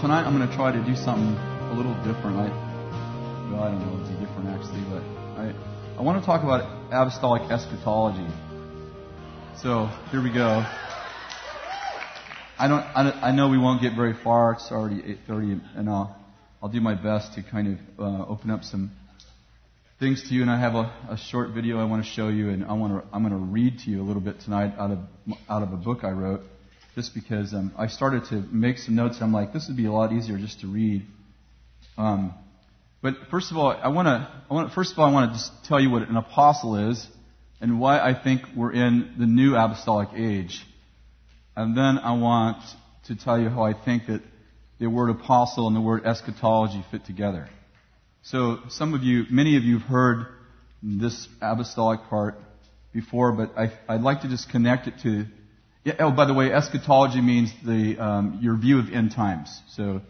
Tonight 0.00 0.24
I'm 0.26 0.36
going 0.36 0.48
to 0.48 0.54
try 0.54 0.72
to 0.72 0.84
do 0.84 0.96
something 0.96 1.34
a 1.70 1.72
little 1.72 1.94
different. 2.04 2.36
I, 2.36 2.48
well, 3.50 3.62
I 3.62 3.70
don't 3.70 3.80
know 3.80 4.02
if 4.02 4.10
it's 4.10 4.20
different 4.20 4.48
actually, 4.48 4.82
but 4.90 5.02
I, 5.38 5.54
I 5.98 6.02
want 6.02 6.20
to 6.20 6.26
talk 6.26 6.42
about 6.42 6.62
apostolic 6.88 7.50
eschatology. 7.50 8.26
So 9.62 9.86
here 10.10 10.22
we 10.22 10.32
go. 10.32 10.66
I 12.58 12.68
don't, 12.68 12.80
I, 12.80 13.28
I 13.28 13.30
know 13.32 13.48
we 13.48 13.56
won't 13.56 13.80
get 13.80 13.94
very 13.94 14.14
far. 14.14 14.54
It's 14.54 14.70
already 14.72 15.00
8:30, 15.28 15.60
and 15.76 15.88
I'll, 15.88 16.16
I'll 16.62 16.68
do 16.68 16.80
my 16.80 16.94
best 16.94 17.34
to 17.34 17.42
kind 17.42 17.78
of 17.98 18.04
uh, 18.04 18.26
open 18.26 18.50
up 18.50 18.64
some 18.64 18.90
things 20.00 20.28
to 20.28 20.34
you. 20.34 20.42
And 20.42 20.50
I 20.50 20.58
have 20.58 20.74
a, 20.74 20.92
a 21.08 21.16
short 21.16 21.50
video 21.50 21.78
I 21.78 21.84
want 21.84 22.04
to 22.04 22.10
show 22.10 22.28
you, 22.28 22.50
and 22.50 22.64
I 22.64 22.72
want 22.72 22.92
to, 22.92 23.14
I'm 23.14 23.26
going 23.26 23.32
to 23.32 23.46
read 23.46 23.78
to 23.84 23.90
you 23.90 24.02
a 24.02 24.04
little 24.04 24.22
bit 24.22 24.40
tonight 24.40 24.74
out 24.76 24.90
of, 24.90 24.98
out 25.48 25.62
of 25.62 25.72
a 25.72 25.76
book 25.76 26.04
I 26.04 26.10
wrote 26.10 26.42
just 26.94 27.14
because 27.14 27.52
um, 27.52 27.72
I 27.76 27.88
started 27.88 28.26
to 28.26 28.36
make 28.52 28.78
some 28.78 28.94
notes. 28.94 29.18
I'm 29.20 29.32
like, 29.32 29.52
this 29.52 29.66
would 29.68 29.76
be 29.76 29.86
a 29.86 29.92
lot 29.92 30.12
easier 30.12 30.38
just 30.38 30.60
to 30.60 30.66
read. 30.66 31.04
Um, 31.98 32.34
but 33.02 33.14
first 33.30 33.50
of 33.50 33.56
all, 33.56 33.70
I 33.70 33.88
want 33.88 34.06
to, 34.08 34.74
first 34.74 34.92
of 34.92 34.98
all, 34.98 35.06
I 35.06 35.12
want 35.12 35.32
to 35.32 35.38
just 35.38 35.64
tell 35.64 35.80
you 35.80 35.90
what 35.90 36.08
an 36.08 36.16
apostle 36.16 36.90
is 36.90 37.06
and 37.60 37.80
why 37.80 37.98
I 37.98 38.14
think 38.14 38.42
we're 38.56 38.72
in 38.72 39.14
the 39.18 39.26
new 39.26 39.56
apostolic 39.56 40.10
age. 40.16 40.64
And 41.56 41.76
then 41.76 41.98
I 41.98 42.12
want 42.14 42.62
to 43.06 43.16
tell 43.16 43.38
you 43.38 43.48
how 43.48 43.62
I 43.62 43.74
think 43.74 44.06
that 44.06 44.22
the 44.78 44.86
word 44.86 45.10
apostle 45.10 45.66
and 45.66 45.76
the 45.76 45.80
word 45.80 46.04
eschatology 46.04 46.84
fit 46.90 47.04
together. 47.04 47.48
So 48.22 48.58
some 48.68 48.94
of 48.94 49.02
you, 49.02 49.24
many 49.30 49.56
of 49.56 49.64
you 49.64 49.78
have 49.78 49.88
heard 49.88 50.26
this 50.82 51.28
apostolic 51.40 52.00
part 52.08 52.40
before, 52.92 53.32
but 53.32 53.56
I, 53.58 53.72
I'd 53.88 54.00
like 54.00 54.22
to 54.22 54.28
just 54.28 54.50
connect 54.50 54.86
it 54.86 54.94
to 55.02 55.26
yeah, 55.84 55.96
oh, 55.98 56.10
by 56.10 56.24
the 56.24 56.32
way, 56.32 56.50
eschatology 56.50 57.20
means 57.20 57.52
the 57.64 57.98
um, 57.98 58.38
your 58.40 58.56
view 58.56 58.78
of 58.78 58.90
end 58.90 59.12
times. 59.12 59.60
So, 59.72 60.00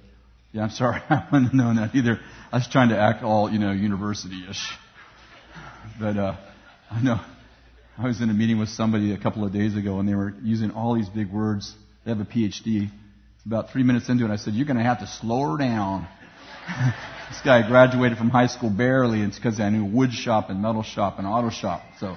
yeah, 0.52 0.62
I'm 0.62 0.70
sorry, 0.70 1.00
I 1.10 1.26
wouldn't 1.32 1.50
have 1.50 1.54
known 1.54 1.76
that 1.76 1.94
either. 1.96 2.20
I 2.52 2.56
was 2.58 2.68
trying 2.68 2.90
to 2.90 2.98
act 2.98 3.24
all 3.24 3.50
you 3.50 3.58
know 3.58 3.72
university-ish, 3.72 4.70
but 5.98 6.16
uh, 6.16 6.36
I 6.90 7.02
know 7.02 7.20
I 7.98 8.06
was 8.06 8.20
in 8.20 8.30
a 8.30 8.32
meeting 8.32 8.60
with 8.60 8.68
somebody 8.68 9.12
a 9.12 9.18
couple 9.18 9.44
of 9.44 9.52
days 9.52 9.76
ago, 9.76 9.98
and 9.98 10.08
they 10.08 10.14
were 10.14 10.32
using 10.44 10.70
all 10.70 10.94
these 10.94 11.08
big 11.08 11.32
words. 11.32 11.74
They 12.04 12.12
have 12.12 12.20
a 12.20 12.24
PhD. 12.24 12.90
About 13.44 13.70
three 13.70 13.82
minutes 13.82 14.08
into 14.08 14.24
it, 14.24 14.30
I 14.30 14.36
said, 14.36 14.54
"You're 14.54 14.66
going 14.66 14.78
to 14.78 14.84
have 14.84 15.00
to 15.00 15.08
slow 15.08 15.50
her 15.50 15.58
down." 15.58 16.06
this 17.30 17.40
guy 17.44 17.66
graduated 17.66 18.16
from 18.16 18.30
high 18.30 18.46
school 18.46 18.70
barely, 18.70 19.22
and 19.22 19.28
it's 19.30 19.38
because 19.38 19.58
I 19.58 19.70
knew 19.70 19.84
wood 19.84 20.12
shop 20.12 20.50
and 20.50 20.62
metal 20.62 20.84
shop 20.84 21.18
and 21.18 21.26
auto 21.26 21.50
shop. 21.50 21.82
So. 21.98 22.16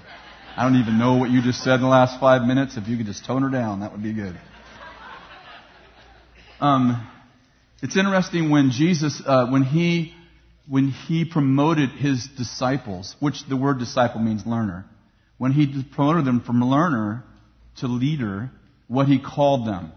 I 0.58 0.64
don't 0.64 0.78
even 0.78 0.98
know 0.98 1.18
what 1.18 1.30
you 1.30 1.44
just 1.44 1.64
said 1.64 1.76
in 1.76 1.82
the 1.82 1.88
last 1.88 2.20
five 2.20 2.42
minutes. 2.42 2.78
If 2.78 2.88
you 2.88 2.98
could 2.98 3.06
just 3.06 3.24
tone 3.24 3.44
her 3.44 3.50
down, 3.50 3.82
that 3.82 3.92
would 3.92 4.02
be 4.02 4.12
good. 4.12 4.36
Um, 6.60 7.08
it's 7.84 7.96
interesting 7.96 8.50
when 8.50 8.72
Jesus, 8.72 9.22
uh, 9.24 9.46
when 9.50 9.62
he, 9.62 10.16
when 10.68 10.88
he 10.88 11.26
promoted 11.26 11.92
his 11.92 12.28
disciples, 12.36 13.16
which 13.20 13.48
the 13.48 13.56
word 13.56 13.78
disciple 13.78 14.20
means 14.20 14.48
learner, 14.48 14.86
when 15.38 15.52
he 15.52 15.84
promoted 15.94 16.26
them 16.26 16.42
from 16.42 16.60
learner 16.64 17.24
to 17.82 17.88
leader, 17.88 18.50
what 18.88 19.08
he 19.08 19.20
called 19.20 19.68
them. 19.68 19.92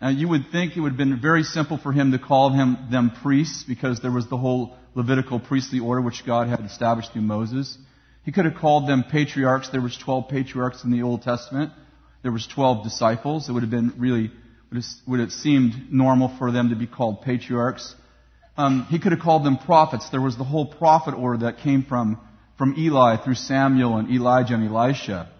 Now 0.00 0.10
you 0.10 0.28
would 0.28 0.52
think 0.52 0.76
it 0.76 0.80
would 0.80 0.92
have 0.92 0.96
been 0.96 1.20
very 1.20 1.42
simple 1.42 1.76
for 1.76 1.90
him 1.90 2.12
to 2.12 2.20
call 2.20 2.50
him, 2.50 2.86
them 2.92 3.10
priests 3.20 3.64
because 3.66 3.98
there 3.98 4.12
was 4.12 4.28
the 4.28 4.36
whole 4.36 4.76
Levitical 4.94 5.40
priestly 5.40 5.80
order 5.80 6.00
which 6.00 6.24
God 6.24 6.46
had 6.46 6.60
established 6.60 7.12
through 7.12 7.22
Moses. 7.22 7.76
He 8.28 8.32
could 8.32 8.44
have 8.44 8.56
called 8.56 8.86
them 8.86 9.04
patriarchs. 9.10 9.70
There 9.70 9.80
was 9.80 9.96
12 9.96 10.28
patriarchs 10.28 10.84
in 10.84 10.90
the 10.90 11.00
Old 11.00 11.22
Testament. 11.22 11.72
There 12.20 12.30
was 12.30 12.46
12 12.46 12.84
disciples. 12.84 13.48
It 13.48 13.52
would 13.52 13.62
have 13.62 13.70
been 13.70 13.94
really, 13.96 14.30
would 15.06 15.20
have 15.20 15.32
seemed 15.32 15.90
normal 15.90 16.36
for 16.36 16.52
them 16.52 16.68
to 16.68 16.76
be 16.76 16.86
called 16.86 17.22
patriarchs. 17.22 17.94
Um, 18.58 18.86
he 18.90 18.98
could 18.98 19.12
have 19.12 19.22
called 19.22 19.46
them 19.46 19.56
prophets. 19.56 20.10
There 20.10 20.20
was 20.20 20.36
the 20.36 20.44
whole 20.44 20.66
prophet 20.66 21.14
order 21.14 21.46
that 21.46 21.60
came 21.60 21.84
from, 21.84 22.20
from 22.58 22.74
Eli 22.76 23.16
through 23.16 23.36
Samuel 23.36 23.96
and 23.96 24.10
Elijah 24.10 24.52
and 24.52 24.68
Elisha. 24.68 25.30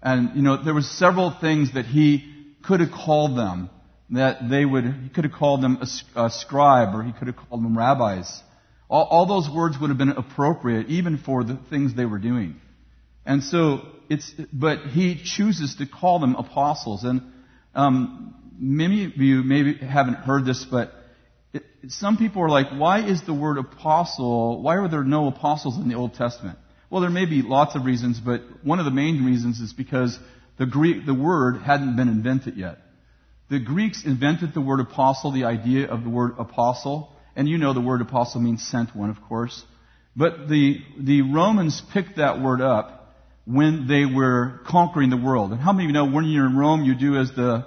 And, 0.00 0.36
you 0.36 0.42
know, 0.42 0.62
there 0.62 0.72
was 0.72 0.88
several 0.88 1.32
things 1.32 1.74
that 1.74 1.86
he 1.86 2.32
could 2.62 2.78
have 2.78 2.92
called 2.92 3.36
them 3.36 3.70
that 4.10 4.48
they 4.48 4.64
would, 4.64 4.84
he 4.84 5.08
could 5.08 5.24
have 5.24 5.32
called 5.32 5.64
them 5.64 5.78
a, 5.82 6.26
a 6.26 6.30
scribe 6.30 6.94
or 6.94 7.02
he 7.02 7.10
could 7.10 7.26
have 7.26 7.36
called 7.36 7.64
them 7.64 7.76
rabbis. 7.76 8.40
All, 8.88 9.04
all 9.04 9.26
those 9.26 9.48
words 9.48 9.76
would 9.80 9.90
have 9.90 9.98
been 9.98 10.10
appropriate 10.10 10.88
even 10.88 11.18
for 11.18 11.44
the 11.44 11.58
things 11.70 11.94
they 11.94 12.06
were 12.06 12.18
doing. 12.18 12.60
And 13.24 13.42
so 13.42 13.80
it's, 14.08 14.32
but 14.52 14.86
he 14.86 15.20
chooses 15.22 15.76
to 15.76 15.86
call 15.86 16.20
them 16.20 16.36
apostles. 16.36 17.02
And 17.04 17.22
um, 17.74 18.52
many 18.58 19.04
of 19.04 19.16
you 19.16 19.42
maybe 19.42 19.74
haven't 19.74 20.14
heard 20.14 20.44
this, 20.44 20.64
but 20.64 20.92
it, 21.52 21.64
some 21.88 22.16
people 22.16 22.42
are 22.42 22.48
like, 22.48 22.70
why 22.70 23.06
is 23.06 23.22
the 23.22 23.34
word 23.34 23.58
apostle, 23.58 24.62
why 24.62 24.76
are 24.76 24.88
there 24.88 25.04
no 25.04 25.26
apostles 25.26 25.76
in 25.76 25.88
the 25.88 25.96
Old 25.96 26.14
Testament? 26.14 26.58
Well, 26.88 27.00
there 27.00 27.10
may 27.10 27.26
be 27.26 27.42
lots 27.42 27.74
of 27.74 27.84
reasons, 27.84 28.20
but 28.20 28.42
one 28.62 28.78
of 28.78 28.84
the 28.84 28.92
main 28.92 29.24
reasons 29.24 29.58
is 29.58 29.72
because 29.72 30.16
the 30.56 30.66
Greek, 30.66 31.04
the 31.04 31.14
word 31.14 31.62
hadn't 31.62 31.96
been 31.96 32.08
invented 32.08 32.56
yet. 32.56 32.78
The 33.50 33.58
Greeks 33.58 34.04
invented 34.04 34.54
the 34.54 34.60
word 34.60 34.80
apostle, 34.80 35.32
the 35.32 35.44
idea 35.44 35.88
of 35.88 36.04
the 36.04 36.10
word 36.10 36.34
apostle, 36.38 37.12
and 37.36 37.48
you 37.48 37.58
know 37.58 37.74
the 37.74 37.80
word 37.80 38.00
apostle 38.00 38.40
means 38.40 38.66
sent 38.66 38.96
one, 38.96 39.10
of 39.10 39.22
course. 39.22 39.62
But 40.16 40.48
the, 40.48 40.78
the 40.98 41.22
Romans 41.22 41.82
picked 41.92 42.16
that 42.16 42.40
word 42.40 42.62
up 42.62 43.14
when 43.44 43.86
they 43.86 44.06
were 44.06 44.60
conquering 44.66 45.10
the 45.10 45.16
world. 45.16 45.52
And 45.52 45.60
how 45.60 45.72
many 45.72 45.84
of 45.84 45.88
you 45.90 45.92
know 45.92 46.10
when 46.10 46.24
you're 46.24 46.46
in 46.46 46.56
Rome, 46.56 46.82
you 46.82 46.94
do 46.94 47.16
as 47.16 47.32
the 47.32 47.66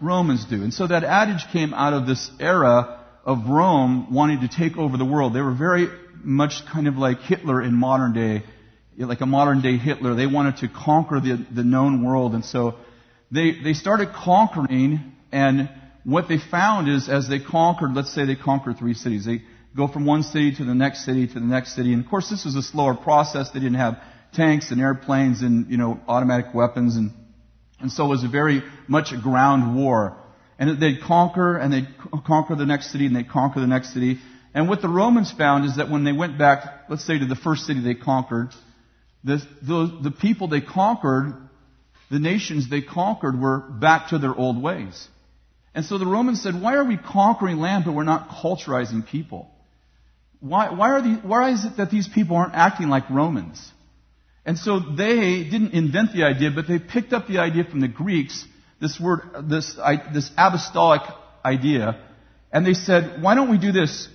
Romans 0.00 0.46
do? 0.46 0.62
And 0.62 0.72
so 0.72 0.86
that 0.86 1.04
adage 1.04 1.44
came 1.52 1.74
out 1.74 1.92
of 1.92 2.06
this 2.06 2.30
era 2.40 3.04
of 3.24 3.46
Rome 3.46 4.12
wanting 4.12 4.40
to 4.40 4.48
take 4.48 4.78
over 4.78 4.96
the 4.96 5.04
world. 5.04 5.34
They 5.34 5.42
were 5.42 5.54
very 5.54 5.88
much 6.22 6.64
kind 6.72 6.88
of 6.88 6.96
like 6.96 7.20
Hitler 7.20 7.62
in 7.62 7.74
modern 7.74 8.14
day, 8.14 8.42
like 8.96 9.20
a 9.20 9.26
modern 9.26 9.60
day 9.60 9.76
Hitler. 9.76 10.14
They 10.14 10.26
wanted 10.26 10.56
to 10.58 10.68
conquer 10.68 11.20
the, 11.20 11.46
the 11.54 11.62
known 11.62 12.02
world. 12.02 12.34
And 12.34 12.44
so 12.44 12.76
they, 13.30 13.52
they 13.62 13.74
started 13.74 14.14
conquering 14.14 15.12
and 15.30 15.68
what 16.04 16.28
they 16.28 16.38
found 16.38 16.88
is 16.88 17.08
as 17.08 17.28
they 17.28 17.40
conquered, 17.40 17.94
let's 17.94 18.14
say 18.14 18.26
they 18.26 18.36
conquered 18.36 18.78
three 18.78 18.94
cities, 18.94 19.24
they 19.24 19.42
go 19.76 19.88
from 19.88 20.06
one 20.06 20.22
city 20.22 20.54
to 20.56 20.64
the 20.64 20.74
next 20.74 21.04
city 21.04 21.26
to 21.26 21.34
the 21.34 21.40
next 21.40 21.74
city. 21.74 21.92
And 21.92 22.04
of 22.04 22.10
course, 22.10 22.30
this 22.30 22.44
was 22.44 22.54
a 22.54 22.62
slower 22.62 22.94
process. 22.94 23.50
They 23.50 23.60
didn't 23.60 23.76
have 23.76 23.98
tanks 24.34 24.70
and 24.70 24.80
airplanes 24.80 25.42
and, 25.42 25.70
you 25.70 25.76
know, 25.76 26.00
automatic 26.06 26.54
weapons. 26.54 26.96
And, 26.96 27.12
and 27.80 27.90
so 27.90 28.04
it 28.04 28.08
was 28.08 28.24
a 28.24 28.28
very 28.28 28.62
much 28.86 29.12
a 29.12 29.20
ground 29.20 29.76
war. 29.76 30.16
And 30.58 30.80
they'd 30.80 31.00
conquer 31.00 31.56
and 31.56 31.72
they'd 31.72 31.88
conquer 32.24 32.54
the 32.54 32.66
next 32.66 32.92
city 32.92 33.06
and 33.06 33.16
they'd 33.16 33.28
conquer 33.28 33.60
the 33.60 33.66
next 33.66 33.92
city. 33.92 34.18
And 34.52 34.68
what 34.68 34.82
the 34.82 34.88
Romans 34.88 35.32
found 35.32 35.64
is 35.64 35.76
that 35.76 35.90
when 35.90 36.04
they 36.04 36.12
went 36.12 36.38
back, 36.38 36.84
let's 36.88 37.04
say 37.04 37.18
to 37.18 37.26
the 37.26 37.34
first 37.34 37.66
city 37.66 37.80
they 37.80 37.94
conquered, 37.94 38.50
the, 39.24 39.38
the, 39.62 40.00
the 40.04 40.10
people 40.12 40.46
they 40.48 40.60
conquered, 40.60 41.34
the 42.10 42.20
nations 42.20 42.70
they 42.70 42.82
conquered 42.82 43.40
were 43.40 43.58
back 43.58 44.10
to 44.10 44.18
their 44.18 44.34
old 44.34 44.62
ways. 44.62 45.08
And 45.74 45.84
so 45.84 45.98
the 45.98 46.06
Romans 46.06 46.42
said, 46.42 46.60
why 46.60 46.74
are 46.74 46.84
we 46.84 46.96
conquering 46.96 47.58
land 47.58 47.84
but 47.84 47.94
we're 47.94 48.04
not 48.04 48.28
culturizing 48.28 49.06
people? 49.06 49.50
Why, 50.40 50.70
why, 50.70 50.90
are 50.90 51.02
the, 51.02 51.14
why 51.22 51.50
is 51.50 51.64
it 51.64 51.78
that 51.78 51.90
these 51.90 52.06
people 52.06 52.36
aren't 52.36 52.54
acting 52.54 52.88
like 52.88 53.10
Romans? 53.10 53.72
And 54.44 54.58
so 54.58 54.78
they 54.78 55.42
didn't 55.44 55.72
invent 55.72 56.12
the 56.12 56.24
idea, 56.24 56.50
but 56.54 56.68
they 56.68 56.78
picked 56.78 57.12
up 57.12 57.26
the 57.26 57.38
idea 57.38 57.64
from 57.64 57.80
the 57.80 57.88
Greeks, 57.88 58.44
this 58.80 59.00
word, 59.00 59.20
this, 59.48 59.74
this 60.12 60.30
apostolic 60.36 61.00
idea, 61.44 61.98
and 62.52 62.64
they 62.64 62.74
said, 62.74 63.20
why 63.20 63.34
don't 63.34 63.50
we 63.50 63.58
do 63.58 63.72
this? 63.72 64.08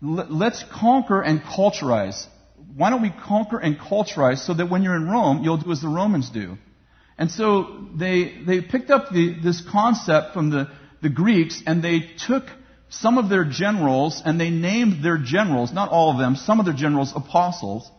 Let's 0.00 0.64
conquer 0.72 1.20
and 1.20 1.40
culturize. 1.40 2.26
Why 2.74 2.90
don't 2.90 3.02
we 3.02 3.10
conquer 3.10 3.58
and 3.58 3.78
culturize 3.78 4.38
so 4.38 4.54
that 4.54 4.68
when 4.68 4.82
you're 4.82 4.96
in 4.96 5.08
Rome, 5.08 5.44
you'll 5.44 5.58
do 5.58 5.70
as 5.70 5.80
the 5.80 5.88
Romans 5.88 6.30
do? 6.30 6.56
And 7.16 7.30
so 7.30 7.86
they, 7.94 8.42
they 8.46 8.60
picked 8.62 8.90
up 8.90 9.10
the, 9.12 9.36
this 9.40 9.62
concept 9.70 10.32
from 10.32 10.50
the, 10.50 10.68
the 11.02 11.08
Greeks 11.08 11.62
and 11.66 11.82
they 11.82 12.00
took 12.26 12.44
some 12.88 13.18
of 13.18 13.28
their 13.28 13.44
generals 13.44 14.20
and 14.24 14.40
they 14.40 14.50
named 14.50 15.02
their 15.02 15.18
generals, 15.18 15.72
not 15.72 15.90
all 15.90 16.10
of 16.12 16.18
them, 16.18 16.36
some 16.36 16.60
of 16.60 16.66
their 16.66 16.74
generals 16.74 17.12
apostles. 17.14 17.90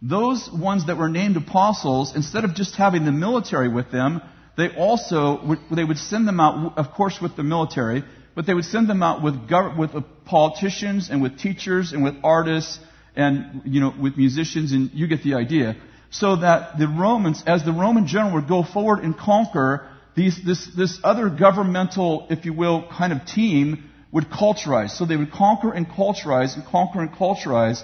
Those 0.00 0.48
ones 0.52 0.86
that 0.86 0.96
were 0.96 1.08
named 1.08 1.36
apostles, 1.36 2.14
instead 2.14 2.44
of 2.44 2.54
just 2.54 2.76
having 2.76 3.04
the 3.04 3.12
military 3.12 3.68
with 3.68 3.90
them, 3.90 4.22
they 4.56 4.68
also 4.68 5.44
would, 5.44 5.58
they 5.70 5.84
would 5.84 5.98
send 5.98 6.26
them 6.26 6.40
out, 6.40 6.78
of 6.78 6.92
course, 6.92 7.20
with 7.20 7.36
the 7.36 7.42
military, 7.42 8.04
but 8.34 8.46
they 8.46 8.54
would 8.54 8.64
send 8.64 8.88
them 8.88 9.02
out 9.02 9.22
with 9.22 9.48
gov- 9.48 9.76
with 9.76 9.94
uh, 9.94 10.02
politicians 10.24 11.10
and 11.10 11.20
with 11.22 11.38
teachers 11.38 11.92
and 11.92 12.04
with 12.04 12.14
artists 12.22 12.78
and 13.16 13.62
you 13.64 13.80
know 13.80 13.92
with 14.00 14.16
musicians, 14.16 14.72
and 14.72 14.90
you 14.94 15.08
get 15.08 15.24
the 15.24 15.34
idea. 15.34 15.76
So 16.10 16.36
that 16.36 16.78
the 16.78 16.88
Romans, 16.88 17.42
as 17.46 17.64
the 17.64 17.72
Roman 17.72 18.06
general 18.06 18.34
would 18.34 18.48
go 18.48 18.62
forward 18.62 19.00
and 19.00 19.16
conquer, 19.16 19.87
these, 20.18 20.36
this, 20.50 20.60
this 20.80 20.92
other 21.10 21.26
governmental, 21.46 22.10
if 22.34 22.40
you 22.46 22.54
will, 22.62 22.76
kind 23.00 23.12
of 23.16 23.18
team 23.38 23.66
would 24.14 24.26
culturize. 24.42 24.90
So 24.96 25.02
they 25.04 25.18
would 25.22 25.32
conquer 25.44 25.70
and 25.78 25.84
culturize 26.00 26.52
and 26.56 26.64
conquer 26.76 27.00
and 27.04 27.10
culturize 27.22 27.80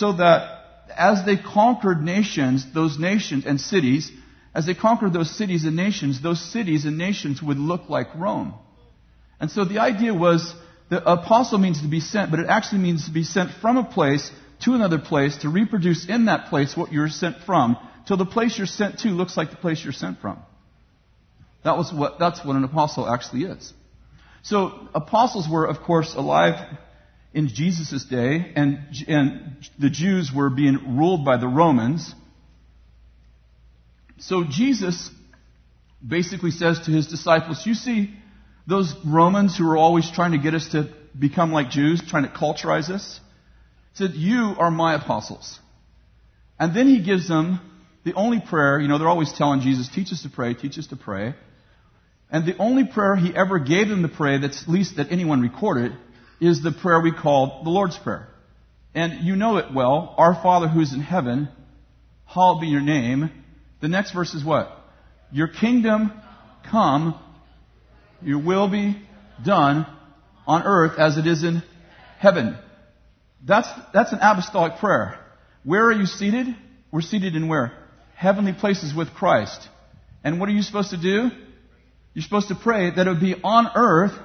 so 0.00 0.06
that 0.22 0.40
as 1.10 1.16
they 1.28 1.36
conquered 1.36 2.00
nations, 2.16 2.56
those 2.80 2.94
nations 3.10 3.42
and 3.50 3.56
cities, 3.72 4.04
as 4.58 4.66
they 4.66 4.76
conquered 4.88 5.12
those 5.18 5.30
cities 5.40 5.62
and 5.68 5.76
nations, 5.86 6.12
those 6.28 6.40
cities 6.56 6.84
and 6.88 6.96
nations 7.08 7.36
would 7.48 7.60
look 7.70 7.84
like 7.96 8.08
Rome. 8.14 8.50
And 9.40 9.48
so 9.50 9.64
the 9.64 9.78
idea 9.90 10.12
was 10.26 10.42
The 10.90 11.08
apostle 11.08 11.58
means 11.58 11.80
to 11.82 11.88
be 11.88 12.00
sent, 12.00 12.32
but 12.32 12.40
it 12.40 12.48
actually 12.48 12.80
means 12.80 13.04
to 13.06 13.12
be 13.12 13.22
sent 13.22 13.52
from 13.62 13.76
a 13.76 13.84
place 13.84 14.30
to 14.64 14.74
another 14.74 14.98
place 14.98 15.36
to 15.38 15.48
reproduce 15.48 16.04
in 16.06 16.24
that 16.24 16.50
place 16.50 16.76
what 16.76 16.92
you're 16.92 17.08
sent 17.08 17.36
from, 17.46 17.76
till 18.06 18.16
the 18.16 18.26
place 18.26 18.58
you're 18.58 18.66
sent 18.66 18.98
to 19.00 19.08
looks 19.08 19.36
like 19.36 19.50
the 19.50 19.56
place 19.56 19.82
you're 19.84 19.92
sent 19.92 20.20
from. 20.20 20.42
That 21.62 21.76
was 21.76 21.92
what, 21.92 22.18
that's 22.18 22.44
what 22.44 22.56
an 22.56 22.64
apostle 22.64 23.08
actually 23.08 23.44
is. 23.44 23.72
So 24.42 24.88
apostles 24.94 25.48
were, 25.48 25.66
of 25.66 25.80
course, 25.80 26.14
alive 26.14 26.78
in 27.32 27.48
Jesus' 27.48 28.04
day, 28.04 28.52
and, 28.56 28.80
and 29.06 29.56
the 29.78 29.90
Jews 29.90 30.32
were 30.34 30.50
being 30.50 30.96
ruled 30.96 31.24
by 31.24 31.36
the 31.36 31.46
Romans. 31.46 32.14
So 34.18 34.44
Jesus 34.48 35.10
basically 36.06 36.50
says 36.50 36.80
to 36.86 36.90
his 36.90 37.06
disciples, 37.06 37.66
You 37.66 37.74
see 37.74 38.14
those 38.66 38.94
Romans 39.06 39.56
who 39.56 39.68
are 39.70 39.76
always 39.76 40.10
trying 40.10 40.32
to 40.32 40.38
get 40.38 40.54
us 40.54 40.68
to 40.70 40.88
become 41.18 41.52
like 41.52 41.70
Jews, 41.70 42.02
trying 42.06 42.24
to 42.24 42.30
culturize 42.30 42.90
us? 42.90 43.20
Said, 43.94 44.12
You 44.12 44.54
are 44.58 44.70
my 44.70 44.94
apostles. 44.94 45.58
And 46.58 46.74
then 46.74 46.88
he 46.88 47.02
gives 47.02 47.28
them 47.28 47.60
the 48.04 48.14
only 48.14 48.40
prayer, 48.40 48.80
you 48.80 48.88
know, 48.88 48.98
they're 48.98 49.08
always 49.08 49.32
telling 49.32 49.60
Jesus, 49.60 49.88
Teach 49.88 50.12
us 50.12 50.22
to 50.22 50.30
pray, 50.30 50.54
teach 50.54 50.78
us 50.78 50.86
to 50.88 50.96
pray. 50.96 51.34
And 52.30 52.46
the 52.46 52.56
only 52.58 52.84
prayer 52.84 53.16
he 53.16 53.34
ever 53.34 53.58
gave 53.58 53.88
them 53.88 54.02
to 54.02 54.08
pray, 54.08 54.38
that's 54.38 54.68
least 54.68 54.96
that 54.96 55.10
anyone 55.10 55.40
recorded, 55.40 55.92
is 56.40 56.62
the 56.62 56.72
prayer 56.72 57.00
we 57.00 57.12
call 57.12 57.62
the 57.64 57.70
Lord's 57.70 57.98
Prayer. 57.98 58.28
And 58.94 59.24
you 59.24 59.36
know 59.36 59.58
it 59.58 59.72
well. 59.74 60.14
Our 60.16 60.34
Father 60.34 60.68
who's 60.68 60.92
in 60.92 61.00
heaven, 61.00 61.48
hallowed 62.24 62.60
be 62.60 62.68
your 62.68 62.80
name. 62.80 63.30
The 63.80 63.88
next 63.88 64.12
verse 64.12 64.34
is 64.34 64.44
what? 64.44 64.70
Your 65.32 65.48
kingdom 65.48 66.12
come, 66.70 67.18
your 68.22 68.38
will 68.38 68.68
be 68.68 69.00
done 69.44 69.86
on 70.46 70.62
earth 70.64 70.98
as 70.98 71.18
it 71.18 71.26
is 71.26 71.42
in 71.44 71.62
heaven. 72.18 72.56
That's, 73.44 73.68
that's 73.92 74.12
an 74.12 74.18
apostolic 74.20 74.76
prayer. 74.78 75.18
Where 75.64 75.86
are 75.86 75.92
you 75.92 76.06
seated? 76.06 76.46
We're 76.90 77.00
seated 77.00 77.34
in 77.36 77.48
where? 77.48 77.72
Heavenly 78.14 78.52
places 78.52 78.94
with 78.94 79.14
Christ. 79.14 79.68
And 80.22 80.38
what 80.40 80.48
are 80.48 80.52
you 80.52 80.62
supposed 80.62 80.90
to 80.90 81.00
do? 81.00 81.30
You're 82.14 82.22
supposed 82.22 82.48
to 82.48 82.54
pray 82.54 82.90
that 82.90 83.06
it 83.06 83.10
would 83.10 83.20
be 83.20 83.36
on 83.42 83.68
earth 83.74 84.18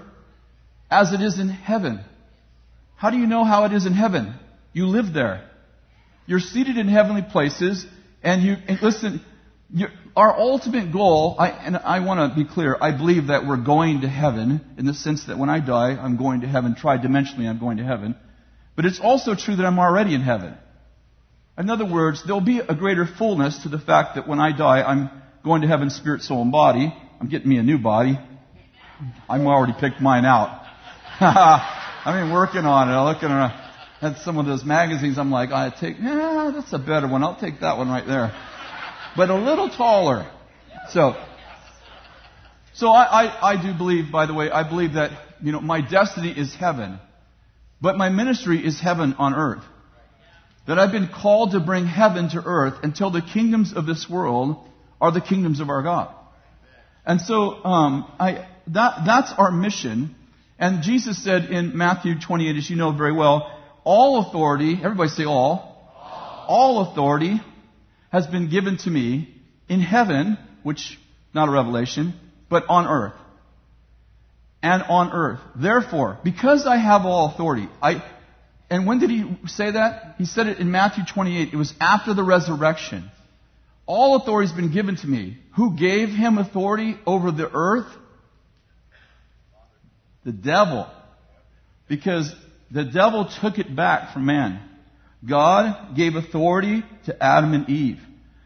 as 0.90 1.14
it 1.14 1.22
is 1.22 1.40
in 1.40 1.50
heaven. 1.50 2.04
How 2.96 3.10
do 3.10 3.18
you 3.18 3.28
know 3.28 3.44
how 3.44 3.66
it 3.66 3.74
is 3.74 3.86
in 3.86 3.94
heaven? 3.94 4.34
You 4.74 4.88
live 4.88 5.14
there. 5.14 5.50
You're 6.26 6.40
seated 6.40 6.78
in 6.78 6.88
heavenly 6.88 7.22
places, 7.22 7.86
and 8.24 8.42
you 8.42 8.56
and 8.68 8.82
listen. 8.82 9.22
our 10.16 10.38
ultimate 10.38 10.92
goal, 10.92 11.36
I, 11.38 11.50
and 11.50 11.78
I 11.78 12.00
want 12.00 12.32
to 12.32 12.36
be 12.36 12.50
clear, 12.50 12.76
I 12.80 12.92
believe 12.92 13.28
that 13.28 13.46
we're 13.46 13.64
going 13.64 14.02
to 14.02 14.10
heaven 14.10 14.62
in 14.78 14.86
the 14.86 14.94
sense 14.94 15.26
that 15.26 15.38
when 15.38 15.50
I 15.50 15.60
die, 15.60 15.92
I'm 15.92 16.18
going 16.18 16.42
to 16.42 16.48
heaven. 16.48 16.76
Tridimensionally, 16.76 17.48
I'm 17.48 17.60
going 17.60 17.78
to 17.78 17.84
heaven. 17.84 18.16
But 18.76 18.86
it's 18.86 19.00
also 19.00 19.36
true 19.36 19.56
that 19.56 19.66
I'm 19.66 19.80
already 19.80 20.16
in 20.16 20.22
heaven. 20.22 20.56
In 21.58 21.70
other 21.70 21.86
words, 21.86 22.24
there'll 22.26 22.42
be 22.42 22.60
a 22.60 22.76
greater 22.76 23.06
fullness 23.06 23.64
to 23.64 23.70
the 23.70 23.80
fact 23.80 24.16
that 24.16 24.28
when 24.28 24.40
I 24.40 24.56
die, 24.56 24.82
I'm 24.82 25.10
going 25.44 25.62
to 25.62 25.68
heaven, 25.68 25.90
spirit, 25.90 26.22
soul, 26.22 26.42
and 26.42 26.52
body. 26.52 26.94
I'm 27.26 27.32
getting 27.32 27.50
me 27.50 27.58
a 27.58 27.64
new 27.64 27.80
body. 27.80 28.20
I'm 29.28 29.48
already 29.48 29.74
picked 29.74 30.00
mine 30.00 30.26
out. 30.26 30.64
I've 31.20 32.14
been 32.14 32.32
working 32.32 32.66
on 32.66 32.88
it. 32.88 32.92
I'm 32.92 33.06
looking 33.12 33.32
at 33.32 34.20
some 34.20 34.38
of 34.38 34.46
those 34.46 34.64
magazines. 34.64 35.18
I'm 35.18 35.32
like, 35.32 35.50
I 35.50 35.72
take, 35.72 35.96
yeah, 36.00 36.52
that's 36.54 36.72
a 36.72 36.78
better 36.78 37.08
one. 37.08 37.24
I'll 37.24 37.40
take 37.40 37.62
that 37.62 37.80
one 37.80 37.90
right 37.90 38.06
there. 38.06 38.32
But 39.18 39.32
a 39.32 39.36
little 39.36 39.70
taller. 39.70 40.32
So, 40.92 41.16
so 42.76 42.92
I, 42.92 43.24
I, 43.24 43.54
I 43.54 43.60
do 43.60 43.76
believe, 43.76 44.12
by 44.12 44.28
the 44.28 44.36
way, 44.36 44.52
I 44.52 44.62
believe 44.70 44.94
that, 44.94 45.10
you 45.42 45.52
know, 45.52 45.62
my 45.62 45.82
destiny 45.82 46.30
is 46.30 46.54
heaven. 46.54 47.00
But 47.82 47.98
my 47.98 48.10
ministry 48.10 48.64
is 48.64 48.80
heaven 48.80 49.16
on 49.18 49.34
earth. 49.34 49.64
That 50.68 50.78
I've 50.78 50.92
been 50.92 51.08
called 51.08 51.54
to 51.54 51.60
bring 51.60 51.88
heaven 51.88 52.30
to 52.30 52.44
earth 52.46 52.76
until 52.84 53.10
the 53.10 53.24
kingdoms 53.24 53.74
of 53.74 53.88
this 53.88 54.08
world 54.08 54.58
are 55.02 55.12
the 55.12 55.22
kingdoms 55.22 55.60
of 55.60 55.72
our 55.72 55.82
God. 55.82 56.15
And 57.06 57.22
so, 57.22 57.64
um, 57.64 58.12
I, 58.20 58.48
that, 58.68 59.04
that's 59.06 59.32
our 59.38 59.52
mission. 59.52 60.16
And 60.58 60.82
Jesus 60.82 61.24
said 61.24 61.46
in 61.46 61.78
Matthew 61.78 62.20
28, 62.20 62.56
as 62.58 62.70
you 62.70 62.76
know 62.76 62.92
very 62.92 63.14
well, 63.14 63.52
all 63.84 64.28
authority, 64.28 64.80
everybody 64.84 65.10
say 65.10 65.26
all, 65.26 65.92
all, 65.96 66.46
all 66.48 66.92
authority 66.92 67.40
has 68.12 68.26
been 68.26 68.50
given 68.50 68.78
to 68.78 68.90
me 68.90 69.30
in 69.70 69.82
heaven, 69.82 70.38
which, 70.64 70.98
not 71.34 71.48
a 71.48 71.52
revelation, 71.52 72.14
but 72.50 72.64
on 72.70 72.88
earth. 72.88 73.14
And 74.64 74.82
on 74.84 75.12
earth. 75.12 75.42
Therefore, 75.56 76.18
because 76.24 76.66
I 76.66 76.78
have 76.78 77.06
all 77.06 77.32
authority, 77.32 77.70
I, 77.82 78.04
and 78.70 78.88
when 78.88 79.00
did 79.00 79.12
he 79.12 79.38
say 79.46 79.72
that? 79.72 80.16
He 80.18 80.26
said 80.26 80.48
it 80.48 80.58
in 80.58 80.72
Matthew 80.72 81.04
28. 81.06 81.54
It 81.54 81.56
was 81.56 81.74
after 81.80 82.16
the 82.16 82.24
resurrection. 82.24 83.12
All 83.86 84.16
authority 84.16 84.50
has 84.50 84.56
been 84.56 84.74
given 84.74 84.96
to 84.98 85.08
me. 85.08 85.38
Who 85.56 85.78
gave 85.78 86.10
him 86.10 86.38
authority 86.38 86.98
over 87.06 87.32
the 87.32 87.50
earth? 87.52 87.92
The 90.24 90.32
devil. 90.32 90.88
Because 91.88 92.34
the 92.72 92.84
devil 92.84 93.30
took 93.42 93.60
it 93.60 93.76
back 93.76 94.14
from 94.14 94.26
man. 94.26 94.60
God 95.28 95.96
gave 95.96 96.16
authority 96.16 96.84
to 97.06 97.24
Adam 97.24 97.54
and 97.54 97.70
Eve. 97.70 98.00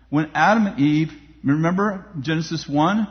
When 0.09 0.31
Adam 0.33 0.68
and 0.68 0.80
Eve, 0.80 1.12
remember 1.44 2.06
Genesis 2.19 2.68
1? 2.68 3.07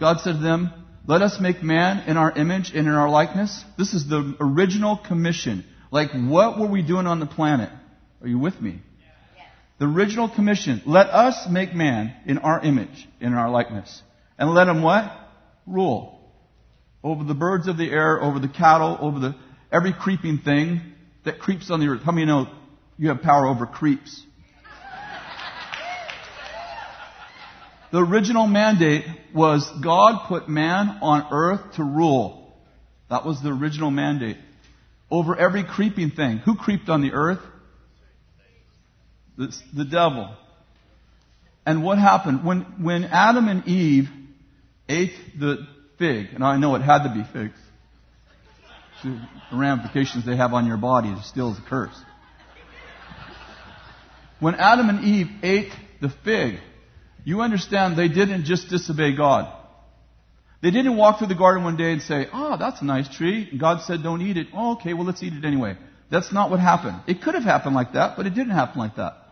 God 0.00 0.20
said 0.20 0.34
to 0.34 0.38
them, 0.38 0.72
let 1.08 1.22
us 1.22 1.40
make 1.40 1.62
man 1.62 2.06
in 2.06 2.18
our 2.18 2.30
image 2.30 2.72
and 2.74 2.86
in 2.86 2.92
our 2.92 3.08
likeness. 3.08 3.64
This 3.78 3.94
is 3.94 4.06
the 4.06 4.36
original 4.40 4.98
commission. 4.98 5.64
Like, 5.90 6.10
what 6.12 6.58
were 6.58 6.66
we 6.66 6.82
doing 6.82 7.06
on 7.06 7.18
the 7.18 7.26
planet? 7.26 7.70
Are 8.20 8.28
you 8.28 8.38
with 8.38 8.60
me? 8.60 8.82
The 9.78 9.86
original 9.86 10.28
commission, 10.28 10.82
let 10.86 11.06
us 11.06 11.46
make 11.48 11.72
man 11.72 12.14
in 12.26 12.38
our 12.38 12.60
image, 12.60 13.08
in 13.20 13.32
our 13.34 13.48
likeness. 13.48 14.02
And 14.36 14.52
let 14.52 14.66
him 14.66 14.82
what? 14.82 15.12
Rule. 15.66 16.18
Over 17.04 17.22
the 17.22 17.34
birds 17.34 17.68
of 17.68 17.76
the 17.76 17.88
air, 17.90 18.20
over 18.20 18.40
the 18.40 18.48
cattle, 18.48 18.98
over 19.00 19.20
the, 19.20 19.36
every 19.70 19.92
creeping 19.92 20.38
thing 20.38 20.80
that 21.24 21.38
creeps 21.38 21.70
on 21.70 21.78
the 21.78 21.86
earth. 21.86 22.02
How 22.02 22.10
many 22.10 22.26
know 22.26 22.48
you 22.98 23.08
have 23.08 23.22
power 23.22 23.46
over 23.46 23.66
creeps? 23.66 24.24
The 27.90 28.04
original 28.04 28.46
mandate 28.46 29.04
was 29.32 29.66
God 29.82 30.28
put 30.28 30.48
man 30.48 30.98
on 31.00 31.26
earth 31.30 31.76
to 31.76 31.84
rule. 31.84 32.52
That 33.08 33.24
was 33.24 33.40
the 33.42 33.50
original 33.50 33.90
mandate. 33.90 34.36
Over 35.10 35.36
every 35.36 35.64
creeping 35.64 36.10
thing. 36.10 36.38
Who 36.38 36.56
creeped 36.56 36.90
on 36.90 37.00
the 37.00 37.12
earth? 37.12 37.40
The, 39.38 39.84
devil. 39.84 40.34
And 41.64 41.82
what 41.82 41.98
happened? 41.98 42.44
When, 42.44 42.60
when 42.82 43.04
Adam 43.04 43.48
and 43.48 43.66
Eve 43.66 44.08
ate 44.88 45.14
the 45.38 45.66
fig, 45.98 46.28
and 46.34 46.42
I 46.42 46.56
know 46.56 46.74
it 46.74 46.82
had 46.82 47.04
to 47.04 47.14
be 47.14 47.24
figs, 47.32 47.58
the 49.04 49.20
ramifications 49.52 50.26
they 50.26 50.36
have 50.36 50.52
on 50.52 50.66
your 50.66 50.76
body 50.76 51.10
is 51.10 51.24
still 51.26 51.50
a 51.52 51.68
curse. 51.68 51.96
When 54.40 54.54
Adam 54.54 54.88
and 54.88 55.04
Eve 55.04 55.28
ate 55.42 55.72
the 56.00 56.10
fig, 56.24 56.58
you 57.24 57.40
understand 57.40 57.96
they 57.96 58.08
didn't 58.08 58.44
just 58.44 58.68
disobey 58.68 59.16
God. 59.16 59.54
They 60.62 60.70
didn't 60.70 60.96
walk 60.96 61.18
through 61.18 61.28
the 61.28 61.36
garden 61.36 61.62
one 61.62 61.76
day 61.76 61.92
and 61.92 62.02
say, 62.02 62.26
Oh, 62.32 62.56
that's 62.58 62.80
a 62.80 62.84
nice 62.84 63.08
tree. 63.08 63.48
And 63.50 63.60
God 63.60 63.82
said, 63.82 64.02
Don't 64.02 64.22
eat 64.22 64.36
it. 64.36 64.48
Oh, 64.52 64.72
okay, 64.72 64.94
well, 64.94 65.04
let's 65.04 65.22
eat 65.22 65.32
it 65.32 65.44
anyway. 65.44 65.76
That's 66.10 66.32
not 66.32 66.50
what 66.50 66.58
happened. 66.58 67.00
It 67.06 67.22
could 67.22 67.34
have 67.34 67.44
happened 67.44 67.74
like 67.74 67.92
that, 67.92 68.16
but 68.16 68.26
it 68.26 68.30
didn't 68.30 68.50
happen 68.50 68.78
like 68.78 68.96
that. 68.96 69.27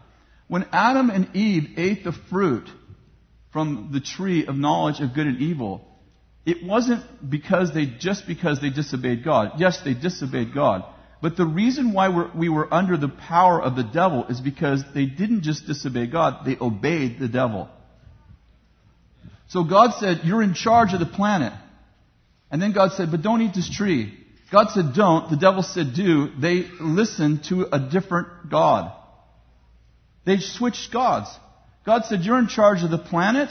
When 0.48 0.66
Adam 0.72 1.10
and 1.10 1.34
Eve 1.34 1.78
ate 1.78 2.04
the 2.04 2.12
fruit 2.12 2.68
from 3.52 3.90
the 3.92 4.00
tree 4.00 4.46
of 4.46 4.56
knowledge 4.56 5.00
of 5.00 5.14
good 5.14 5.26
and 5.26 5.40
evil, 5.40 5.86
it 6.44 6.64
wasn't 6.64 7.28
because 7.28 7.74
they, 7.74 7.86
just 7.86 8.26
because 8.26 8.60
they 8.60 8.70
disobeyed 8.70 9.24
God. 9.24 9.52
Yes, 9.58 9.80
they 9.84 9.94
disobeyed 9.94 10.54
God. 10.54 10.84
But 11.20 11.36
the 11.36 11.46
reason 11.46 11.92
why 11.92 12.08
we're, 12.08 12.30
we 12.36 12.48
were 12.48 12.72
under 12.72 12.96
the 12.96 13.08
power 13.08 13.60
of 13.60 13.74
the 13.74 13.82
devil 13.82 14.26
is 14.26 14.40
because 14.40 14.84
they 14.94 15.06
didn't 15.06 15.42
just 15.42 15.66
disobey 15.66 16.06
God, 16.06 16.44
they 16.46 16.56
obeyed 16.60 17.18
the 17.18 17.28
devil. 17.28 17.68
So 19.48 19.64
God 19.64 19.94
said, 19.98 20.20
You're 20.24 20.42
in 20.42 20.54
charge 20.54 20.92
of 20.92 21.00
the 21.00 21.06
planet. 21.06 21.52
And 22.50 22.60
then 22.60 22.72
God 22.72 22.92
said, 22.92 23.10
But 23.10 23.22
don't 23.22 23.42
eat 23.42 23.54
this 23.54 23.68
tree. 23.68 24.16
God 24.52 24.68
said, 24.70 24.94
Don't. 24.94 25.30
The 25.30 25.36
devil 25.36 25.62
said, 25.62 25.94
Do. 25.94 26.30
They 26.38 26.68
listened 26.80 27.44
to 27.44 27.66
a 27.72 27.80
different 27.80 28.50
God. 28.50 28.92
They 30.26 30.38
switched 30.38 30.92
gods. 30.92 31.30
God 31.86 32.04
said, 32.04 32.20
You're 32.20 32.38
in 32.38 32.48
charge 32.48 32.82
of 32.82 32.90
the 32.90 32.98
planet. 32.98 33.48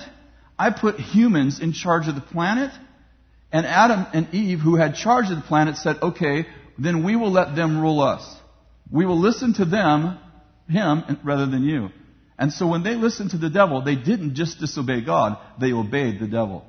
I 0.58 0.70
put 0.70 1.00
humans 1.00 1.60
in 1.60 1.74
charge 1.74 2.08
of 2.08 2.14
the 2.14 2.22
planet. 2.22 2.72
And 3.52 3.66
Adam 3.66 4.06
and 4.14 4.34
Eve, 4.34 4.60
who 4.60 4.76
had 4.76 4.96
charge 4.96 5.32
of 5.32 5.38
the 5.38 5.48
planet, 5.48 5.78
said, 5.78 5.98
Okay, 6.02 6.46
then 6.78 7.04
we 7.04 7.16
will 7.16 7.32
let 7.32 7.56
them 7.56 7.82
rule 7.82 8.02
us. 8.02 8.24
We 8.92 9.08
will 9.08 9.20
listen 9.20 9.54
to 9.56 9.66
them, 9.66 10.20
him, 10.70 11.20
rather 11.24 11.48
than 11.48 11.64
you. 11.64 11.90
And 12.38 12.54
so 12.54 12.68
when 12.68 12.84
they 12.84 12.96
listened 12.96 13.32
to 13.32 13.38
the 13.38 13.50
devil, 13.50 13.82
they 13.82 13.96
didn't 13.96 14.36
just 14.36 14.60
disobey 14.60 15.02
God, 15.02 15.40
they 15.60 15.72
obeyed 15.72 16.20
the 16.20 16.28
devil. 16.28 16.66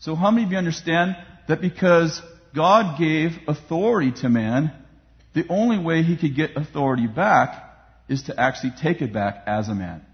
So 0.00 0.16
how 0.16 0.30
many 0.30 0.46
of 0.46 0.52
you 0.52 0.58
understand 0.58 1.16
that 1.46 1.60
because 1.60 2.20
God 2.54 2.98
gave 2.98 3.32
authority 3.48 4.12
to 4.22 4.28
man. 4.28 4.72
The 5.34 5.44
only 5.48 5.78
way 5.78 6.02
he 6.02 6.16
could 6.16 6.36
get 6.36 6.56
authority 6.56 7.08
back 7.08 7.62
is 8.08 8.24
to 8.24 8.38
actually 8.38 8.72
take 8.80 9.00
it 9.00 9.12
back 9.12 9.44
as 9.46 9.68
a 9.68 9.74
man. 9.74 10.04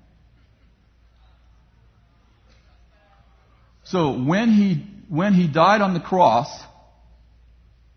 So 3.85 4.23
when 4.23 4.53
he, 4.53 4.87
when 5.09 5.35
he 5.35 5.49
died 5.49 5.81
on 5.81 5.95
the 5.95 6.01
cross, 6.01 6.49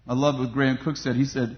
I 0.07 0.15
love 0.15 0.39
what 0.39 0.51
Graham 0.51 0.77
Cooke 0.83 0.97
said. 0.97 1.15
He 1.15 1.25
said, 1.25 1.57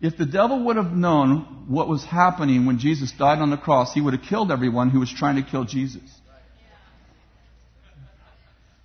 if 0.00 0.16
the 0.16 0.26
devil 0.26 0.64
would 0.66 0.76
have 0.76 0.92
known 0.92 1.66
what 1.68 1.88
was 1.88 2.04
happening 2.04 2.66
when 2.66 2.78
Jesus 2.78 3.12
died 3.12 3.38
on 3.38 3.50
the 3.50 3.56
cross, 3.56 3.92
he 3.92 4.00
would 4.00 4.14
have 4.14 4.22
killed 4.22 4.50
everyone 4.50 4.90
who 4.90 5.00
was 5.00 5.12
trying 5.12 5.36
to 5.36 5.48
kill 5.48 5.64
Jesus. 5.64 6.02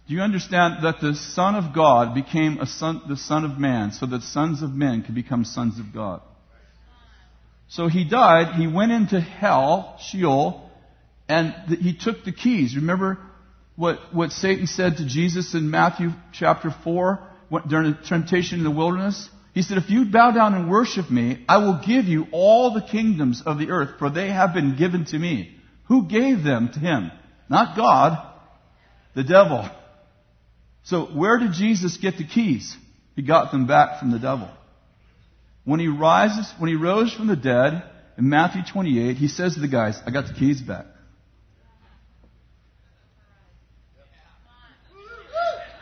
Do 0.07 0.13
you 0.13 0.21
understand 0.21 0.83
that 0.83 0.99
the 0.99 1.15
Son 1.15 1.55
of 1.55 1.73
God 1.73 2.13
became 2.13 2.59
son, 2.65 3.01
the 3.07 3.15
Son 3.15 3.45
of 3.45 3.57
Man 3.57 3.91
so 3.93 4.05
that 4.05 4.21
sons 4.21 4.61
of 4.61 4.71
men 4.71 5.01
could 5.03 5.15
become 5.15 5.45
sons 5.45 5.79
of 5.79 5.93
God? 5.93 6.21
So 7.67 7.87
he 7.87 8.03
died, 8.03 8.55
he 8.55 8.67
went 8.67 8.91
into 8.91 9.19
hell, 9.19 9.97
Sheol, 9.99 10.69
and 11.27 11.53
he 11.79 11.95
took 11.95 12.23
the 12.23 12.31
keys. 12.31 12.75
Remember 12.75 13.17
what, 13.75 14.13
what 14.13 14.31
Satan 14.31 14.67
said 14.67 14.97
to 14.97 15.05
Jesus 15.05 15.53
in 15.55 15.71
Matthew 15.71 16.11
chapter 16.31 16.69
4 16.83 17.19
during 17.67 17.93
the 17.93 17.97
temptation 18.07 18.59
in 18.59 18.63
the 18.63 18.71
wilderness? 18.71 19.29
He 19.53 19.61
said, 19.61 19.77
If 19.77 19.89
you 19.89 20.05
bow 20.05 20.31
down 20.31 20.53
and 20.55 20.69
worship 20.69 21.09
me, 21.09 21.43
I 21.47 21.57
will 21.57 21.81
give 21.85 22.05
you 22.05 22.27
all 22.31 22.73
the 22.73 22.81
kingdoms 22.81 23.43
of 23.45 23.59
the 23.59 23.69
earth, 23.69 23.99
for 23.99 24.09
they 24.09 24.29
have 24.29 24.53
been 24.53 24.75
given 24.77 25.05
to 25.05 25.19
me. 25.19 25.55
Who 25.85 26.07
gave 26.07 26.43
them 26.43 26.69
to 26.73 26.79
him? 26.79 27.11
Not 27.49 27.77
God, 27.77 28.17
the 29.15 29.23
devil. 29.23 29.69
So 30.83 31.05
where 31.05 31.37
did 31.37 31.53
Jesus 31.53 31.97
get 31.97 32.17
the 32.17 32.25
keys? 32.25 32.75
He 33.15 33.21
got 33.21 33.51
them 33.51 33.67
back 33.67 33.99
from 33.99 34.11
the 34.11 34.19
devil. 34.19 34.49
When 35.65 35.79
he 35.79 35.87
rises, 35.87 36.51
when 36.57 36.69
he 36.69 36.75
rose 36.75 37.13
from 37.13 37.27
the 37.27 37.35
dead 37.35 37.83
in 38.17 38.29
Matthew 38.29 38.61
28, 38.71 39.15
he 39.15 39.27
says 39.27 39.55
to 39.55 39.61
the 39.61 39.67
guys, 39.67 39.99
I 40.05 40.11
got 40.11 40.27
the 40.27 40.33
keys 40.33 40.61
back. 40.61 40.85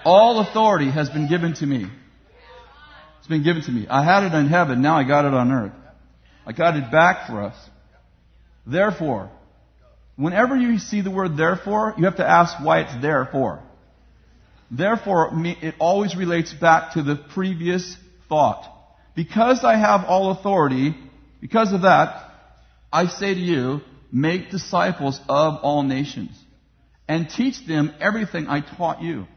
All 0.04 0.40
authority 0.40 0.90
has 0.90 1.10
been 1.10 1.28
given 1.28 1.54
to 1.56 1.66
me. 1.66 1.88
It's 3.20 3.28
been 3.28 3.44
given 3.44 3.62
to 3.64 3.72
me. 3.72 3.88
I 3.88 4.04
had 4.04 4.24
it 4.24 4.34
in 4.34 4.48
heaven, 4.48 4.82
now 4.82 4.98
I 4.98 5.04
got 5.04 5.26
it 5.26 5.34
on 5.34 5.52
earth. 5.52 5.74
I 6.46 6.54
got 6.54 6.76
it 6.76 6.92
back 6.92 7.28
for 7.28 7.42
us. 7.42 7.56
Therefore, 8.66 9.30
whenever 10.16 10.56
you 10.56 10.80
see 10.80 11.02
the 11.02 11.12
word 11.12 11.38
therefore, 11.38 11.94
you 11.98 12.06
have 12.06 12.18
to 12.18 12.28
ask 12.28 12.64
why 12.64 12.82
it's 12.82 13.02
there 13.02 13.28
for. 13.32 13.62
Therefore, 14.72 15.30
it 15.34 15.76
always 15.80 16.16
relates 16.16 16.54
back 16.54 16.94
to 16.94 17.04
the 17.04 17.16
previous 17.16 17.96
thought. 18.30 18.66
Because 19.16 19.64
I 19.64 19.78
have 19.78 20.06
all 20.06 20.32
authority, 20.32 20.96
because 21.42 21.74
of 21.74 21.82
that, 21.82 22.32
I 22.92 23.08
say 23.08 23.34
to 23.34 23.40
you, 23.40 23.82
make 24.12 24.52
disciples 24.52 25.20
of 25.30 25.60
all 25.64 25.84
nations 25.84 26.38
and 27.08 27.30
teach 27.30 27.66
them 27.66 27.94
everything 28.00 28.48
I 28.48 28.62
taught 28.62 29.02
you 29.02 29.28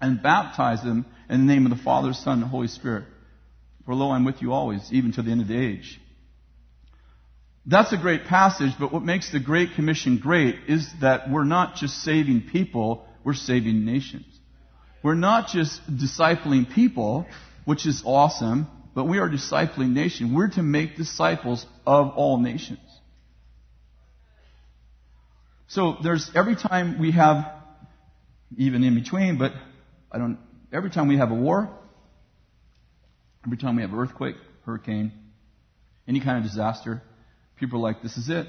and 0.00 0.22
baptize 0.22 0.82
them 0.82 1.06
in 1.28 1.46
the 1.46 1.52
name 1.52 1.66
of 1.66 1.76
the 1.76 1.82
Father, 1.82 2.12
Son, 2.12 2.42
and 2.42 2.50
Holy 2.50 2.68
Spirit. 2.68 3.04
For 3.84 3.94
lo, 3.94 4.10
I'm 4.10 4.24
with 4.24 4.40
you 4.42 4.52
always, 4.52 4.88
even 4.92 5.12
to 5.12 5.22
the 5.22 5.30
end 5.30 5.40
of 5.40 5.48
the 5.48 5.58
age. 5.58 6.00
That's 7.66 7.92
a 7.92 7.96
great 7.96 8.24
passage, 8.24 8.72
but 8.78 8.92
what 8.92 9.02
makes 9.02 9.30
the 9.30 9.40
Great 9.40 9.74
Commission 9.74 10.18
great 10.18 10.56
is 10.68 10.88
that 11.00 11.30
we're 11.30 11.44
not 11.44 11.76
just 11.76 12.02
saving 12.02 12.48
people, 12.50 13.06
we're 13.22 13.34
saving 13.34 13.84
nations. 13.84 14.26
We're 15.02 15.14
not 15.14 15.48
just 15.48 15.80
discipling 15.88 16.72
people, 16.72 17.26
which 17.64 17.86
is 17.86 18.02
awesome, 18.04 18.66
but 18.94 19.04
we 19.04 19.18
are 19.18 19.26
a 19.26 19.30
discipling 19.30 19.92
nation. 19.92 20.34
We're 20.34 20.48
to 20.48 20.62
make 20.62 20.96
disciples 20.96 21.66
of 21.86 22.10
all 22.16 22.38
nations. 22.38 22.80
So 25.68 25.96
there's 26.02 26.30
every 26.34 26.56
time 26.56 26.98
we 26.98 27.12
have, 27.12 27.52
even 28.56 28.82
in 28.82 28.94
between, 28.94 29.38
but 29.38 29.52
I 30.10 30.18
don't, 30.18 30.38
every 30.72 30.90
time 30.90 31.06
we 31.06 31.18
have 31.18 31.30
a 31.30 31.34
war, 31.34 31.70
every 33.46 33.56
time 33.56 33.76
we 33.76 33.82
have 33.82 33.94
earthquake, 33.94 34.34
hurricane, 34.66 35.12
any 36.08 36.20
kind 36.20 36.38
of 36.38 36.42
disaster, 36.42 37.02
people 37.56 37.78
are 37.78 37.82
like, 37.82 38.02
this 38.02 38.16
is 38.16 38.28
it. 38.28 38.46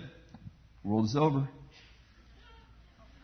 The 0.84 0.90
world 0.90 1.06
is 1.06 1.16
over. 1.16 1.48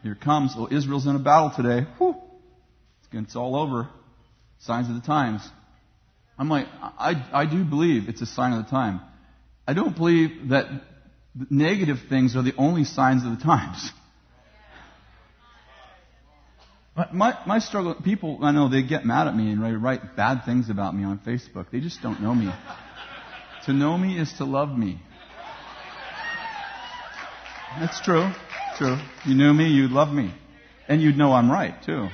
Here 0.03 0.15
comes. 0.15 0.53
Oh, 0.55 0.67
Israel's 0.69 1.07
in 1.07 1.15
a 1.15 1.19
battle 1.19 1.51
today. 1.55 1.87
Whew. 1.97 2.15
It's 3.11 3.35
all 3.35 3.55
over. 3.55 3.89
Signs 4.59 4.89
of 4.89 4.95
the 4.95 5.01
times. 5.01 5.41
I'm 6.37 6.49
like, 6.49 6.67
I, 6.81 7.27
I 7.33 7.45
do 7.45 7.63
believe 7.63 8.09
it's 8.09 8.21
a 8.21 8.25
sign 8.25 8.53
of 8.53 8.65
the 8.65 8.69
time. 8.69 9.01
I 9.67 9.73
don't 9.73 9.95
believe 9.95 10.49
that 10.49 10.67
negative 11.49 11.97
things 12.09 12.35
are 12.35 12.43
the 12.43 12.53
only 12.57 12.83
signs 12.83 13.25
of 13.25 13.37
the 13.37 13.43
times. 13.43 13.91
My, 17.13 17.37
my 17.45 17.59
struggle, 17.59 17.93
people, 17.93 18.39
I 18.41 18.51
know 18.51 18.69
they 18.69 18.81
get 18.81 19.05
mad 19.05 19.27
at 19.27 19.35
me 19.35 19.51
and 19.51 19.63
they 19.63 19.71
write 19.73 20.15
bad 20.15 20.45
things 20.45 20.69
about 20.71 20.95
me 20.95 21.03
on 21.03 21.19
Facebook. 21.19 21.67
They 21.71 21.79
just 21.79 22.01
don't 22.01 22.21
know 22.21 22.33
me. 22.33 22.51
to 23.65 23.73
know 23.73 23.95
me 23.97 24.17
is 24.17 24.33
to 24.33 24.45
love 24.45 24.75
me. 24.75 24.99
That's 27.79 28.01
true. 28.01 28.31
True. 28.77 28.97
You 29.25 29.35
knew 29.35 29.53
me, 29.53 29.69
you'd 29.69 29.91
love 29.91 30.11
me. 30.11 30.33
And 30.87 31.01
you'd 31.01 31.17
know 31.17 31.33
I'm 31.33 31.51
right, 31.51 31.75
too. 31.83 32.07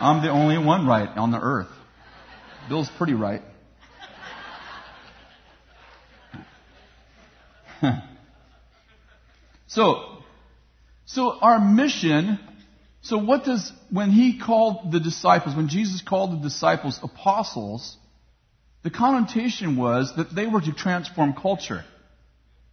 I'm 0.00 0.22
the 0.22 0.30
only 0.30 0.56
one 0.56 0.86
right 0.86 1.08
on 1.08 1.30
the 1.30 1.40
earth. 1.40 1.68
Bill's 2.68 2.90
pretty 2.96 3.14
right. 3.14 3.42
so, 9.66 10.18
so 11.06 11.38
our 11.40 11.58
mission, 11.60 12.38
so 13.02 13.18
what 13.18 13.44
does, 13.44 13.72
when 13.90 14.10
he 14.10 14.38
called 14.38 14.92
the 14.92 15.00
disciples, 15.00 15.56
when 15.56 15.68
Jesus 15.68 16.02
called 16.02 16.32
the 16.32 16.42
disciples 16.42 17.00
apostles, 17.02 17.96
the 18.82 18.90
connotation 18.90 19.76
was 19.76 20.14
that 20.16 20.34
they 20.34 20.46
were 20.46 20.60
to 20.60 20.72
transform 20.72 21.34
culture. 21.34 21.84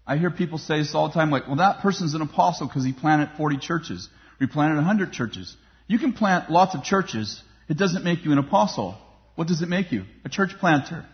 I 0.08 0.18
hear 0.18 0.30
people 0.30 0.58
say 0.60 0.80
this 0.80 0.94
all 0.94 1.08
the 1.08 1.14
time, 1.14 1.32
like, 1.32 1.48
well, 1.48 1.56
that 1.58 1.80
person's 1.80 2.14
an 2.14 2.22
apostle 2.22 2.68
because 2.68 2.84
he 2.84 2.94
planted 2.94 3.30
40 3.38 3.58
churches. 3.58 4.08
He 4.40 4.46
planted 4.46 4.76
100 4.76 5.12
churches. 5.12 5.56
You 5.88 5.98
can 5.98 6.14
plant 6.14 6.52
lots 6.52 6.76
of 6.76 6.84
churches. 6.84 7.42
It 7.68 7.78
doesn't 7.78 8.04
make 8.04 8.24
you 8.24 8.32
an 8.32 8.38
apostle. 8.38 8.98
What 9.36 9.48
does 9.48 9.62
it 9.62 9.70
make 9.70 9.92
you? 9.92 10.06
A 10.24 10.30
church 10.30 10.52
planter. 10.60 11.06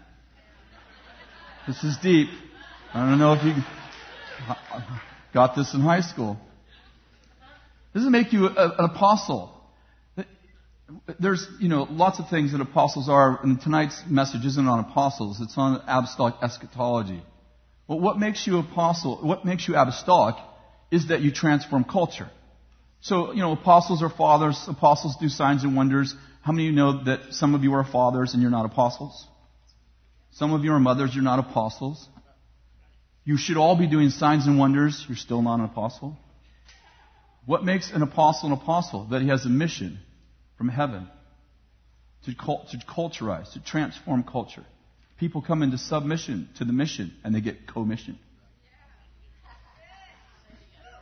This 1.67 1.83
is 1.83 1.97
deep. 1.97 2.29
I 2.93 3.07
don't 3.07 3.19
know 3.19 3.33
if 3.33 3.43
you 3.43 3.53
got 5.33 5.55
this 5.55 5.73
in 5.73 5.81
high 5.81 6.01
school. 6.01 6.37
Does 7.93 8.05
it 8.05 8.09
make 8.09 8.31
you 8.31 8.47
a, 8.47 8.75
an 8.77 8.85
apostle? 8.85 9.57
There's, 11.19 11.47
you 11.59 11.69
know, 11.69 11.87
lots 11.89 12.19
of 12.19 12.29
things 12.29 12.51
that 12.51 12.61
apostles 12.61 13.09
are, 13.09 13.39
and 13.43 13.59
tonight's 13.61 14.03
message 14.07 14.45
isn't 14.45 14.67
on 14.67 14.79
apostles, 14.79 15.39
it's 15.39 15.57
on 15.57 15.81
apostolic 15.87 16.35
eschatology. 16.41 17.21
Well, 17.87 17.99
what 17.99 18.19
makes 18.19 18.45
you 18.45 18.59
apostle, 18.59 19.17
what 19.17 19.45
makes 19.45 19.67
you 19.67 19.75
apostolic 19.75 20.35
is 20.91 21.07
that 21.07 21.21
you 21.21 21.31
transform 21.31 21.85
culture. 21.85 22.29
So, 22.99 23.31
you 23.33 23.39
know, 23.39 23.53
apostles 23.53 24.03
are 24.03 24.09
fathers. 24.09 24.63
Apostles 24.67 25.15
do 25.19 25.27
signs 25.29 25.63
and 25.63 25.75
wonders. 25.75 26.13
How 26.41 26.51
many 26.51 26.67
of 26.67 26.71
you 26.71 26.75
know 26.75 27.03
that 27.03 27.33
some 27.33 27.55
of 27.55 27.63
you 27.63 27.73
are 27.73 27.83
fathers 27.83 28.33
and 28.33 28.41
you're 28.41 28.51
not 28.51 28.65
apostles? 28.65 29.27
Some 30.31 30.53
of 30.53 30.63
you 30.63 30.73
are 30.73 30.79
mothers, 30.79 31.13
you're 31.13 31.23
not 31.23 31.39
apostles. 31.39 32.07
You 33.23 33.37
should 33.37 33.57
all 33.57 33.75
be 33.75 33.87
doing 33.87 34.09
signs 34.09 34.47
and 34.47 34.57
wonders, 34.57 35.05
you're 35.07 35.17
still 35.17 35.41
not 35.41 35.59
an 35.59 35.65
apostle. 35.65 36.17
What 37.45 37.63
makes 37.63 37.91
an 37.91 38.01
apostle 38.01 38.47
an 38.47 38.53
apostle? 38.53 39.07
That 39.11 39.21
he 39.21 39.27
has 39.27 39.45
a 39.45 39.49
mission 39.49 39.99
from 40.57 40.69
heaven 40.69 41.07
to, 42.25 42.33
cult- 42.33 42.69
to 42.69 42.77
culturize, 42.77 43.53
to 43.53 43.63
transform 43.63 44.23
culture. 44.23 44.65
People 45.19 45.41
come 45.41 45.61
into 45.61 45.77
submission 45.77 46.49
to 46.57 46.65
the 46.65 46.73
mission 46.73 47.13
and 47.23 47.35
they 47.35 47.41
get 47.41 47.67
commissioned. 47.67 48.17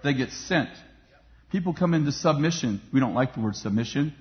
They 0.03 0.13
get 0.13 0.31
sent 0.31 0.69
People 1.51 1.73
come 1.73 1.93
into 1.93 2.11
submission. 2.11 2.81
We 2.93 2.99
don't 2.99 3.15
like 3.15 3.33
the 3.33 3.39
word 3.41 3.55
submission, 3.55 4.13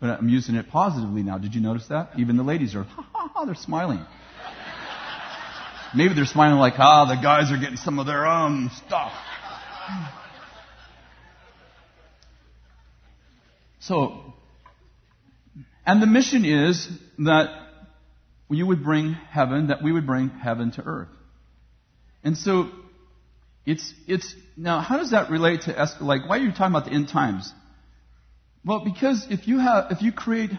but 0.00 0.10
I'm 0.10 0.28
using 0.28 0.54
it 0.54 0.68
positively 0.68 1.22
now. 1.22 1.38
Did 1.38 1.54
you 1.54 1.60
notice 1.60 1.88
that? 1.88 2.10
Even 2.18 2.36
the 2.36 2.42
ladies 2.42 2.74
are, 2.74 2.84
ha 2.84 3.06
ha 3.12 3.30
ha, 3.32 3.44
they're 3.44 3.54
smiling. 3.54 4.04
Maybe 5.94 6.14
they're 6.14 6.26
smiling 6.26 6.58
like, 6.58 6.74
ah, 6.78 7.04
the 7.04 7.20
guys 7.20 7.52
are 7.52 7.58
getting 7.58 7.76
some 7.76 7.98
of 7.98 8.06
their 8.06 8.26
own 8.26 8.70
stuff. 8.86 9.12
So, 13.78 14.34
and 15.86 16.02
the 16.02 16.06
mission 16.06 16.44
is 16.44 16.88
that 17.18 17.50
you 18.50 18.66
would 18.66 18.82
bring 18.82 19.12
heaven, 19.12 19.68
that 19.68 19.82
we 19.82 19.92
would 19.92 20.06
bring 20.06 20.30
heaven 20.30 20.72
to 20.72 20.82
earth. 20.82 21.08
And 22.22 22.36
so 22.36 22.70
it's, 23.66 23.92
it's, 24.06 24.34
now 24.56 24.80
how 24.80 24.96
does 24.96 25.10
that 25.10 25.30
relate 25.30 25.62
to, 25.62 25.88
like, 26.00 26.28
why 26.28 26.38
are 26.38 26.40
you 26.40 26.50
talking 26.50 26.66
about 26.74 26.86
the 26.86 26.92
end 26.92 27.08
times? 27.08 27.52
Well, 28.64 28.84
because 28.84 29.26
if 29.30 29.46
you 29.46 29.58
have, 29.58 29.90
if 29.90 30.02
you 30.02 30.12
create, 30.12 30.50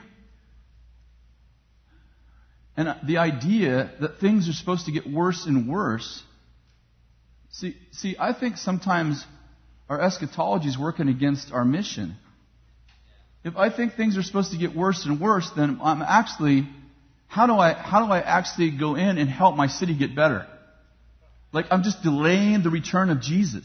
And 2.78 2.96
the 3.08 3.18
idea 3.18 3.92
that 4.02 4.20
things 4.20 4.50
are 4.50 4.54
supposed 4.54 4.86
to 4.88 4.92
get 4.92 5.10
worse 5.10 5.46
and 5.46 5.68
worse. 5.68 6.24
See, 7.52 7.78
see, 7.92 8.18
I 8.20 8.34
think 8.34 8.58
sometimes 8.58 9.26
our 9.88 10.02
eschatology 10.02 10.68
is 10.68 10.78
working 10.78 11.08
against 11.08 11.54
our 11.54 11.64
mission. 11.64 12.16
If 13.46 13.56
I 13.56 13.70
think 13.70 13.94
things 13.94 14.18
are 14.18 14.24
supposed 14.24 14.52
to 14.52 14.58
get 14.58 14.76
worse 14.76 15.06
and 15.06 15.22
worse, 15.22 15.50
then 15.56 15.80
I'm 15.82 16.02
actually, 16.02 16.68
how 17.28 17.48
do 17.48 17.54
I, 17.54 17.74
how 17.74 18.06
do 18.06 18.12
I 18.12 18.20
actually 18.20 18.72
go 18.72 18.96
in 18.96 19.18
and 19.18 19.30
help 19.30 19.56
my 19.56 19.68
city 19.68 19.96
get 19.98 20.14
better? 20.16 20.46
Like, 21.54 21.68
I'm 21.72 21.84
just 21.84 22.04
delaying 22.04 22.64
the 22.64 22.70
return 22.70 23.10
of 23.10 23.22
Jesus. 23.22 23.64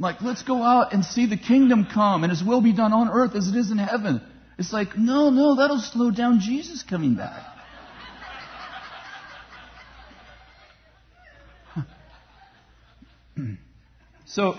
Like, 0.00 0.20
let's 0.22 0.42
go 0.42 0.62
out 0.62 0.94
and 0.94 1.04
see 1.04 1.26
the 1.26 1.36
kingdom 1.36 1.86
come 1.92 2.24
and 2.24 2.30
his 2.30 2.42
will 2.42 2.62
be 2.62 2.72
done 2.72 2.94
on 2.94 3.10
earth 3.10 3.36
as 3.36 3.48
it 3.48 3.54
is 3.54 3.70
in 3.70 3.76
heaven. 3.76 4.22
It's 4.58 4.72
like, 4.72 4.96
no, 4.96 5.28
no, 5.28 5.56
that'll 5.56 5.78
slow 5.78 6.10
down 6.10 6.40
Jesus 6.40 6.82
coming 6.82 7.16
back. 7.16 7.42
so, 14.24 14.54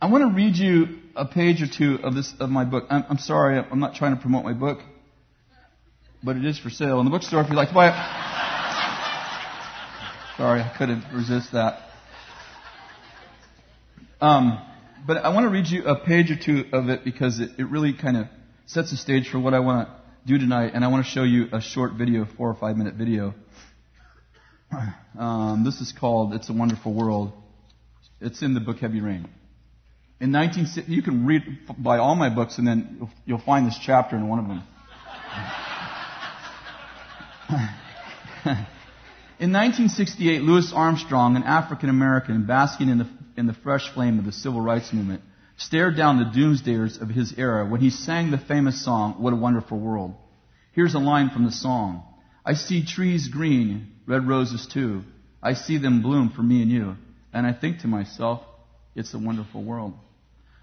I 0.00 0.06
want 0.06 0.30
to 0.30 0.34
read 0.34 0.56
you 0.56 1.00
a 1.14 1.26
page 1.26 1.60
or 1.60 1.66
two 1.66 1.98
of 2.02 2.14
this 2.14 2.32
of 2.40 2.48
my 2.48 2.64
book. 2.64 2.86
I'm, 2.88 3.04
I'm 3.10 3.18
sorry, 3.18 3.58
I'm 3.58 3.78
not 3.78 3.94
trying 3.94 4.16
to 4.16 4.22
promote 4.22 4.44
my 4.44 4.54
book, 4.54 4.78
but 6.24 6.36
it 6.36 6.46
is 6.46 6.58
for 6.58 6.70
sale 6.70 6.98
in 7.00 7.04
the 7.04 7.10
bookstore 7.10 7.42
if 7.42 7.50
you'd 7.50 7.56
like 7.56 7.68
to 7.68 7.74
buy 7.74 7.88
it. 7.88 7.94
Sorry, 10.38 10.62
I 10.62 10.74
couldn't 10.78 11.04
resist 11.12 11.52
that. 11.52 11.91
Um, 14.22 14.62
but 15.04 15.16
I 15.16 15.34
want 15.34 15.46
to 15.46 15.50
read 15.50 15.66
you 15.66 15.84
a 15.84 15.96
page 15.96 16.30
or 16.30 16.36
two 16.36 16.64
of 16.72 16.88
it 16.88 17.04
because 17.04 17.40
it, 17.40 17.50
it 17.58 17.64
really 17.64 17.92
kind 17.92 18.16
of 18.16 18.28
sets 18.66 18.92
the 18.92 18.96
stage 18.96 19.28
for 19.28 19.40
what 19.40 19.52
I 19.52 19.58
want 19.58 19.88
to 19.88 19.94
do 20.24 20.38
tonight. 20.38 20.70
And 20.74 20.84
I 20.84 20.88
want 20.88 21.04
to 21.04 21.10
show 21.10 21.24
you 21.24 21.48
a 21.52 21.60
short 21.60 21.94
video, 21.94 22.24
four 22.36 22.48
or 22.48 22.54
five 22.54 22.76
minute 22.76 22.94
video. 22.94 23.34
Um, 25.18 25.64
this 25.64 25.80
is 25.80 25.92
called 25.92 26.34
It's 26.34 26.48
a 26.48 26.52
Wonderful 26.52 26.94
World. 26.94 27.32
It's 28.20 28.42
in 28.42 28.54
the 28.54 28.60
book 28.60 28.78
Heavy 28.78 29.00
Rain. 29.00 29.28
In 30.20 30.30
19, 30.30 30.68
you 30.86 31.02
can 31.02 31.26
read, 31.26 31.42
by 31.76 31.98
all 31.98 32.14
my 32.14 32.32
books 32.32 32.58
and 32.58 32.66
then 32.66 32.98
you'll, 33.00 33.10
you'll 33.26 33.38
find 33.40 33.66
this 33.66 33.76
chapter 33.82 34.14
in 34.14 34.28
one 34.28 34.38
of 34.38 34.46
them. 34.46 34.62
In 39.42 39.50
1968, 39.50 40.42
Louis 40.42 40.72
Armstrong, 40.72 41.34
an 41.34 41.42
African 41.42 41.88
American 41.88 42.46
basking 42.46 42.88
in 42.88 42.98
the, 42.98 43.08
in 43.36 43.46
the 43.46 43.54
fresh 43.54 43.92
flame 43.92 44.18
of 44.18 44.24
the 44.24 44.32
civil 44.32 44.60
rights 44.60 44.92
movement, 44.92 45.22
stared 45.56 45.96
down 45.96 46.18
the 46.18 46.38
doomsdayers 46.38 47.00
of 47.00 47.08
his 47.08 47.34
era 47.36 47.66
when 47.66 47.80
he 47.80 47.90
sang 47.90 48.30
the 48.30 48.38
famous 48.38 48.84
song, 48.84 49.14
What 49.18 49.32
a 49.32 49.36
Wonderful 49.36 49.78
World. 49.78 50.14
Here's 50.72 50.94
a 50.94 50.98
line 50.98 51.30
from 51.30 51.44
the 51.44 51.52
song. 51.52 52.02
I 52.44 52.54
see 52.54 52.84
trees 52.84 53.28
green, 53.28 53.92
red 54.06 54.26
roses 54.26 54.66
too. 54.66 55.02
I 55.42 55.54
see 55.54 55.78
them 55.78 56.02
bloom 56.02 56.30
for 56.30 56.42
me 56.42 56.62
and 56.62 56.70
you. 56.70 56.96
And 57.32 57.46
I 57.46 57.52
think 57.52 57.80
to 57.80 57.88
myself, 57.88 58.42
it's 58.94 59.14
a 59.14 59.18
wonderful 59.18 59.62
world. 59.62 59.94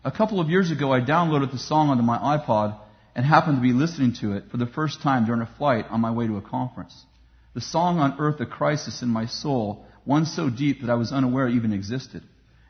A 0.04 0.12
couple 0.12 0.40
of 0.40 0.50
years 0.50 0.72
ago, 0.72 0.94
I 0.94 1.02
downloaded 1.02 1.52
the 1.52 1.58
song 1.58 1.90
onto 1.90 2.04
my 2.04 2.18
iPod 2.18 2.80
and 3.16 3.26
happened 3.26 3.58
to 3.58 3.62
be 3.62 3.74
listening 3.74 4.14
to 4.22 4.34
it 4.34 4.46
for 4.50 4.58
the 4.58 4.66
first 4.66 5.02
time 5.02 5.26
during 5.26 5.42
a 5.42 5.56
flight 5.58 5.86
on 5.90 6.00
my 6.00 6.12
way 6.12 6.28
to 6.28 6.38
a 6.38 6.42
conference. 6.42 7.06
The 7.54 7.62
song 7.62 8.00
unearthed 8.00 8.40
a 8.40 8.46
crisis 8.46 9.02
in 9.02 9.10
my 9.10 9.26
soul, 9.26 9.86
one 10.06 10.26
so 10.26 10.50
deep 10.50 10.82
that 10.82 10.90
I 10.90 10.96
was 10.96 11.12
unaware 11.12 11.48
it 11.48 11.56
even 11.56 11.74
existed. 11.74 12.24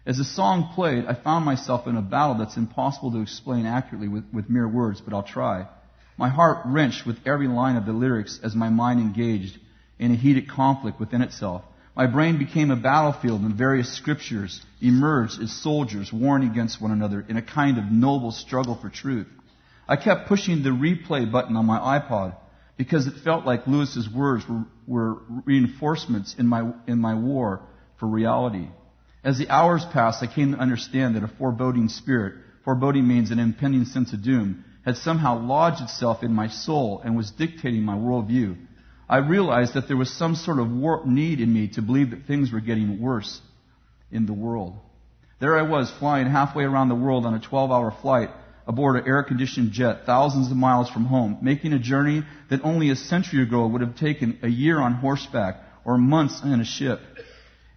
As 0.06 0.18
the 0.18 0.24
song 0.24 0.72
played, 0.74 1.06
I 1.06 1.14
found 1.14 1.46
myself 1.46 1.86
in 1.88 1.98
a 1.98 2.02
battle 2.02 2.36
that's 2.36 2.58
impossible 2.58 3.12
to 3.12 3.22
explain 3.22 3.66
accurately 3.66 4.08
with, 4.08 4.24
with 4.34 4.50
mere 4.50 4.68
words, 4.68 5.02
but 5.02 5.14
I'll 5.14 5.24
try. 5.24 5.68
My 6.18 6.30
heart 6.30 6.66
wrenched 6.66 7.06
with 7.06 7.18
every 7.26 7.48
line 7.48 7.76
of 7.76 7.86
the 7.86 7.94
lyrics 7.94 8.40
as 8.44 8.56
my 8.56 8.70
mind 8.70 9.00
engaged 9.00 9.58
in 10.00 10.12
a 10.12 10.16
heated 10.16 10.50
conflict 10.50 11.00
within 11.00 11.22
itself. 11.22 11.64
My 11.96 12.08
brain 12.08 12.38
became 12.38 12.72
a 12.72 12.78
battlefield 12.78 13.42
and 13.42 13.54
various 13.56 13.92
scriptures 13.92 14.62
emerged 14.82 15.42
as 15.42 15.52
soldiers 15.52 16.14
warring 16.14 16.50
against 16.50 16.82
one 16.82 16.92
another 16.92 17.26
in 17.28 17.36
a 17.36 17.42
kind 17.42 17.78
of 17.78 17.92
noble 17.92 18.32
struggle 18.32 18.76
for 18.76 18.90
truth. 18.90 19.28
I 19.88 19.98
kept 19.98 20.28
pushing 20.28 20.64
the 20.64 20.70
replay 20.70 21.30
button 21.30 21.58
on 21.58 21.66
my 21.66 22.00
iPod 22.00 22.36
because 22.78 23.08
it 23.08 23.16
felt 23.24 23.46
like 23.46 23.68
Louis's 23.68 24.10
words 24.10 24.46
were, 24.48 24.64
were 24.88 25.22
reinforcements 25.46 26.36
in 26.38 26.48
my, 26.48 26.72
in 26.88 27.00
my 27.00 27.16
war 27.16 27.64
for 28.00 28.08
reality. 28.08 28.70
As 29.24 29.38
the 29.38 29.50
hours 29.50 29.86
passed, 29.86 30.24
I 30.24 30.28
came 30.28 30.54
to 30.54 30.60
understand 30.60 31.16
that 31.16 31.24
a 31.24 31.28
foreboding 31.28 31.90
spirit, 31.90 32.36
foreboding 32.64 33.08
means 33.08 33.32
an 33.32 33.40
impending 33.40 33.86
sense 33.86 34.14
of 34.14 34.24
doom, 34.24 34.64
had 34.86 34.96
somehow 34.98 35.40
lodged 35.40 35.82
itself 35.82 36.24
in 36.24 36.34
my 36.34 36.48
soul 36.48 37.02
and 37.04 37.18
was 37.18 37.32
dictating 37.32 37.84
my 37.84 37.96
worldview. 37.96 38.56
I 39.10 39.18
realized 39.18 39.74
that 39.74 39.88
there 39.88 39.98
was 39.98 40.12
some 40.12 40.36
sort 40.36 40.60
of 40.60 40.72
warped 40.72 41.08
need 41.08 41.42
in 41.42 41.54
me 41.54 41.68
to 41.70 41.82
believe 41.82 42.12
that 42.12 42.28
things 42.28 42.52
were 42.52 42.62
getting 42.62 43.02
worse 43.02 43.42
in 44.12 44.26
the 44.26 44.34
world. 44.34 44.78
There 45.40 45.58
I 45.58 45.64
was, 45.64 45.92
flying 45.92 46.28
halfway 46.28 46.64
around 46.64 46.90
the 46.90 46.96
world 46.96 47.26
on 47.26 47.34
a 47.34 47.40
12 47.40 47.72
hour 47.72 47.92
flight 47.92 48.30
aboard 48.68 48.98
an 48.98 49.08
air 49.08 49.24
conditioned 49.24 49.72
jet 49.72 50.06
thousands 50.06 50.52
of 50.52 50.58
miles 50.58 50.90
from 50.90 51.06
home, 51.06 51.40
making 51.42 51.74
a 51.74 51.80
journey 51.80 52.24
that 52.50 52.64
only 52.64 52.90
a 52.90 52.96
century 52.96 53.42
ago 53.42 53.68
would 53.68 53.82
have 53.82 53.98
taken 53.98 54.38
a 54.44 54.48
year 54.48 54.80
on 54.80 54.94
horseback 54.94 55.58
or 55.84 55.98
months 55.98 56.42
in 56.44 56.62
a 56.62 56.66
ship, 56.66 57.00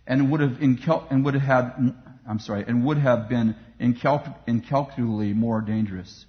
and 0.07 0.31
would 0.31 0.41
have, 0.41 0.59
incal- 0.59 1.11
and 1.11 1.25
would 1.25 1.35
have 1.35 1.95
I'm 2.27 2.39
sorry, 2.39 2.65
and 2.67 2.85
would 2.85 2.99
have 2.99 3.29
been 3.29 3.57
incalc- 3.81 4.35
incalculably 4.47 5.33
more 5.33 5.61
dangerous. 5.61 6.25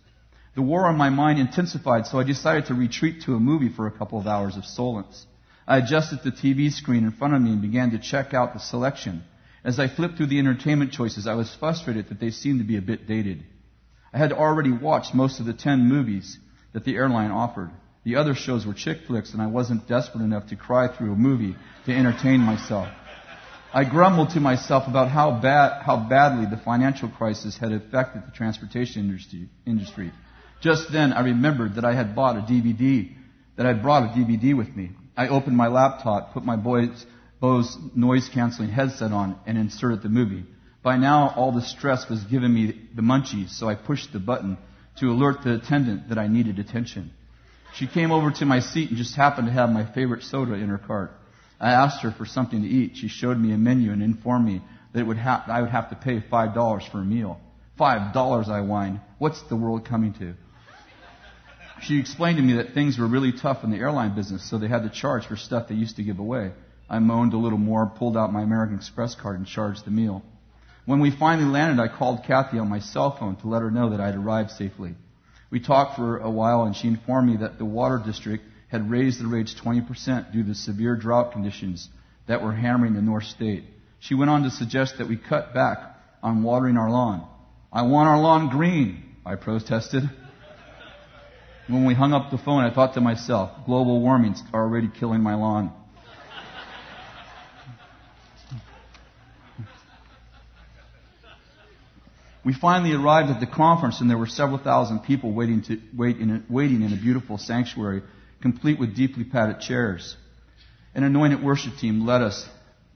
The 0.56 0.62
war 0.62 0.86
on 0.86 0.98
my 0.98 1.10
mind 1.10 1.40
intensified, 1.40 2.08
so 2.08 2.20
I 2.20 2.24
decided 2.24 2.68
to 2.68 2.74
retreat 2.74 3.24
to 3.24 3.36
a 3.36 3.40
movie 3.40 3.70
for 3.70 3.88
a 3.88 3.92
couple 3.92 4.20
of 4.20 4.28
hours 4.28 4.56
of 4.56 4.66
solace. 4.66 5.26
I 5.68 5.78
adjusted 5.78 6.20
the 6.24 6.32
TV 6.32 6.72
screen 6.72 7.06
in 7.06 7.12
front 7.12 7.34
of 7.34 7.42
me 7.42 7.52
and 7.52 7.62
began 7.62 7.92
to 7.92 8.00
check 8.00 8.34
out 8.34 8.54
the 8.54 8.60
selection. 8.60 9.24
As 9.64 9.80
I 9.80 9.88
flipped 9.88 10.18
through 10.18 10.28
the 10.28 10.40
entertainment 10.40 10.92
choices, 10.92 11.26
I 11.26 11.36
was 11.36 11.56
frustrated 11.56 12.10
that 12.10 12.20
they 12.20 12.32
seemed 12.32 12.60
to 12.60 12.66
be 12.66 12.78
a 12.78 12.82
bit 12.82 13.08
dated. 13.08 13.44
I 14.14 14.18
had 14.18 14.34
already 14.34 14.72
watched 14.72 15.16
most 15.16 15.40
of 15.40 15.46
the 15.46 15.54
10 15.54 15.88
movies 15.88 16.38
that 16.74 16.84
the 16.84 16.96
airline 16.96 17.32
offered. 17.32 17.72
The 18.04 18.18
other 18.18 18.36
shows 18.36 18.66
were 18.66 18.74
chick 18.74 19.06
flicks, 19.08 19.32
and 19.32 19.42
I 19.42 19.48
wasn't 19.48 19.88
desperate 19.88 20.24
enough 20.24 20.48
to 20.48 20.56
cry 20.56 20.90
through 20.90 21.14
a 21.14 21.16
movie 21.16 21.56
to 21.86 21.96
entertain 21.96 22.42
myself. 22.42 22.90
I 23.76 23.86
grumbled 23.86 24.30
to 24.32 24.40
myself 24.40 24.88
about 24.88 25.10
how 25.10 25.42
bad, 25.42 25.82
how 25.82 25.98
badly 25.98 26.46
the 26.46 26.62
financial 26.64 27.10
crisis 27.10 27.58
had 27.58 27.72
affected 27.72 28.22
the 28.28 28.32
transportation 28.32 29.02
industry, 29.02 29.50
industry. 29.66 30.12
Just 30.62 30.92
then, 30.92 31.12
I 31.12 31.22
remembered 31.22 31.76
that 31.76 31.84
I 31.84 31.96
had 31.96 32.16
bought 32.16 32.38
a 32.38 32.42
DVD, 32.42 33.12
that 33.56 33.66
I 33.66 33.74
brought 33.74 34.04
a 34.04 34.20
DVD 34.20 34.56
with 34.56 34.76
me. 34.76 34.92
I 35.18 35.28
opened 35.28 35.58
my 35.58 35.68
laptop, 35.68 36.34
put 36.34 36.46
my 36.46 36.56
boy's, 36.56 37.06
Bose 37.40 37.76
noise 37.96 38.30
canceling 38.30 38.70
headset 38.70 39.12
on, 39.12 39.38
and 39.48 39.58
inserted 39.58 40.04
the 40.04 40.08
movie. 40.08 40.46
By 40.84 40.98
now, 40.98 41.34
all 41.36 41.52
the 41.52 41.62
stress 41.62 42.08
was 42.08 42.24
giving 42.24 42.54
me 42.54 42.80
the 42.96 43.02
munchies, 43.02 43.50
so 43.50 43.68
I 43.68 43.76
pushed 43.76 44.14
the 44.14 44.20
button 44.20 44.58
to 45.00 45.08
alert 45.08 45.44
the 45.44 45.56
attendant 45.56 46.10
that 46.10 46.20
I 46.20 46.28
needed 46.28 46.60
attention. 46.60 47.12
She 47.74 47.88
came 47.88 48.12
over 48.12 48.30
to 48.32 48.46
my 48.46 48.60
seat 48.60 48.90
and 48.90 48.98
just 48.98 49.16
happened 49.16 49.48
to 49.48 49.54
have 49.54 49.72
my 49.72 49.92
favorite 49.94 50.24
soda 50.24 50.54
in 50.54 50.70
her 50.70 50.78
cart. 50.78 51.12
I 51.64 51.72
asked 51.72 52.02
her 52.02 52.12
for 52.12 52.26
something 52.26 52.62
to 52.62 52.68
eat. 52.68 52.98
She 52.98 53.08
showed 53.08 53.38
me 53.38 53.54
a 53.54 53.58
menu 53.58 53.94
and 53.94 54.04
informed 54.04 54.46
me 54.46 54.62
that 54.94 55.08
would 55.08 55.18
ha- 55.18 55.46
I 55.48 55.62
would 55.62 55.70
have 55.70 55.90
to 55.92 55.96
pay 55.96 56.20
five 56.20 56.54
dollars 56.54 56.84
for 56.92 57.00
a 57.00 57.06
meal. 57.06 57.40
Five 57.78 58.14
dollars, 58.14 58.50
I 58.50 58.60
whined. 58.60 59.00
What's 59.18 59.42
the 59.44 59.56
world 59.56 59.86
coming 59.86 60.14
to? 60.16 60.34
She 61.82 62.00
explained 62.00 62.36
to 62.38 62.44
me 62.44 62.54
that 62.58 62.74
things 62.74 63.00
were 63.00 63.08
really 63.08 63.32
tough 63.32 63.64
in 63.64 63.72
the 63.72 63.78
airline 63.78 64.14
business, 64.14 64.48
so 64.50 64.58
they 64.58 64.68
had 64.68 64.84
to 64.84 64.90
charge 64.90 65.26
for 65.26 65.38
stuff 65.38 65.70
they 65.70 65.76
used 65.76 65.96
to 65.96 66.04
give 66.04 66.20
away. 66.20 66.52
I 66.90 67.00
moaned 67.00 67.34
a 67.34 67.38
little 67.38 67.58
more, 67.58 67.86
pulled 67.86 68.18
out 68.18 68.34
my 68.34 68.42
American 68.42 68.76
Express 68.76 69.16
card, 69.16 69.38
and 69.38 69.48
charged 69.48 69.86
the 69.86 69.92
meal. 69.92 70.22
When 70.86 71.00
we 71.00 71.12
finally 71.12 71.48
landed, 71.48 71.82
I 71.82 71.88
called 71.88 72.26
Kathy 72.26 72.60
on 72.60 72.68
my 72.68 72.80
cell 72.80 73.16
phone 73.18 73.38
to 73.38 73.48
let 73.48 73.62
her 73.62 73.72
know 73.72 73.92
that 73.92 74.02
I 74.02 74.08
had 74.08 74.16
arrived 74.16 74.52
safely. 74.52 74.96
We 75.50 75.62
talked 75.62 75.96
for 75.96 76.18
a 76.18 76.30
while 76.30 76.64
and 76.64 76.76
she 76.76 76.90
informed 76.90 77.30
me 77.30 77.38
that 77.38 77.58
the 77.58 77.66
water 77.66 78.02
district 78.06 78.44
had 78.74 78.90
raised 78.90 79.22
the 79.22 79.28
rates 79.28 79.54
20% 79.64 80.34
due 80.34 80.44
to 80.44 80.56
severe 80.56 80.96
drought 80.96 81.32
conditions 81.32 81.88
that 82.28 82.42
were 82.42 82.52
hammering 82.52 82.96
the 82.96 83.04
North 83.04 83.26
State. 83.26 83.66
She 84.00 84.16
went 84.16 84.32
on 84.32 84.42
to 84.44 84.50
suggest 84.50 84.98
that 84.98 85.08
we 85.08 85.16
cut 85.16 85.54
back 85.54 85.96
on 86.24 86.42
watering 86.42 86.76
our 86.76 86.90
lawn. 86.90 87.28
I 87.72 87.84
want 87.84 88.10
our 88.10 88.20
lawn 88.20 88.50
green, 88.50 89.04
I 89.26 89.36
protested. 89.36 90.04
When 91.68 91.86
we 91.86 91.94
hung 91.94 92.12
up 92.12 92.30
the 92.30 92.38
phone, 92.38 92.62
I 92.66 92.74
thought 92.74 92.96
to 92.96 93.02
myself, 93.02 93.52
global 93.66 94.02
warming's 94.02 94.42
already 94.54 94.90
killing 95.00 95.22
my 95.22 95.36
lawn. 95.36 95.72
We 102.44 102.54
finally 102.54 102.94
arrived 102.94 103.30
at 103.30 103.40
the 103.40 103.48
conference 103.48 104.02
and 104.02 104.10
there 104.10 104.18
were 104.18 104.28
several 104.28 104.58
thousand 104.58 105.02
people 105.02 105.32
waiting, 105.32 105.62
to, 105.64 105.80
wait 105.96 106.18
in 106.18 106.32
a, 106.32 106.44
waiting 106.50 106.82
in 106.82 106.92
a 106.92 106.98
beautiful 106.98 107.38
sanctuary, 107.38 108.02
complete 108.44 108.78
with 108.78 108.94
deeply 108.94 109.24
padded 109.24 109.62
chairs. 109.62 110.18
An 110.94 111.06
anointed 111.06 111.42
worship 111.42 111.78
team 111.78 112.06
led 112.06 112.22
us 112.22 112.46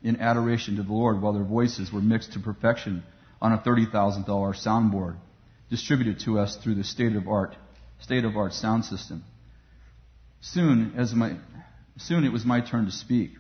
in 0.04 0.20
adoration 0.20 0.76
to 0.76 0.84
the 0.84 0.92
Lord 0.92 1.22
while 1.22 1.32
their 1.32 1.46
voices 1.46 1.92
were 1.92 2.02
mixed 2.02 2.34
to 2.34 2.40
perfection 2.40 3.02
on 3.42 3.54
a 3.54 3.58
$30,000 3.58 4.26
soundboard 4.28 5.16
distributed 5.70 6.20
to 6.26 6.38
us 6.38 6.58
through 6.58 6.76
the 6.76 6.84
state 6.84 7.16
of 7.16 7.30
art, 7.30 7.56
state 8.02 8.26
of 8.26 8.36
art 8.36 8.52
sound 8.52 8.84
system. 8.84 9.24
Soon, 10.42 10.94
as 10.98 11.16
my, 11.16 11.38
soon 11.96 12.26
it 12.26 12.34
was 12.34 12.46
my 12.46 12.60
turn 12.60 12.86
to 12.86 12.92
speak. 12.92 13.32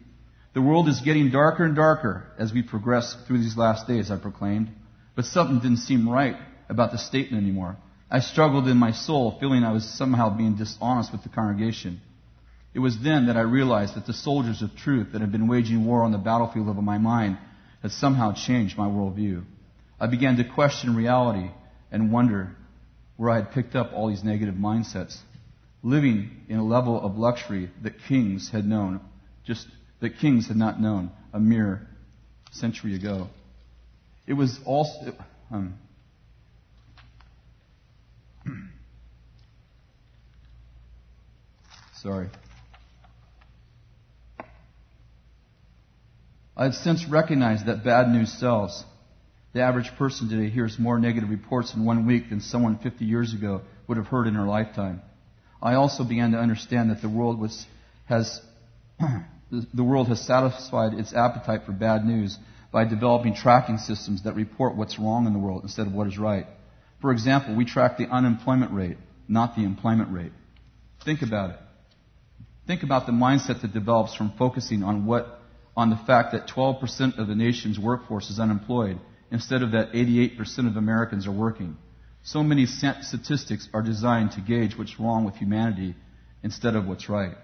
The 0.53 0.61
world 0.61 0.87
is 0.87 1.01
getting 1.01 1.29
darker 1.29 1.65
and 1.65 1.75
darker 1.75 2.25
as 2.39 2.53
we 2.53 2.63
progress 2.63 3.17
through 3.27 3.39
these 3.39 3.57
last 3.57 3.85
days, 3.85 4.09
I 4.09 4.17
proclaimed. 4.17 4.69
But 5.15 5.25
something 5.25 5.59
didn't 5.59 5.79
seem 5.79 6.07
right 6.07 6.37
about 6.69 6.93
the 6.93 6.97
statement 6.97 7.43
anymore. 7.43 7.75
I 8.09 8.19
struggled 8.19 8.67
in 8.67 8.77
my 8.77 8.91
soul, 8.91 9.37
feeling 9.39 9.63
I 9.63 9.73
was 9.73 9.85
somehow 9.97 10.35
being 10.35 10.55
dishonest 10.55 11.11
with 11.11 11.23
the 11.23 11.29
congregation. 11.29 12.01
It 12.73 12.79
was 12.79 12.97
then 12.99 13.27
that 13.27 13.35
I 13.35 13.41
realized 13.41 13.95
that 13.95 14.05
the 14.05 14.13
soldiers 14.13 14.61
of 14.61 14.75
truth 14.75 15.11
that 15.11 15.21
had 15.21 15.31
been 15.31 15.47
waging 15.47 15.85
war 15.85 16.03
on 16.03 16.11
the 16.11 16.17
battlefield 16.17 16.69
of 16.69 16.75
my 16.77 16.97
mind 16.97 17.37
had 17.81 17.91
somehow 17.91 18.33
changed 18.33 18.77
my 18.77 18.87
worldview. 18.87 19.43
I 19.99 20.07
began 20.07 20.37
to 20.37 20.43
question 20.45 20.95
reality 20.95 21.49
and 21.91 22.11
wonder 22.11 22.55
where 23.17 23.29
I 23.29 23.37
had 23.37 23.51
picked 23.51 23.75
up 23.75 23.91
all 23.93 24.07
these 24.07 24.23
negative 24.23 24.55
mindsets, 24.55 25.17
living 25.83 26.29
in 26.47 26.59
a 26.59 26.63
level 26.63 27.01
of 27.01 27.17
luxury 27.17 27.71
that 27.83 28.03
kings 28.07 28.49
had 28.51 28.65
known, 28.65 29.01
just 29.45 29.67
that 29.99 30.19
kings 30.19 30.47
had 30.47 30.57
not 30.57 30.79
known 30.79 31.11
a 31.33 31.39
mere 31.39 31.87
century 32.51 32.95
ago. 32.95 33.27
It 34.27 34.33
was 34.33 34.59
also. 34.65 35.13
Um, 35.51 35.73
sorry. 42.01 42.29
I've 46.55 46.73
since 46.73 47.05
recognized 47.07 47.67
that 47.67 47.83
bad 47.83 48.09
news 48.09 48.31
sells. 48.39 48.83
The 49.53 49.61
average 49.61 49.91
person 49.97 50.29
today 50.29 50.49
hears 50.49 50.77
more 50.79 50.99
negative 50.99 51.29
reports 51.29 51.73
in 51.73 51.85
one 51.85 52.05
week 52.05 52.29
than 52.29 52.41
someone 52.41 52.77
50 52.79 53.05
years 53.05 53.33
ago 53.33 53.61
would 53.87 53.97
have 53.97 54.07
heard 54.07 54.27
in 54.27 54.33
her 54.33 54.45
lifetime. 54.45 55.01
I 55.61 55.75
also 55.75 56.03
began 56.03 56.31
to 56.31 56.37
understand 56.37 56.89
that 56.91 57.01
the 57.01 57.09
world 57.09 57.39
was, 57.39 57.65
has, 58.05 58.41
the 59.51 59.83
world 59.83 60.07
has 60.09 60.21
satisfied 60.25 60.93
its 60.93 61.13
appetite 61.13 61.65
for 61.65 61.71
bad 61.71 62.05
news 62.05 62.37
by 62.71 62.85
developing 62.85 63.33
tracking 63.33 63.77
systems 63.77 64.23
that 64.23 64.35
report 64.35 64.75
what's 64.75 64.99
wrong 64.99 65.25
in 65.25 65.33
the 65.33 65.39
world 65.39 65.63
instead 65.63 65.87
of 65.87 65.93
what 65.93 66.07
is 66.07 66.17
right. 66.17 66.45
For 67.01 67.11
example, 67.11 67.55
we 67.55 67.65
track 67.65 67.97
the 67.97 68.05
unemployment 68.05 68.71
rate, 68.71 68.97
not 69.27 69.55
the 69.55 69.63
employment 69.63 70.11
rate. 70.11 70.31
Think 71.05 71.21
about 71.21 71.51
it. 71.51 71.59
Think 72.67 72.83
about 72.83 73.05
the 73.05 73.13
mindset 73.13 73.61
that 73.61 73.73
develops 73.73 74.13
from 74.13 74.33
focusing 74.37 74.83
on 74.83 75.05
what, 75.05 75.39
on 75.75 75.89
the 75.89 75.95
fact 75.95 76.33
that 76.33 76.49
12% 76.49 77.17
of 77.17 77.27
the 77.27 77.35
nation's 77.35 77.79
workforce 77.79 78.29
is 78.29 78.39
unemployed 78.39 78.99
instead 79.31 79.63
of 79.63 79.71
that 79.71 79.93
88% 79.93 80.67
of 80.67 80.75
Americans 80.75 81.27
are 81.27 81.31
working. 81.31 81.77
So 82.23 82.43
many 82.43 82.65
statistics 82.65 83.69
are 83.73 83.81
designed 83.81 84.31
to 84.31 84.41
gauge 84.41 84.77
what's 84.77 84.99
wrong 84.99 85.23
with 85.23 85.35
humanity 85.35 85.95
instead 86.43 86.75
of 86.75 86.85
what's 86.85 87.07
right. 87.07 87.37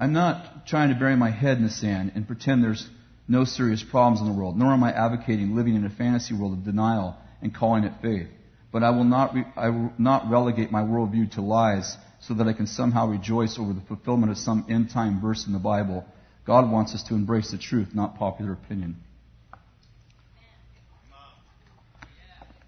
I'm 0.00 0.12
not 0.12 0.66
trying 0.66 0.88
to 0.88 0.96
bury 0.96 1.14
my 1.14 1.30
head 1.30 1.58
in 1.58 1.62
the 1.62 1.70
sand 1.70 2.12
and 2.16 2.26
pretend 2.26 2.62
there's 2.64 2.88
no 3.28 3.44
serious 3.44 3.84
problems 3.84 4.20
in 4.20 4.26
the 4.26 4.36
world, 4.36 4.58
nor 4.58 4.72
am 4.72 4.82
I 4.82 4.92
advocating 4.92 5.54
living 5.54 5.76
in 5.76 5.86
a 5.86 5.90
fantasy 5.90 6.34
world 6.34 6.54
of 6.54 6.64
denial 6.64 7.16
and 7.40 7.54
calling 7.54 7.84
it 7.84 7.92
faith. 8.02 8.26
But 8.72 8.82
I 8.82 8.90
will 8.90 9.04
not, 9.04 9.34
re- 9.34 9.46
I 9.56 9.68
will 9.68 9.92
not 9.96 10.28
relegate 10.28 10.72
my 10.72 10.82
worldview 10.82 11.30
to 11.32 11.40
lies 11.40 11.96
so 12.26 12.34
that 12.34 12.48
I 12.48 12.52
can 12.54 12.66
somehow 12.66 13.06
rejoice 13.06 13.58
over 13.58 13.72
the 13.72 13.82
fulfillment 13.82 14.32
of 14.32 14.38
some 14.38 14.66
end 14.68 14.90
time 14.90 15.20
verse 15.20 15.46
in 15.46 15.52
the 15.52 15.58
Bible. 15.58 16.06
God 16.46 16.70
wants 16.70 16.94
us 16.94 17.02
to 17.04 17.14
embrace 17.14 17.50
the 17.50 17.58
truth, 17.58 17.94
not 17.94 18.16
popular 18.18 18.52
opinion. 18.52 18.96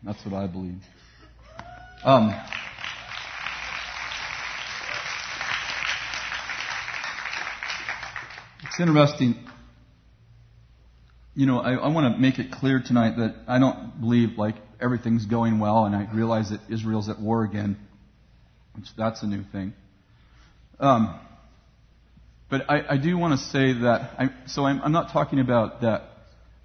That's 0.02 0.24
what 0.24 0.34
I 0.34 0.46
believe. 0.46 0.82
Um, 2.04 2.32
it's 8.62 8.78
interesting. 8.78 9.36
You 11.34 11.46
know, 11.46 11.60
I, 11.60 11.72
I 11.72 11.88
want 11.88 12.14
to 12.14 12.20
make 12.20 12.38
it 12.38 12.52
clear 12.52 12.82
tonight 12.84 13.16
that 13.16 13.34
I 13.48 13.58
don't 13.58 14.00
believe 14.00 14.38
like 14.38 14.54
everything's 14.80 15.26
going 15.26 15.58
well, 15.58 15.86
and 15.86 15.96
I 15.96 16.08
realize 16.14 16.50
that 16.50 16.60
Israel's 16.68 17.08
at 17.08 17.20
war 17.20 17.42
again, 17.42 17.76
which 18.76 18.86
that's 18.96 19.22
a 19.22 19.26
new 19.26 19.42
thing. 19.52 19.72
Um, 20.78 21.18
but 22.48 22.70
I, 22.70 22.94
I 22.94 22.96
do 22.96 23.16
want 23.18 23.38
to 23.38 23.46
say 23.46 23.72
that. 23.72 24.10
I, 24.18 24.30
so 24.46 24.64
I'm, 24.66 24.80
I'm 24.82 24.92
not 24.92 25.12
talking 25.12 25.40
about 25.40 25.80
that 25.80 26.10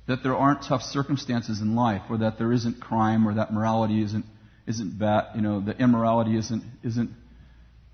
that 0.08 0.24
there 0.24 0.36
aren't 0.36 0.64
tough 0.64 0.82
circumstances 0.82 1.62
in 1.62 1.76
life, 1.76 2.02
or 2.10 2.18
that 2.18 2.38
there 2.38 2.52
isn't 2.52 2.82
crime, 2.82 3.28
or 3.28 3.36
that 3.36 3.54
morality 3.54 4.02
isn't 4.04 4.26
isn't 4.68 5.00
bad, 5.00 5.36
you 5.36 5.42
know, 5.42 5.60
the 5.60 5.76
immorality 5.78 6.38
isn't 6.38 6.64
isn't 6.84 7.12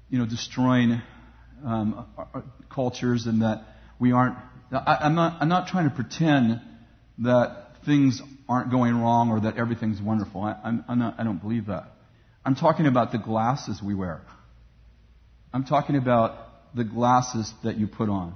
you 0.10 0.20
know 0.20 0.26
destroying 0.26 1.02
um, 1.66 2.06
cultures, 2.70 3.26
and 3.26 3.42
that 3.42 3.64
we 4.00 4.12
aren't. 4.12 4.36
I, 4.72 4.98
I'm 5.02 5.16
not 5.16 5.42
I'm 5.42 5.50
not 5.50 5.68
trying 5.68 5.90
to 5.90 5.96
pretend 5.96 6.62
that 7.20 7.68
things 7.86 8.22
aren't 8.50 8.72
going 8.72 9.00
wrong 9.00 9.30
or 9.30 9.42
that 9.42 9.58
everything's 9.58 10.02
wonderful. 10.02 10.42
I, 10.42 10.58
I'm, 10.64 10.86
I'm 10.88 11.00
not, 11.00 11.16
I 11.18 11.24
don't 11.24 11.42
believe 11.42 11.68
that. 11.68 11.92
I'm 12.48 12.56
talking 12.56 12.86
about 12.86 13.12
the 13.12 13.18
glasses 13.18 13.82
we 13.84 13.94
wear. 13.94 14.22
I'm 15.52 15.66
talking 15.66 15.98
about 15.98 16.38
the 16.74 16.86
glasses 16.86 17.52
that 17.66 17.76
you 17.76 17.88
put 17.88 18.08
on. 18.08 18.36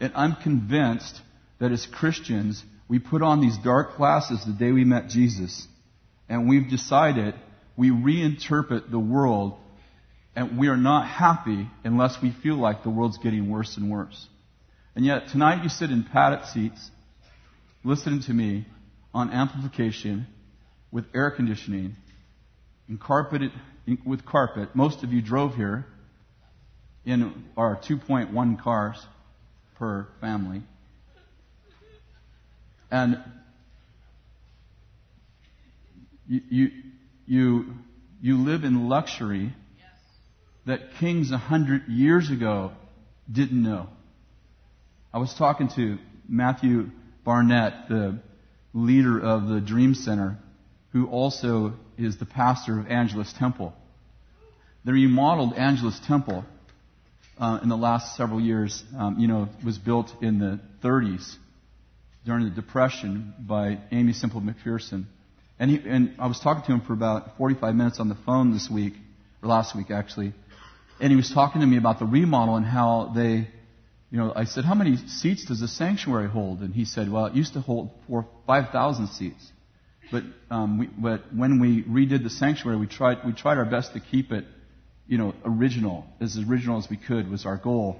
And 0.00 0.12
I'm 0.16 0.34
convinced 0.34 1.20
that 1.60 1.70
as 1.70 1.86
Christians, 1.86 2.64
we 2.88 2.98
put 2.98 3.22
on 3.22 3.40
these 3.40 3.56
dark 3.56 3.96
glasses 3.96 4.44
the 4.44 4.52
day 4.52 4.72
we 4.72 4.82
met 4.82 5.08
Jesus, 5.08 5.68
and 6.28 6.48
we've 6.48 6.68
decided 6.68 7.36
we 7.76 7.90
reinterpret 7.90 8.90
the 8.90 8.98
world, 8.98 9.54
and 10.34 10.58
we 10.58 10.66
are 10.66 10.76
not 10.76 11.06
happy 11.06 11.68
unless 11.84 12.20
we 12.20 12.32
feel 12.42 12.56
like 12.56 12.82
the 12.82 12.90
world's 12.90 13.18
getting 13.18 13.48
worse 13.48 13.76
and 13.76 13.88
worse. 13.88 14.26
And 14.96 15.04
yet, 15.04 15.28
tonight 15.28 15.62
you 15.62 15.68
sit 15.68 15.90
in 15.90 16.02
padded 16.02 16.44
seats, 16.46 16.90
listening 17.84 18.22
to 18.22 18.32
me 18.32 18.66
on 19.14 19.30
amplification 19.30 20.26
with 20.90 21.04
air 21.14 21.30
conditioning 21.30 21.94
and 22.88 23.00
carpeted 23.00 23.52
with 24.04 24.24
carpet. 24.24 24.74
Most 24.74 25.02
of 25.02 25.12
you 25.12 25.22
drove 25.22 25.54
here 25.54 25.86
in 27.04 27.44
our 27.56 27.76
2.1 27.76 28.62
cars 28.62 29.04
per 29.76 30.08
family. 30.20 30.62
And 32.90 33.22
you, 36.26 36.40
you, 36.48 36.70
you, 37.26 37.74
you 38.20 38.38
live 38.38 38.64
in 38.64 38.88
luxury 38.88 39.52
that 40.66 40.94
kings 40.98 41.30
a 41.30 41.38
hundred 41.38 41.88
years 41.88 42.30
ago 42.30 42.72
didn't 43.30 43.62
know. 43.62 43.88
I 45.12 45.18
was 45.18 45.34
talking 45.34 45.68
to 45.76 45.98
Matthew 46.28 46.90
Barnett, 47.24 47.88
the 47.88 48.20
leader 48.72 49.18
of 49.18 49.48
the 49.48 49.60
Dream 49.60 49.94
Center, 49.94 50.38
who 50.92 51.06
also 51.06 51.74
is 51.98 52.18
the 52.18 52.26
pastor 52.26 52.78
of 52.78 52.88
Angelus 52.88 53.32
Temple. 53.38 53.74
The 54.84 54.92
remodeled 54.92 55.54
Angelus 55.54 55.98
Temple 56.06 56.44
uh, 57.38 57.60
in 57.62 57.68
the 57.68 57.76
last 57.76 58.16
several 58.16 58.40
years, 58.40 58.82
um, 58.96 59.18
you 59.18 59.28
know, 59.28 59.48
was 59.64 59.78
built 59.78 60.10
in 60.20 60.38
the 60.38 60.60
30s 60.82 61.36
during 62.24 62.44
the 62.44 62.50
Depression 62.50 63.34
by 63.38 63.78
Aimee 63.90 64.12
Semple 64.12 64.40
McPherson. 64.40 65.04
And, 65.58 65.70
he, 65.70 65.80
and 65.88 66.14
I 66.18 66.26
was 66.26 66.40
talking 66.40 66.64
to 66.64 66.72
him 66.72 66.80
for 66.80 66.92
about 66.92 67.36
45 67.38 67.74
minutes 67.74 68.00
on 68.00 68.08
the 68.08 68.16
phone 68.26 68.52
this 68.52 68.68
week, 68.70 68.94
or 69.42 69.48
last 69.48 69.76
week 69.76 69.90
actually, 69.90 70.32
and 71.00 71.10
he 71.10 71.16
was 71.16 71.30
talking 71.30 71.60
to 71.60 71.66
me 71.66 71.76
about 71.76 71.98
the 71.98 72.06
remodel 72.06 72.56
and 72.56 72.64
how 72.64 73.12
they, 73.14 73.48
you 74.10 74.18
know, 74.18 74.32
I 74.34 74.44
said, 74.44 74.64
how 74.64 74.74
many 74.74 74.96
seats 74.96 75.44
does 75.46 75.60
the 75.60 75.68
sanctuary 75.68 76.28
hold? 76.28 76.60
And 76.60 76.72
he 76.72 76.84
said, 76.84 77.10
well, 77.10 77.26
it 77.26 77.34
used 77.34 77.54
to 77.54 77.60
hold 77.60 77.90
four, 78.06 78.26
5,000 78.46 79.08
seats. 79.08 79.52
But, 80.10 80.24
um, 80.50 80.78
we, 80.78 80.86
but 80.86 81.34
when 81.34 81.60
we 81.60 81.82
redid 81.82 82.22
the 82.22 82.30
sanctuary, 82.30 82.78
we 82.78 82.86
tried, 82.86 83.18
we 83.24 83.32
tried 83.32 83.58
our 83.58 83.64
best 83.64 83.94
to 83.94 84.00
keep 84.00 84.32
it, 84.32 84.44
you 85.06 85.18
know, 85.18 85.34
original, 85.44 86.06
as 86.20 86.38
original 86.38 86.78
as 86.78 86.88
we 86.88 86.96
could 86.96 87.30
was 87.30 87.46
our 87.46 87.56
goal. 87.56 87.96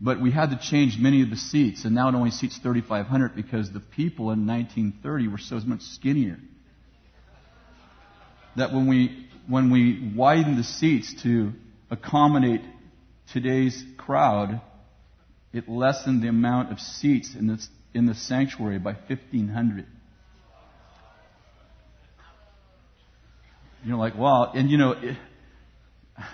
But 0.00 0.20
we 0.20 0.32
had 0.32 0.50
to 0.50 0.58
change 0.58 0.98
many 0.98 1.22
of 1.22 1.30
the 1.30 1.36
seats, 1.36 1.84
and 1.84 1.94
now 1.94 2.08
it 2.08 2.14
only 2.14 2.30
seats 2.30 2.58
3,500 2.58 3.36
because 3.36 3.72
the 3.72 3.80
people 3.80 4.30
in 4.32 4.46
1930 4.46 5.28
were 5.28 5.38
so 5.38 5.60
much 5.60 5.82
skinnier. 5.82 6.38
That 8.56 8.72
when 8.72 8.88
we, 8.88 9.28
when 9.46 9.70
we 9.70 10.12
widened 10.16 10.58
the 10.58 10.64
seats 10.64 11.14
to 11.22 11.52
accommodate 11.90 12.62
today's 13.32 13.84
crowd, 13.96 14.60
it 15.52 15.68
lessened 15.68 16.22
the 16.22 16.28
amount 16.28 16.72
of 16.72 16.80
seats 16.80 17.34
in 17.34 17.46
the, 17.46 17.64
in 17.94 18.06
the 18.06 18.14
sanctuary 18.14 18.78
by 18.78 18.92
1,500. 18.92 19.86
You're 23.84 23.96
like, 23.96 24.16
wow. 24.16 24.52
And 24.54 24.70
you 24.70 24.78
know, 24.78 24.92
it, 24.92 25.16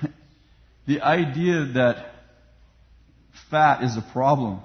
the 0.87 1.01
idea 1.03 1.65
that 1.75 2.15
fat 3.51 3.83
is 3.83 3.97
a 3.97 4.03
problem. 4.13 4.61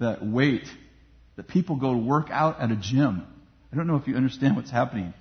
That 0.00 0.26
weight, 0.26 0.66
that 1.36 1.48
people 1.48 1.76
go 1.76 1.92
to 1.92 1.98
work 1.98 2.28
out 2.30 2.60
at 2.60 2.70
a 2.70 2.76
gym. 2.76 3.26
I 3.72 3.76
don't 3.76 3.86
know 3.86 3.96
if 3.96 4.06
you 4.06 4.16
understand 4.16 4.56
what's 4.56 4.70
happening. 4.70 5.14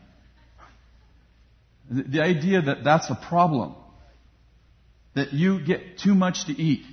The, 1.89 2.03
the 2.03 2.21
idea 2.21 2.61
that 2.61 2.83
that's 2.83 3.09
a 3.09 3.15
problem. 3.15 3.75
that 5.15 5.33
you 5.33 5.63
get 5.63 5.99
too 5.99 6.15
much 6.15 6.45
to 6.45 6.53
eat. 6.53 6.83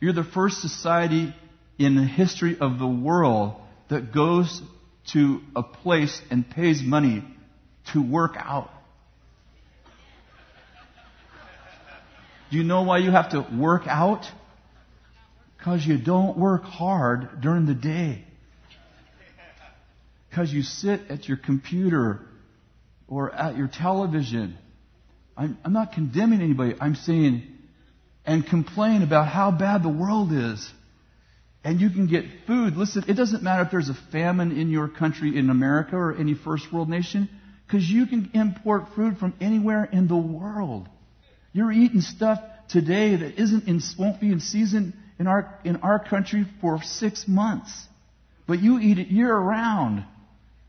You're 0.00 0.12
the 0.12 0.24
first 0.24 0.60
society 0.60 1.34
in 1.78 1.96
the 1.96 2.04
history 2.04 2.56
of 2.58 2.78
the 2.78 2.86
world 2.86 3.54
that 3.88 4.12
goes 4.12 4.62
to 5.08 5.40
a 5.56 5.62
place 5.62 6.20
and 6.30 6.48
pays 6.48 6.82
money 6.82 7.24
to 7.92 8.02
work 8.02 8.34
out. 8.36 8.70
Do 12.50 12.58
you 12.58 12.64
know 12.64 12.82
why 12.82 12.98
you 12.98 13.10
have 13.10 13.30
to 13.30 13.46
work 13.56 13.86
out? 13.86 14.26
Because 15.56 15.86
you 15.86 15.96
don't 15.96 16.36
work 16.36 16.64
hard 16.64 17.40
during 17.40 17.66
the 17.66 17.74
day. 17.74 18.24
Because 20.28 20.52
you 20.52 20.62
sit 20.62 21.00
at 21.08 21.28
your 21.28 21.36
computer 21.36 22.20
or 23.08 23.34
at 23.34 23.56
your 23.56 23.68
television. 23.68 24.56
I'm, 25.36 25.56
I'm 25.64 25.72
not 25.72 25.92
condemning 25.92 26.42
anybody. 26.42 26.74
I'm 26.80 26.94
saying, 26.94 27.42
and 28.24 28.46
complain 28.46 29.02
about 29.02 29.28
how 29.28 29.50
bad 29.50 29.82
the 29.82 29.88
world 29.88 30.32
is 30.32 30.70
and 31.64 31.80
you 31.80 31.90
can 31.90 32.06
get 32.06 32.24
food. 32.46 32.76
Listen, 32.76 33.04
it 33.08 33.14
doesn't 33.14 33.42
matter 33.42 33.62
if 33.62 33.70
there's 33.70 33.88
a 33.88 33.98
famine 34.10 34.58
in 34.58 34.70
your 34.70 34.88
country 34.88 35.36
in 35.36 35.50
America 35.50 35.96
or 35.96 36.14
any 36.14 36.34
first 36.34 36.72
world 36.72 36.88
nation, 36.88 37.28
because 37.66 37.88
you 37.88 38.06
can 38.06 38.30
import 38.34 38.84
food 38.96 39.18
from 39.18 39.34
anywhere 39.40 39.84
in 39.84 40.08
the 40.08 40.16
world. 40.16 40.88
You're 41.52 41.72
eating 41.72 42.00
stuff 42.00 42.40
today 42.68 43.16
that 43.16 43.40
isn't 43.40 43.68
in, 43.68 43.80
won't 43.98 44.20
be 44.20 44.32
in 44.32 44.40
season 44.40 44.94
in 45.18 45.26
our, 45.26 45.58
in 45.64 45.76
our 45.76 45.98
country 45.98 46.46
for 46.60 46.82
six 46.82 47.28
months. 47.28 47.70
But 48.46 48.60
you 48.60 48.80
eat 48.80 48.98
it 48.98 49.08
year 49.08 49.36
round 49.36 50.04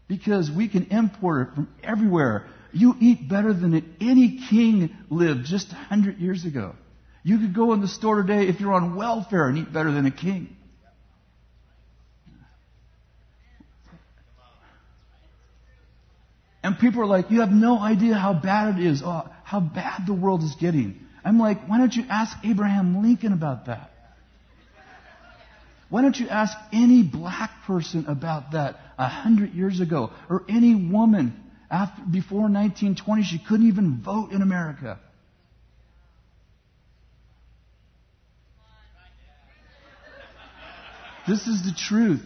because 0.08 0.52
we 0.52 0.68
can 0.68 0.86
import 0.88 1.48
it 1.48 1.56
from 1.56 1.70
everywhere. 1.84 2.46
You 2.72 2.96
eat 3.00 3.28
better 3.28 3.54
than 3.54 3.96
any 4.00 4.40
king 4.50 4.96
lived 5.10 5.46
just 5.46 5.72
a 5.72 5.76
hundred 5.76 6.20
years 6.20 6.46
ago. 6.46 6.76
You 7.24 7.40
could 7.40 7.56
go 7.56 7.74
in 7.74 7.82
the 7.82 7.88
store 7.88 8.22
today 8.22 8.48
if 8.48 8.60
you're 8.60 8.74
on 8.74 8.96
welfare 8.96 9.48
and 9.48 9.58
eat 9.58 9.74
better 9.74 9.92
than 9.92 10.06
a 10.06 10.12
king. 10.12 10.56
And 16.64 16.80
people 16.80 17.02
are 17.02 17.06
like, 17.06 17.30
you 17.30 17.42
have 17.42 17.52
no 17.52 17.78
idea 17.78 18.16
how 18.16 18.34
bad 18.34 18.80
it 18.80 18.86
is, 18.86 19.02
oh, 19.04 19.30
how 19.44 19.60
bad 19.60 20.08
the 20.08 20.14
world 20.14 20.44
is 20.44 20.56
getting. 20.56 21.02
I'm 21.26 21.38
like, 21.38 21.68
why 21.68 21.78
don't 21.78 21.94
you 21.94 22.06
ask 22.10 22.36
Abraham 22.46 23.04
Lincoln 23.04 23.34
about 23.34 23.66
that? 23.66 23.92
Why 25.90 26.02
don't 26.02 26.18
you 26.18 26.28
ask 26.30 26.58
any 26.72 27.04
black 27.04 27.52
person 27.68 28.06
about 28.08 28.54
that 28.54 28.78
a 28.98 29.08
hundred 29.08 29.54
years 29.54 29.80
ago? 29.80 30.12
Or 30.30 30.44
any 30.50 30.74
woman 30.74 31.40
after, 31.70 32.02
before 32.10 32.42
1920, 32.42 33.24
she 33.24 33.40
couldn't 33.40 33.68
even 33.68 34.02
vote 34.02 34.32
in 34.32 34.42
America. 34.42 35.00
This 41.28 41.46
is 41.48 41.64
the 41.64 41.74
truth. 41.78 42.26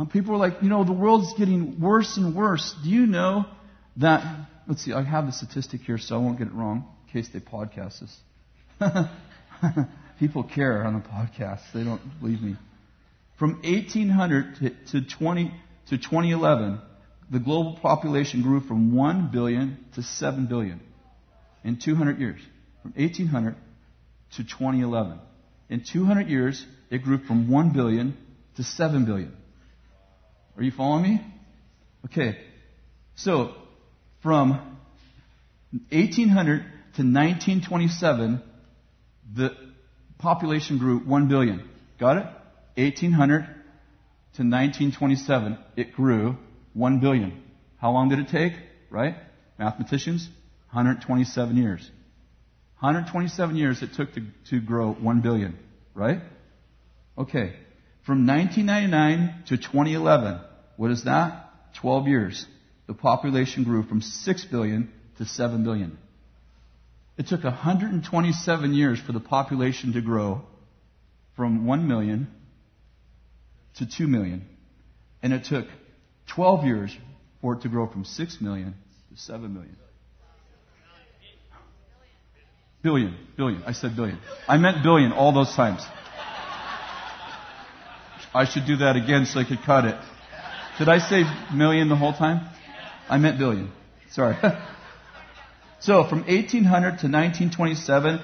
Um, 0.00 0.06
people 0.06 0.32
are 0.34 0.38
like, 0.38 0.62
you 0.62 0.70
know, 0.70 0.82
the 0.82 0.94
world's 0.94 1.34
getting 1.34 1.78
worse 1.78 2.16
and 2.16 2.34
worse. 2.34 2.74
Do 2.82 2.88
you 2.88 3.04
know 3.04 3.44
that? 3.98 4.46
Let's 4.66 4.82
see, 4.82 4.94
I 4.94 5.02
have 5.02 5.26
the 5.26 5.32
statistic 5.32 5.82
here, 5.82 5.98
so 5.98 6.14
I 6.14 6.18
won't 6.18 6.38
get 6.38 6.46
it 6.46 6.54
wrong 6.54 6.88
in 7.06 7.12
case 7.12 7.28
they 7.30 7.38
podcast 7.38 8.00
this. 8.00 9.08
people 10.18 10.42
care 10.44 10.84
on 10.84 10.94
the 10.94 11.00
podcast; 11.00 11.60
they 11.74 11.84
don't 11.84 12.00
believe 12.18 12.40
me. 12.40 12.56
From 13.38 13.60
1800 13.62 14.56
to, 14.90 15.00
to 15.00 15.06
20 15.18 15.52
to 15.90 15.98
2011, 15.98 16.80
the 17.30 17.38
global 17.38 17.78
population 17.82 18.40
grew 18.40 18.60
from 18.60 18.96
1 18.96 19.28
billion 19.30 19.84
to 19.96 20.02
7 20.02 20.46
billion 20.46 20.80
in 21.62 21.78
200 21.78 22.18
years. 22.18 22.40
From 22.80 22.94
1800 22.96 23.54
to 24.36 24.44
2011. 24.44 25.18
In 25.68 25.84
200 25.84 26.28
years, 26.28 26.64
it 26.90 27.02
grew 27.02 27.18
from 27.18 27.50
1 27.50 27.74
billion 27.74 28.16
to 28.56 28.62
7 28.62 29.04
billion. 29.04 29.36
Are 30.56 30.62
you 30.62 30.72
following 30.72 31.02
me? 31.02 31.20
Okay. 32.06 32.38
So, 33.14 33.54
from 34.22 34.52
1800 35.90 36.58
to 36.96 37.02
1927, 37.02 38.42
the 39.34 39.56
population 40.18 40.78
grew 40.78 40.98
1 40.98 41.28
billion. 41.28 41.68
Got 41.98 42.16
it? 42.16 42.26
1800 42.76 43.44
to 44.34 44.42
1927, 44.42 45.58
it 45.76 45.92
grew 45.92 46.36
1 46.74 47.00
billion. 47.00 47.42
How 47.78 47.92
long 47.92 48.08
did 48.08 48.18
it 48.18 48.28
take? 48.28 48.52
Right? 48.90 49.16
Mathematicians? 49.58 50.28
127 50.72 51.56
years. 51.56 51.90
127 52.80 53.56
years 53.56 53.82
it 53.82 53.92
took 53.94 54.12
to, 54.14 54.22
to 54.50 54.60
grow 54.60 54.92
1 54.92 55.20
billion. 55.20 55.58
Right? 55.94 56.20
Okay. 57.18 57.54
From 58.06 58.26
1999 58.26 59.44
to 59.48 59.56
2011, 59.56 60.40
what 60.76 60.90
is 60.90 61.04
that? 61.04 61.50
12 61.80 62.08
years. 62.08 62.46
The 62.86 62.94
population 62.94 63.64
grew 63.64 63.82
from 63.82 64.00
6 64.00 64.44
billion 64.46 64.90
to 65.18 65.24
7 65.24 65.62
billion. 65.62 65.98
It 67.18 67.26
took 67.26 67.44
127 67.44 68.74
years 68.74 68.98
for 68.98 69.12
the 69.12 69.20
population 69.20 69.92
to 69.92 70.00
grow 70.00 70.42
from 71.36 71.66
1 71.66 71.86
million 71.86 72.28
to 73.76 73.86
2 73.86 74.06
million. 74.06 74.46
And 75.22 75.32
it 75.34 75.44
took 75.44 75.66
12 76.34 76.64
years 76.64 76.96
for 77.42 77.54
it 77.54 77.62
to 77.62 77.68
grow 77.68 77.86
from 77.86 78.04
6 78.04 78.40
million 78.40 78.74
to 79.10 79.20
7 79.20 79.52
million. 79.52 79.76
Billion, 82.82 83.14
billion. 83.36 83.62
I 83.64 83.72
said 83.72 83.94
billion. 83.94 84.18
I 84.48 84.56
meant 84.56 84.82
billion 84.82 85.12
all 85.12 85.32
those 85.32 85.54
times. 85.54 85.82
I 88.32 88.44
should 88.44 88.66
do 88.66 88.76
that 88.76 88.96
again 88.96 89.26
so 89.26 89.40
I 89.40 89.44
could 89.44 89.62
cut 89.62 89.84
it. 89.84 89.96
Did 90.78 90.88
I 90.88 90.98
say 90.98 91.24
million 91.52 91.88
the 91.88 91.96
whole 91.96 92.12
time? 92.12 92.48
I 93.08 93.18
meant 93.18 93.38
billion. 93.38 93.72
Sorry. 94.10 94.36
so 95.80 96.04
from 96.04 96.20
1800 96.20 96.64
to 96.64 97.08
1927, 97.08 98.20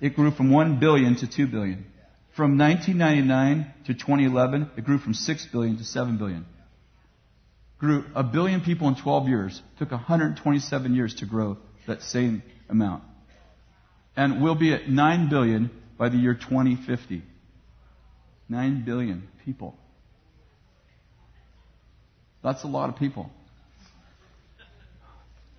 it 0.00 0.16
grew 0.16 0.30
from 0.30 0.50
1 0.50 0.80
billion 0.80 1.16
to 1.16 1.26
2 1.26 1.46
billion. 1.46 1.86
From 2.34 2.56
1999 2.56 3.74
to 3.86 3.94
2011, 3.94 4.70
it 4.78 4.84
grew 4.84 4.98
from 4.98 5.12
6 5.12 5.46
billion 5.52 5.76
to 5.76 5.84
7 5.84 6.16
billion. 6.16 6.46
Grew 7.78 8.04
a 8.14 8.22
billion 8.22 8.62
people 8.62 8.88
in 8.88 8.94
12 8.94 9.28
years. 9.28 9.62
Took 9.78 9.90
127 9.90 10.94
years 10.94 11.14
to 11.16 11.26
grow 11.26 11.58
that 11.86 12.02
same 12.02 12.42
amount. 12.70 13.04
And 14.16 14.42
we'll 14.42 14.54
be 14.54 14.72
at 14.72 14.88
9 14.88 15.28
billion 15.28 15.70
by 15.98 16.08
the 16.08 16.16
year 16.16 16.34
2050. 16.34 17.22
9 18.52 18.84
billion 18.84 19.28
people. 19.44 19.74
That's 22.44 22.62
a 22.64 22.66
lot 22.66 22.90
of 22.90 22.96
people. 22.96 23.30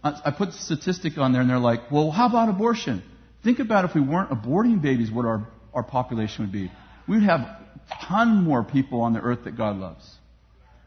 I 0.04 0.32
put 0.32 0.52
the 0.52 0.58
statistic 0.58 1.18
on 1.18 1.32
there 1.32 1.40
and 1.40 1.50
they're 1.50 1.60
like, 1.60 1.90
well, 1.90 2.12
how 2.12 2.28
about 2.28 2.50
abortion? 2.50 3.04
Think 3.42 3.60
about 3.60 3.86
if 3.86 3.96
we 3.96 4.02
weren't 4.02 4.32
aborting 4.32 4.82
babies, 4.82 5.10
what 5.10 5.26
our, 5.26 5.48
our 5.74 5.84
population 5.84 6.44
would 6.44 6.52
be. 6.52 6.70
We'd 7.08 7.24
have 7.24 7.40
a 7.40 7.58
ton 8.06 8.44
more 8.44 8.66
people 8.66 9.00
on 9.02 9.14
the 9.14 9.22
earth 9.22 9.46
that 9.46 9.56
God 9.56 9.78
loves. 9.78 10.06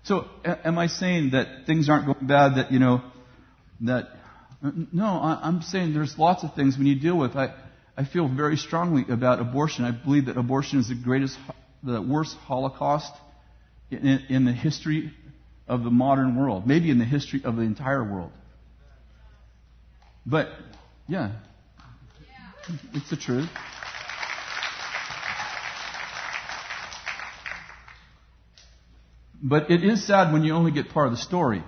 So, 0.03 0.27
am 0.45 0.79
I 0.79 0.89
saying 0.89 1.31
that 1.31 1.65
things 1.67 1.89
aren't 1.89 2.05
going 2.05 2.27
bad, 2.27 2.57
that, 2.57 2.73
you 2.73 2.79
know, 2.79 3.03
that, 3.81 4.09
no, 4.93 5.07
I'm 5.07 5.63
saying 5.63 5.95
there's 5.95 6.19
lots 6.19 6.45
of 6.45 6.55
things 6.55 6.77
we 6.77 6.85
need 6.85 6.97
to 6.97 7.01
deal 7.01 7.19
with. 7.19 7.37
I, 7.37 7.55
I 7.97 8.05
feel 8.05 8.29
very 8.29 8.59
strongly 8.59 9.07
about 9.09 9.41
abortion. 9.41 9.87
I 9.87 9.93
believe 9.93 10.27
that 10.27 10.37
abortion 10.37 10.79
is 10.79 10.89
the 10.89 10.95
greatest 10.95 11.39
the 11.87 12.03
worst 12.03 12.37
Holocaust 12.37 13.13
in, 13.91 14.21
in 14.29 14.45
the 14.45 14.53
history 14.53 15.13
of 15.69 15.85
the 15.85 15.91
modern 15.91 16.37
world, 16.37 16.67
maybe 16.67 16.91
in 16.91 16.99
the 16.99 17.05
history 17.05 17.41
of 17.45 17.57
the 17.57 17.63
entire 17.63 18.05
world. 18.05 18.33
But, 20.27 20.49
yeah, 21.09 21.33
it's 22.93 23.09
the 23.09 23.17
truth. 23.17 23.49
But 29.41 29.71
it 29.71 29.85
is 29.85 30.05
sad 30.05 30.33
when 30.33 30.43
you 30.43 30.55
only 30.55 30.73
get 30.73 30.89
part 30.91 31.07
of 31.07 31.13
the 31.13 31.19
story. 31.19 31.63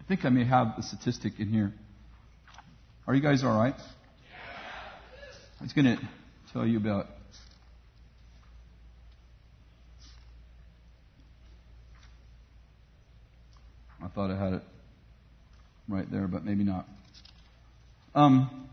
I 0.00 0.04
think 0.04 0.26
I 0.26 0.28
may 0.28 0.44
have 0.44 0.74
the 0.76 0.82
statistic 0.82 1.34
in 1.38 1.48
here. 1.48 1.72
Are 3.06 3.14
you 3.14 3.22
guys 3.22 3.42
all 3.42 3.56
right? 3.56 3.74
I 5.60 5.64
was 5.64 5.72
going 5.72 5.86
to 5.86 5.98
tell 6.52 6.66
you 6.66 6.76
about 6.76 7.06
thought 14.18 14.32
I 14.32 14.36
had 14.36 14.52
it 14.54 14.62
right 15.88 16.10
there, 16.10 16.26
but 16.26 16.44
maybe 16.44 16.64
not. 16.64 16.88
Um, 18.16 18.68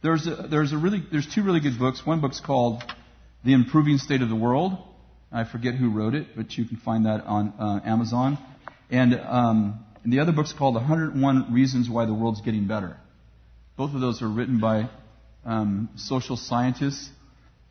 there's 0.00 0.28
a, 0.28 0.46
there's 0.48 0.72
a 0.72 0.78
really 0.78 1.02
there's 1.10 1.26
two 1.34 1.42
really 1.42 1.58
good 1.58 1.76
books. 1.76 2.06
One 2.06 2.20
book's 2.20 2.38
called 2.38 2.84
The 3.44 3.52
Improving 3.52 3.98
State 3.98 4.22
of 4.22 4.28
the 4.28 4.36
World. 4.36 4.78
I 5.32 5.42
forget 5.42 5.74
who 5.74 5.90
wrote 5.90 6.14
it, 6.14 6.36
but 6.36 6.56
you 6.56 6.66
can 6.66 6.76
find 6.76 7.06
that 7.06 7.24
on 7.24 7.52
uh, 7.58 7.80
Amazon. 7.84 8.38
And, 8.92 9.12
um, 9.16 9.84
and 10.04 10.12
the 10.12 10.20
other 10.20 10.30
book's 10.30 10.52
called 10.52 10.76
101 10.76 11.52
Reasons 11.52 11.90
Why 11.90 12.06
the 12.06 12.14
World's 12.14 12.42
Getting 12.42 12.68
Better. 12.68 12.96
Both 13.76 13.92
of 13.92 14.00
those 14.00 14.22
are 14.22 14.28
written 14.28 14.60
by 14.60 14.88
um, 15.44 15.88
social 15.96 16.36
scientists, 16.36 17.10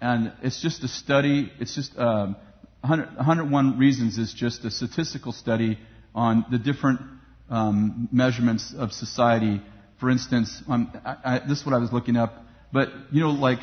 and 0.01 0.33
it's 0.43 0.61
just 0.61 0.83
a 0.83 0.89
study. 0.89 1.49
It's 1.61 1.75
just 1.75 1.97
um, 1.97 2.35
100, 2.81 3.15
101 3.15 3.79
Reasons 3.79 4.17
is 4.17 4.33
just 4.33 4.65
a 4.65 4.71
statistical 4.71 5.31
study 5.31 5.79
on 6.13 6.45
the 6.51 6.57
different 6.57 7.01
um, 7.49 8.09
measurements 8.11 8.73
of 8.77 8.91
society. 8.91 9.61
For 9.99 10.09
instance, 10.09 10.61
um, 10.67 10.91
I, 11.05 11.17
I, 11.23 11.39
this 11.47 11.59
is 11.59 11.65
what 11.65 11.75
I 11.75 11.79
was 11.79 11.91
looking 11.91 12.15
up, 12.15 12.33
but 12.71 12.89
you 13.11 13.21
know, 13.21 13.31
like 13.31 13.59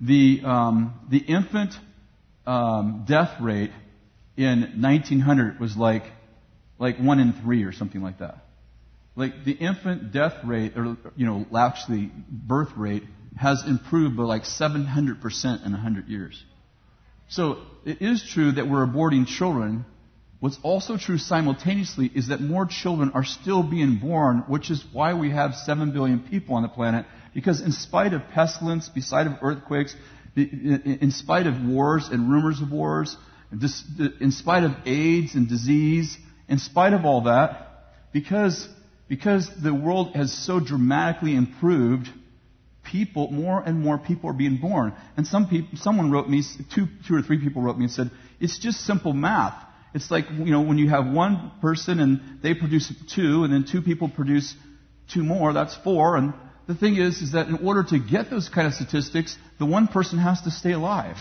the 0.00 0.42
um, 0.44 0.94
the 1.10 1.18
infant 1.18 1.72
um, 2.46 3.04
death 3.06 3.40
rate 3.40 3.70
in 4.36 4.80
1900 4.80 5.60
was 5.60 5.76
like 5.76 6.04
like 6.78 6.98
one 6.98 7.20
in 7.20 7.32
three 7.32 7.64
or 7.64 7.72
something 7.72 8.02
like 8.02 8.18
that. 8.18 8.38
Like 9.14 9.44
the 9.44 9.52
infant 9.52 10.12
death 10.12 10.34
rate, 10.44 10.76
or 10.76 10.96
you 11.16 11.26
know, 11.26 11.46
actually 11.56 12.10
birth 12.30 12.70
rate 12.76 13.02
has 13.36 13.64
improved 13.66 14.16
by 14.16 14.24
like 14.24 14.44
700% 14.44 15.66
in 15.66 15.72
100 15.72 16.08
years. 16.08 16.42
So 17.28 17.58
it 17.84 18.00
is 18.02 18.22
true 18.22 18.52
that 18.52 18.68
we're 18.68 18.86
aborting 18.86 19.26
children. 19.26 19.84
What's 20.38 20.58
also 20.62 20.98
true 20.98 21.16
simultaneously 21.16 22.10
is 22.14 22.28
that 22.28 22.40
more 22.40 22.66
children 22.66 23.12
are 23.14 23.24
still 23.24 23.62
being 23.62 23.98
born, 23.98 24.44
which 24.48 24.70
is 24.70 24.84
why 24.92 25.14
we 25.14 25.30
have 25.30 25.54
7 25.54 25.92
billion 25.92 26.20
people 26.20 26.56
on 26.56 26.62
the 26.62 26.68
planet. 26.68 27.06
Because 27.34 27.60
in 27.60 27.72
spite 27.72 28.12
of 28.12 28.22
pestilence, 28.32 28.90
in 28.94 29.02
spite 29.02 29.26
of 29.26 29.34
earthquakes, 29.40 29.96
in 30.36 31.10
spite 31.10 31.46
of 31.46 31.64
wars 31.64 32.08
and 32.08 32.30
rumors 32.30 32.60
of 32.60 32.70
wars, 32.70 33.16
in 33.50 34.30
spite 34.30 34.64
of 34.64 34.72
AIDS 34.84 35.34
and 35.34 35.48
disease, 35.48 36.18
in 36.48 36.58
spite 36.58 36.92
of 36.92 37.06
all 37.06 37.22
that, 37.22 37.92
because, 38.12 38.68
because 39.08 39.50
the 39.62 39.74
world 39.74 40.14
has 40.14 40.32
so 40.32 40.60
dramatically 40.60 41.34
improved, 41.34 42.08
people, 42.84 43.30
more 43.30 43.62
and 43.62 43.80
more 43.80 43.98
people 43.98 44.30
are 44.30 44.34
being 44.34 44.58
born. 44.58 44.92
And 45.16 45.26
some 45.26 45.48
people, 45.48 45.78
someone 45.78 46.10
wrote 46.10 46.28
me, 46.28 46.42
two, 46.74 46.86
two 47.08 47.14
or 47.14 47.22
three 47.22 47.40
people 47.40 47.62
wrote 47.62 47.78
me 47.78 47.84
and 47.84 47.92
said, 47.92 48.10
it's 48.38 48.58
just 48.58 48.84
simple 48.84 49.12
math. 49.12 49.54
It's 49.96 50.10
like, 50.10 50.26
you 50.28 50.52
know, 50.52 50.60
when 50.60 50.76
you 50.76 50.90
have 50.90 51.06
one 51.10 51.52
person 51.62 52.00
and 52.00 52.42
they 52.42 52.52
produce 52.52 52.92
two, 53.14 53.44
and 53.44 53.52
then 53.52 53.64
two 53.64 53.80
people 53.80 54.10
produce 54.10 54.54
two 55.10 55.24
more, 55.24 55.54
that's 55.54 55.74
four. 55.74 56.18
And 56.18 56.34
the 56.68 56.74
thing 56.74 56.96
is, 56.96 57.22
is 57.22 57.32
that 57.32 57.48
in 57.48 57.66
order 57.66 57.82
to 57.82 57.98
get 57.98 58.28
those 58.28 58.50
kind 58.50 58.66
of 58.66 58.74
statistics, 58.74 59.38
the 59.58 59.64
one 59.64 59.88
person 59.88 60.18
has 60.18 60.42
to 60.42 60.50
stay 60.50 60.72
alive. 60.72 61.16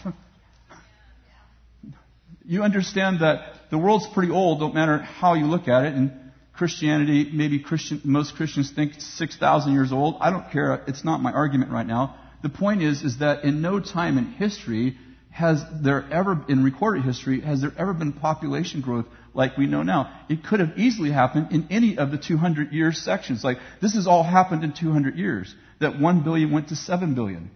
you 2.45 2.63
understand 2.63 3.21
that 3.21 3.53
the 3.71 3.77
world's 3.77 4.07
pretty 4.13 4.33
old, 4.33 4.59
don't 4.59 4.75
matter 4.75 4.97
how 4.97 5.35
you 5.35 5.45
look 5.45 5.69
at 5.69 5.85
it, 5.85 5.93
and 5.93 6.11
Christianity, 6.51 7.29
maybe 7.31 7.59
Christian, 7.59 8.01
most 8.03 8.35
Christians 8.35 8.71
think 8.71 8.95
6,000 8.99 9.71
years 9.71 9.93
old. 9.93 10.17
I 10.19 10.31
don't 10.31 10.51
care. 10.51 10.83
It's 10.85 11.05
not 11.05 11.21
my 11.21 11.31
argument 11.31 11.71
right 11.71 11.87
now. 11.87 12.17
The 12.43 12.49
point 12.49 12.81
is, 12.81 13.03
is 13.03 13.19
that 13.19 13.45
in 13.45 13.61
no 13.61 13.79
time 13.79 14.17
in 14.17 14.25
history 14.33 14.97
has 15.35 15.61
there 15.83 16.05
ever, 16.11 16.45
in 16.47 16.63
recorded 16.63 17.03
history, 17.03 17.41
has 17.41 17.61
there 17.61 17.73
ever 17.77 17.93
been 17.93 18.13
population 18.13 18.81
growth 18.81 19.05
like 19.33 19.57
we 19.57 19.67
know 19.67 19.83
now? 19.83 20.21
It 20.29 20.45
could 20.45 20.61
have 20.61 20.77
easily 20.77 21.11
happened 21.11 21.51
in 21.51 21.67
any 21.69 21.97
of 21.97 22.11
the 22.11 22.17
200 22.17 22.71
year 22.71 22.91
sections. 22.91 23.43
Like, 23.43 23.57
this 23.81 23.95
has 23.95 24.07
all 24.07 24.23
happened 24.23 24.63
in 24.63 24.73
200 24.73 25.17
years. 25.17 25.53
That 25.81 25.99
1 25.99 26.23
billion 26.23 26.51
went 26.51 26.69
to 26.69 26.75
7 26.75 27.15
billion. 27.15 27.51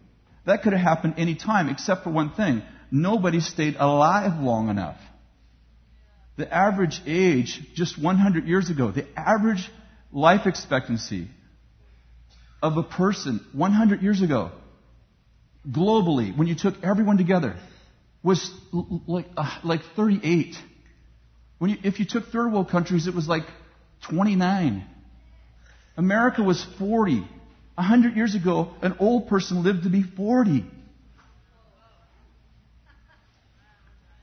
That 0.46 0.62
could 0.62 0.74
have 0.74 0.82
happened 0.82 1.16
any 1.18 1.36
time 1.36 1.70
except 1.70 2.04
for 2.04 2.10
one 2.10 2.32
thing. 2.32 2.64
Nobody 2.92 3.40
stayed 3.40 3.78
alive 3.80 4.42
long 4.42 4.70
enough 4.70 4.98
the 6.40 6.52
average 6.52 7.02
age 7.06 7.62
just 7.76 8.02
100 8.02 8.48
years 8.48 8.70
ago, 8.70 8.92
the 8.92 9.06
average 9.20 9.70
life 10.12 10.48
expectancy 10.48 11.28
of 12.64 12.78
a 12.78 12.84
person 12.84 13.46
100 13.52 14.02
years 14.02 14.22
ago, 14.22 14.52
globally, 15.68 16.36
when 16.36 16.48
you 16.48 16.56
took 16.56 16.76
everyone 16.84 17.18
together, 17.18 17.56
was 18.24 18.52
like, 19.08 19.28
uh, 19.38 19.60
like 19.64 19.82
38. 19.96 20.56
When 21.58 21.72
you, 21.72 21.78
if 21.84 22.00
you 22.00 22.06
took 22.06 22.28
third 22.28 22.52
world 22.52 22.70
countries, 22.70 23.08
it 23.08 23.16
was 23.16 23.28
like 23.28 23.44
29. 24.10 24.86
America 25.98 26.44
was 26.44 26.66
40. 26.78 27.28
A 27.78 27.82
hundred 27.82 28.16
years 28.16 28.36
ago, 28.36 28.72
an 28.82 28.96
old 29.00 29.28
person 29.28 29.64
lived 29.64 29.84
to 29.84 29.90
be 29.90 30.04
40. 30.04 30.66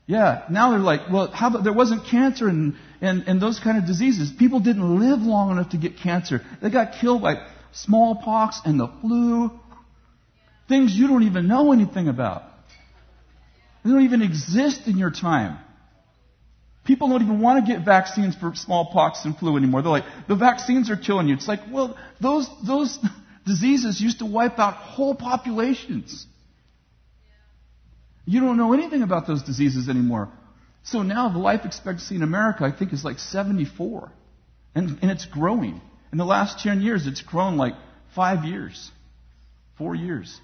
Yeah, 0.07 0.45
now 0.49 0.71
they're 0.71 0.79
like, 0.79 1.01
well, 1.11 1.27
how 1.27 1.49
about 1.49 1.63
there 1.65 1.73
wasn't 1.73 2.05
cancer 2.05 2.47
and, 2.47 2.75
and, 3.01 3.23
and 3.27 3.41
those 3.41 3.59
kind 3.59 3.77
of 3.77 3.85
diseases. 3.85 4.31
People 4.31 4.61
didn't 4.61 4.99
live 4.99 5.19
long 5.19 5.51
enough 5.51 5.71
to 5.71 5.77
get 5.77 5.97
cancer. 5.97 6.41
They 6.61 6.69
got 6.69 6.93
killed 7.01 7.21
by 7.21 7.45
smallpox 7.73 8.61
and 8.63 8.79
the 8.79 8.87
flu. 9.01 9.51
Things 10.67 10.93
you 10.93 11.07
don't 11.07 11.23
even 11.23 11.47
know 11.47 11.71
anything 11.71 12.07
about. 12.07 12.43
They 13.83 13.91
don't 13.91 14.03
even 14.03 14.21
exist 14.21 14.87
in 14.87 14.97
your 14.97 15.11
time. 15.11 15.59
People 16.83 17.09
don't 17.09 17.21
even 17.21 17.41
want 17.41 17.65
to 17.65 17.71
get 17.71 17.83
vaccines 17.83 18.35
for 18.35 18.53
smallpox 18.55 19.25
and 19.25 19.37
flu 19.37 19.57
anymore. 19.57 19.81
They're 19.81 19.91
like, 19.91 20.05
the 20.27 20.35
vaccines 20.35 20.89
are 20.89 20.95
killing 20.97 21.27
you. 21.27 21.35
It's 21.35 21.47
like, 21.47 21.59
well, 21.71 21.97
those, 22.21 22.49
those 22.65 22.97
diseases 23.45 23.99
used 23.99 24.19
to 24.19 24.25
wipe 24.25 24.57
out 24.57 24.73
whole 24.75 25.15
populations. 25.15 26.25
You 28.25 28.41
don't 28.41 28.57
know 28.57 28.73
anything 28.73 29.03
about 29.03 29.27
those 29.27 29.43
diseases 29.43 29.89
anymore. 29.89 30.29
So 30.83 31.01
now 31.01 31.29
the 31.29 31.39
life 31.39 31.65
expectancy 31.65 32.15
in 32.15 32.23
America, 32.23 32.63
I 32.63 32.71
think, 32.71 32.93
is 32.93 33.03
like 33.03 33.19
74. 33.19 34.11
And, 34.75 34.97
and 35.01 35.11
it's 35.11 35.25
growing. 35.25 35.81
In 36.11 36.17
the 36.17 36.25
last 36.25 36.63
10 36.63 36.81
years, 36.81 37.07
it's 37.07 37.21
grown 37.21 37.57
like 37.57 37.73
five 38.15 38.45
years, 38.45 38.91
four 39.77 39.95
years. 39.95 40.39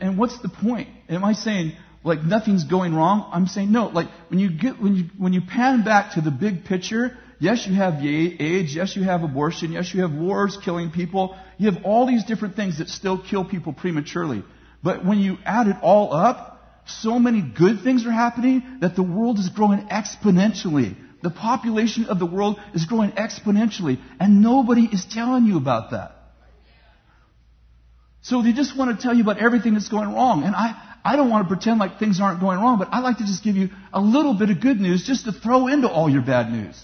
And 0.00 0.18
what's 0.18 0.38
the 0.40 0.48
point? 0.48 0.88
Am 1.08 1.24
I 1.24 1.34
saying 1.34 1.72
like 2.02 2.22
nothing's 2.22 2.64
going 2.64 2.94
wrong? 2.94 3.28
I'm 3.32 3.46
saying 3.46 3.70
no. 3.70 3.86
Like 3.88 4.08
when 4.28 4.38
you 4.38 4.50
get 4.50 4.80
when 4.80 4.96
you 4.96 5.04
when 5.18 5.32
you 5.32 5.42
pan 5.42 5.84
back 5.84 6.14
to 6.14 6.20
the 6.20 6.30
big 6.30 6.64
picture, 6.64 7.16
yes, 7.38 7.66
you 7.66 7.74
have 7.74 8.02
AIDS, 8.04 8.74
yes, 8.74 8.96
you 8.96 9.02
have 9.02 9.22
abortion, 9.22 9.72
yes, 9.72 9.92
you 9.92 10.02
have 10.02 10.12
wars 10.12 10.58
killing 10.64 10.90
people. 10.90 11.36
You 11.58 11.70
have 11.70 11.84
all 11.84 12.06
these 12.06 12.24
different 12.24 12.56
things 12.56 12.78
that 12.78 12.88
still 12.88 13.22
kill 13.22 13.44
people 13.44 13.72
prematurely. 13.72 14.42
But 14.82 15.04
when 15.04 15.18
you 15.18 15.38
add 15.44 15.66
it 15.66 15.76
all 15.82 16.12
up, 16.12 16.54
so 16.86 17.18
many 17.18 17.40
good 17.40 17.82
things 17.82 18.06
are 18.06 18.12
happening 18.12 18.78
that 18.80 18.96
the 18.96 19.02
world 19.02 19.38
is 19.38 19.48
growing 19.48 19.80
exponentially. 19.88 20.96
The 21.22 21.30
population 21.30 22.06
of 22.06 22.18
the 22.18 22.26
world 22.26 22.60
is 22.74 22.84
growing 22.84 23.12
exponentially, 23.12 23.98
and 24.20 24.42
nobody 24.42 24.84
is 24.84 25.06
telling 25.06 25.46
you 25.46 25.56
about 25.56 25.92
that. 25.92 26.23
So 28.24 28.40
they 28.40 28.54
just 28.54 28.74
want 28.74 28.98
to 28.98 29.02
tell 29.02 29.14
you 29.14 29.22
about 29.22 29.36
everything 29.36 29.74
that's 29.74 29.90
going 29.90 30.10
wrong. 30.14 30.44
And 30.44 30.56
I, 30.56 30.72
I 31.04 31.14
don't 31.14 31.28
want 31.28 31.46
to 31.46 31.54
pretend 31.54 31.78
like 31.78 31.98
things 31.98 32.20
aren't 32.20 32.40
going 32.40 32.58
wrong, 32.58 32.78
but 32.78 32.88
I 32.90 33.00
like 33.00 33.18
to 33.18 33.26
just 33.26 33.44
give 33.44 33.54
you 33.54 33.68
a 33.92 34.00
little 34.00 34.32
bit 34.32 34.48
of 34.48 34.62
good 34.62 34.80
news 34.80 35.06
just 35.06 35.26
to 35.26 35.32
throw 35.32 35.66
into 35.66 35.90
all 35.90 36.08
your 36.08 36.22
bad 36.22 36.50
news. 36.50 36.82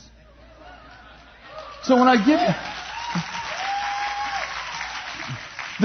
So 1.85 1.97
when 1.97 2.09
I 2.09 2.17
give 2.17 2.39
you, 2.39 2.55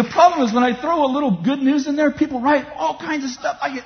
the 0.03 0.09
problem 0.11 0.45
is 0.45 0.53
when 0.53 0.63
I 0.63 0.79
throw 0.79 1.05
a 1.05 1.11
little 1.11 1.41
good 1.41 1.59
news 1.59 1.87
in 1.87 1.95
there, 1.95 2.11
people 2.11 2.41
write 2.41 2.65
all 2.75 2.97
kinds 2.97 3.23
of 3.23 3.29
stuff. 3.29 3.57
I 3.61 3.75
get 3.75 3.85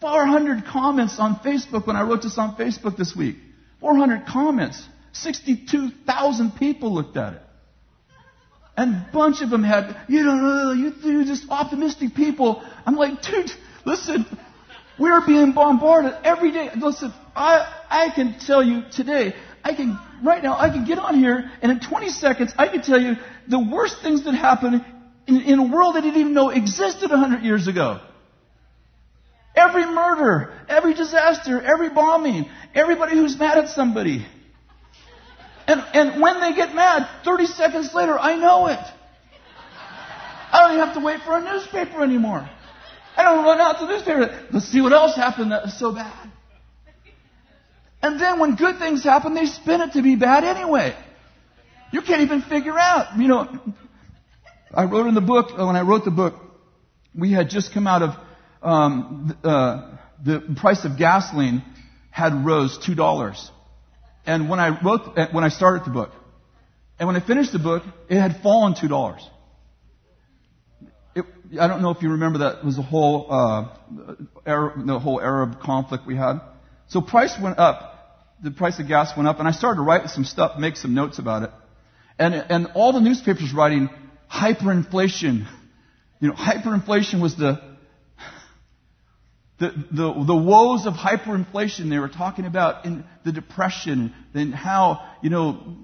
400 0.00 0.64
comments 0.64 1.20
on 1.20 1.36
Facebook 1.36 1.86
when 1.86 1.94
I 1.94 2.02
wrote 2.02 2.22
this 2.22 2.36
on 2.36 2.56
Facebook 2.56 2.96
this 2.96 3.14
week. 3.14 3.36
400 3.78 4.26
comments. 4.26 4.84
62,000 5.12 6.56
people 6.58 6.92
looked 6.92 7.16
at 7.16 7.34
it. 7.34 7.42
And 8.76 8.94
a 8.94 9.08
bunch 9.12 9.40
of 9.40 9.50
them 9.50 9.62
had, 9.62 9.96
you 10.08 10.24
know, 10.24 10.72
you, 10.72 10.92
you're 11.04 11.24
just 11.24 11.48
optimistic 11.48 12.14
people. 12.14 12.64
I'm 12.84 12.96
like, 12.96 13.22
dude, 13.22 13.52
listen, 13.84 14.26
we're 14.98 15.24
being 15.24 15.52
bombarded 15.52 16.14
every 16.24 16.50
day. 16.50 16.70
Listen, 16.76 17.12
I, 17.36 17.72
I 17.88 18.10
can 18.10 18.38
tell 18.38 18.62
you 18.62 18.82
today, 18.90 19.34
I 19.62 19.74
can, 19.74 19.98
right 20.24 20.42
now, 20.42 20.58
I 20.58 20.70
can 20.70 20.84
get 20.84 20.98
on 20.98 21.14
here 21.14 21.50
and 21.62 21.70
in 21.70 21.80
20 21.80 22.10
seconds, 22.10 22.52
I 22.58 22.68
can 22.68 22.82
tell 22.82 23.00
you 23.00 23.16
the 23.48 23.60
worst 23.60 24.02
things 24.02 24.24
that 24.24 24.34
happened 24.34 24.84
in, 25.26 25.40
in 25.42 25.58
a 25.58 25.64
world 25.64 25.94
that 25.94 25.98
I 25.98 26.06
didn't 26.06 26.20
even 26.20 26.34
know 26.34 26.50
existed 26.50 27.10
100 27.10 27.42
years 27.44 27.68
ago. 27.68 28.00
Every 29.56 29.86
murder, 29.86 30.52
every 30.68 30.94
disaster, 30.94 31.62
every 31.62 31.90
bombing, 31.90 32.46
everybody 32.74 33.16
who's 33.16 33.38
mad 33.38 33.56
at 33.56 33.68
somebody. 33.68 34.26
And, 35.66 35.82
and 35.94 36.20
when 36.20 36.40
they 36.40 36.54
get 36.54 36.74
mad, 36.74 37.08
30 37.24 37.46
seconds 37.46 37.94
later, 37.94 38.18
I 38.18 38.36
know 38.36 38.66
it. 38.66 38.78
I 40.52 40.60
don't 40.60 40.72
even 40.74 40.86
have 40.86 40.94
to 40.94 41.04
wait 41.04 41.20
for 41.22 41.36
a 41.36 41.42
newspaper 41.42 42.02
anymore. 42.02 42.48
I 43.16 43.22
don't 43.22 43.44
run 43.44 43.60
out 43.60 43.78
to 43.78 43.86
the 43.86 43.92
newspaper. 43.92 44.46
Let's 44.52 44.66
see 44.66 44.80
what 44.80 44.92
else 44.92 45.16
happened 45.16 45.52
that 45.52 45.64
was 45.64 45.78
so 45.78 45.92
bad. 45.92 46.30
And 48.02 48.20
then 48.20 48.38
when 48.38 48.56
good 48.56 48.78
things 48.78 49.02
happen, 49.02 49.34
they 49.34 49.46
spin 49.46 49.80
it 49.80 49.94
to 49.94 50.02
be 50.02 50.16
bad 50.16 50.44
anyway. 50.44 50.94
You 51.90 52.02
can't 52.02 52.20
even 52.20 52.42
figure 52.42 52.78
out. 52.78 53.18
You 53.18 53.28
know, 53.28 53.60
I 54.72 54.84
wrote 54.84 55.06
in 55.06 55.14
the 55.14 55.20
book, 55.20 55.56
when 55.56 55.76
I 55.76 55.82
wrote 55.82 56.04
the 56.04 56.10
book, 56.10 56.34
we 57.14 57.32
had 57.32 57.48
just 57.48 57.72
come 57.72 57.86
out 57.86 58.02
of 58.02 58.10
um, 58.62 59.38
uh, 59.44 59.96
the 60.22 60.54
price 60.56 60.84
of 60.84 60.98
gasoline 60.98 61.62
had 62.10 62.44
rose 62.44 62.78
two 62.78 62.94
dollars. 62.94 63.50
And 64.26 64.48
when 64.48 64.60
I 64.60 64.80
wrote, 64.82 65.16
when 65.32 65.44
I 65.44 65.48
started 65.48 65.84
the 65.84 65.90
book, 65.90 66.10
and 66.98 67.06
when 67.06 67.16
I 67.16 67.20
finished 67.20 67.52
the 67.52 67.58
book, 67.58 67.82
it 68.08 68.18
had 68.18 68.40
fallen 68.42 68.74
two 68.80 68.88
dollars. 68.88 69.28
I 71.60 71.68
don't 71.68 71.82
know 71.82 71.90
if 71.90 72.02
you 72.02 72.10
remember 72.10 72.38
that 72.40 72.58
it 72.58 72.64
was 72.64 72.76
the 72.76 72.82
whole 72.82 73.26
uh, 73.30 73.68
Arab, 74.46 74.86
the 74.86 74.98
whole 74.98 75.20
Arab 75.20 75.60
conflict 75.60 76.06
we 76.06 76.16
had. 76.16 76.40
So 76.88 77.00
price 77.00 77.36
went 77.40 77.58
up. 77.58 77.92
The 78.42 78.50
price 78.50 78.78
of 78.78 78.88
gas 78.88 79.16
went 79.16 79.28
up, 79.28 79.38
and 79.38 79.46
I 79.46 79.52
started 79.52 79.76
to 79.76 79.82
write 79.82 80.08
some 80.10 80.24
stuff, 80.24 80.58
make 80.58 80.76
some 80.76 80.94
notes 80.94 81.18
about 81.18 81.44
it. 81.44 81.50
And 82.18 82.34
and 82.34 82.66
all 82.74 82.92
the 82.92 83.00
newspapers 83.00 83.52
writing 83.54 83.88
hyperinflation. 84.30 85.46
You 86.20 86.28
know, 86.28 86.34
hyperinflation 86.34 87.20
was 87.20 87.36
the 87.36 87.73
the, 89.58 89.70
the, 89.92 90.24
the 90.26 90.34
woes 90.34 90.86
of 90.86 90.94
hyperinflation 90.94 91.88
they 91.88 91.98
were 91.98 92.08
talking 92.08 92.44
about 92.44 92.84
in 92.84 93.04
the 93.24 93.32
depression 93.32 94.12
and 94.34 94.52
how, 94.52 95.08
you 95.22 95.30
know, 95.30 95.76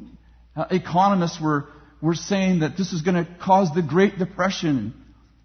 economists 0.71 1.41
were, 1.41 1.67
were 2.01 2.15
saying 2.15 2.61
that 2.61 2.77
this 2.77 2.93
is 2.93 3.03
going 3.03 3.15
to 3.15 3.29
cause 3.41 3.71
the 3.73 3.83
Great 3.83 4.19
Depression. 4.19 4.95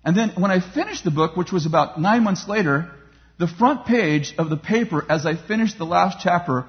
And 0.03 0.17
then 0.17 0.31
when 0.37 0.49
I 0.49 0.59
finished 0.59 1.03
the 1.03 1.11
book, 1.11 1.35
which 1.35 1.51
was 1.51 1.65
about 1.65 2.01
nine 2.01 2.23
months 2.23 2.47
later, 2.47 2.91
the 3.37 3.47
front 3.47 3.85
page 3.85 4.33
of 4.37 4.49
the 4.49 4.57
paper, 4.57 5.05
as 5.09 5.25
I 5.25 5.35
finished 5.35 5.77
the 5.77 5.85
last 5.85 6.17
chapter, 6.21 6.65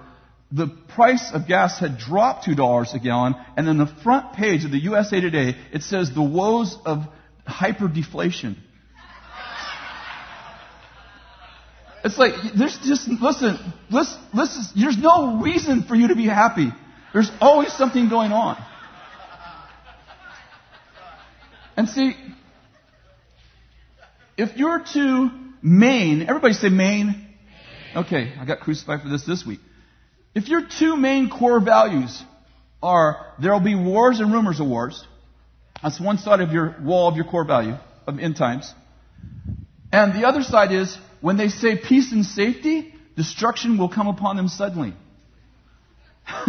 the 0.52 0.66
price 0.66 1.30
of 1.32 1.48
gas 1.48 1.80
had 1.80 1.98
dropped 1.98 2.46
$2 2.46 2.94
a 2.94 2.98
gallon, 2.98 3.34
and 3.56 3.66
then 3.66 3.78
the 3.78 3.92
front 4.04 4.34
page 4.34 4.64
of 4.64 4.70
the 4.70 4.78
USA 4.78 5.20
Today, 5.20 5.56
it 5.72 5.82
says 5.82 6.12
the 6.12 6.22
woes 6.22 6.76
of 6.84 7.04
hyperdeflation. 7.48 8.56
It's 12.06 12.18
like, 12.18 12.34
there's 12.56 12.78
just, 12.84 13.08
listen, 13.08 13.58
listen, 13.90 14.20
listen, 14.32 14.80
there's 14.80 14.96
no 14.96 15.40
reason 15.40 15.82
for 15.82 15.96
you 15.96 16.08
to 16.08 16.14
be 16.14 16.26
happy. 16.26 16.68
There's 17.12 17.28
always 17.40 17.72
something 17.72 18.08
going 18.08 18.30
on. 18.30 18.64
And 21.76 21.88
see, 21.88 22.14
if 24.36 24.56
you're 24.56 24.84
too 24.84 25.30
main, 25.60 26.22
everybody 26.22 26.54
say 26.54 26.68
main. 26.68 27.26
Okay, 27.96 28.34
I 28.38 28.44
got 28.44 28.60
crucified 28.60 29.02
for 29.02 29.08
this 29.08 29.24
this 29.26 29.44
week. 29.44 29.58
If 30.32 30.46
your 30.46 30.62
two 30.64 30.96
main 30.96 31.28
core 31.28 31.58
values 31.58 32.22
are 32.80 33.34
there'll 33.42 33.58
be 33.58 33.74
wars 33.74 34.20
and 34.20 34.32
rumors 34.32 34.60
of 34.60 34.68
wars, 34.68 35.04
that's 35.82 35.98
one 35.98 36.18
side 36.18 36.40
of 36.40 36.52
your 36.52 36.76
wall 36.80 37.08
of 37.08 37.16
your 37.16 37.24
core 37.24 37.44
value 37.44 37.74
of 38.06 38.20
end 38.20 38.36
times. 38.36 38.72
And 39.92 40.14
the 40.14 40.28
other 40.28 40.44
side 40.44 40.70
is 40.70 40.96
when 41.26 41.36
they 41.36 41.48
say 41.48 41.76
peace 41.76 42.12
and 42.12 42.24
safety, 42.24 42.94
destruction 43.16 43.78
will 43.78 43.88
come 43.88 44.06
upon 44.06 44.36
them 44.36 44.46
suddenly. 44.46 44.94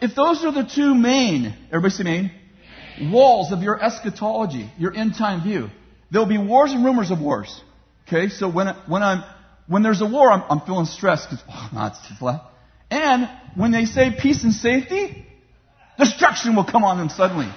if 0.00 0.14
those 0.14 0.44
are 0.44 0.52
the 0.52 0.62
two 0.62 0.94
main, 0.94 1.52
everybody 1.66 1.90
say 1.90 2.04
main, 2.04 2.30
walls 3.10 3.50
of 3.50 3.60
your 3.60 3.82
eschatology, 3.82 4.70
your 4.78 4.94
end 4.94 5.16
time 5.16 5.42
view, 5.42 5.68
there'll 6.12 6.28
be 6.28 6.38
wars 6.38 6.70
and 6.70 6.84
rumors 6.84 7.10
of 7.10 7.20
wars. 7.20 7.60
Okay, 8.06 8.28
so 8.28 8.48
when, 8.48 8.68
when 8.86 9.02
I'm, 9.02 9.24
when 9.66 9.82
there's 9.82 10.00
a 10.00 10.06
war, 10.06 10.30
I'm, 10.30 10.44
I'm 10.48 10.60
feeling 10.60 10.86
stressed 10.86 11.30
because, 11.30 11.44
oh, 11.50 11.86
it's 11.88 12.08
just 12.08 12.22
left. 12.22 12.44
And 12.92 13.28
when 13.56 13.72
they 13.72 13.84
say 13.84 14.16
peace 14.16 14.44
and 14.44 14.52
safety, 14.52 15.26
destruction 15.98 16.54
will 16.54 16.62
come 16.62 16.84
on 16.84 16.98
them 16.98 17.08
suddenly. 17.08 17.48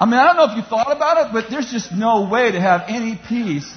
I 0.00 0.06
mean, 0.06 0.14
I 0.14 0.28
don't 0.28 0.36
know 0.36 0.50
if 0.50 0.56
you 0.56 0.62
thought 0.62 0.96
about 0.96 1.26
it, 1.26 1.32
but 1.34 1.50
there's 1.50 1.70
just 1.70 1.92
no 1.92 2.26
way 2.30 2.52
to 2.52 2.58
have 2.58 2.84
any 2.88 3.20
peace 3.28 3.70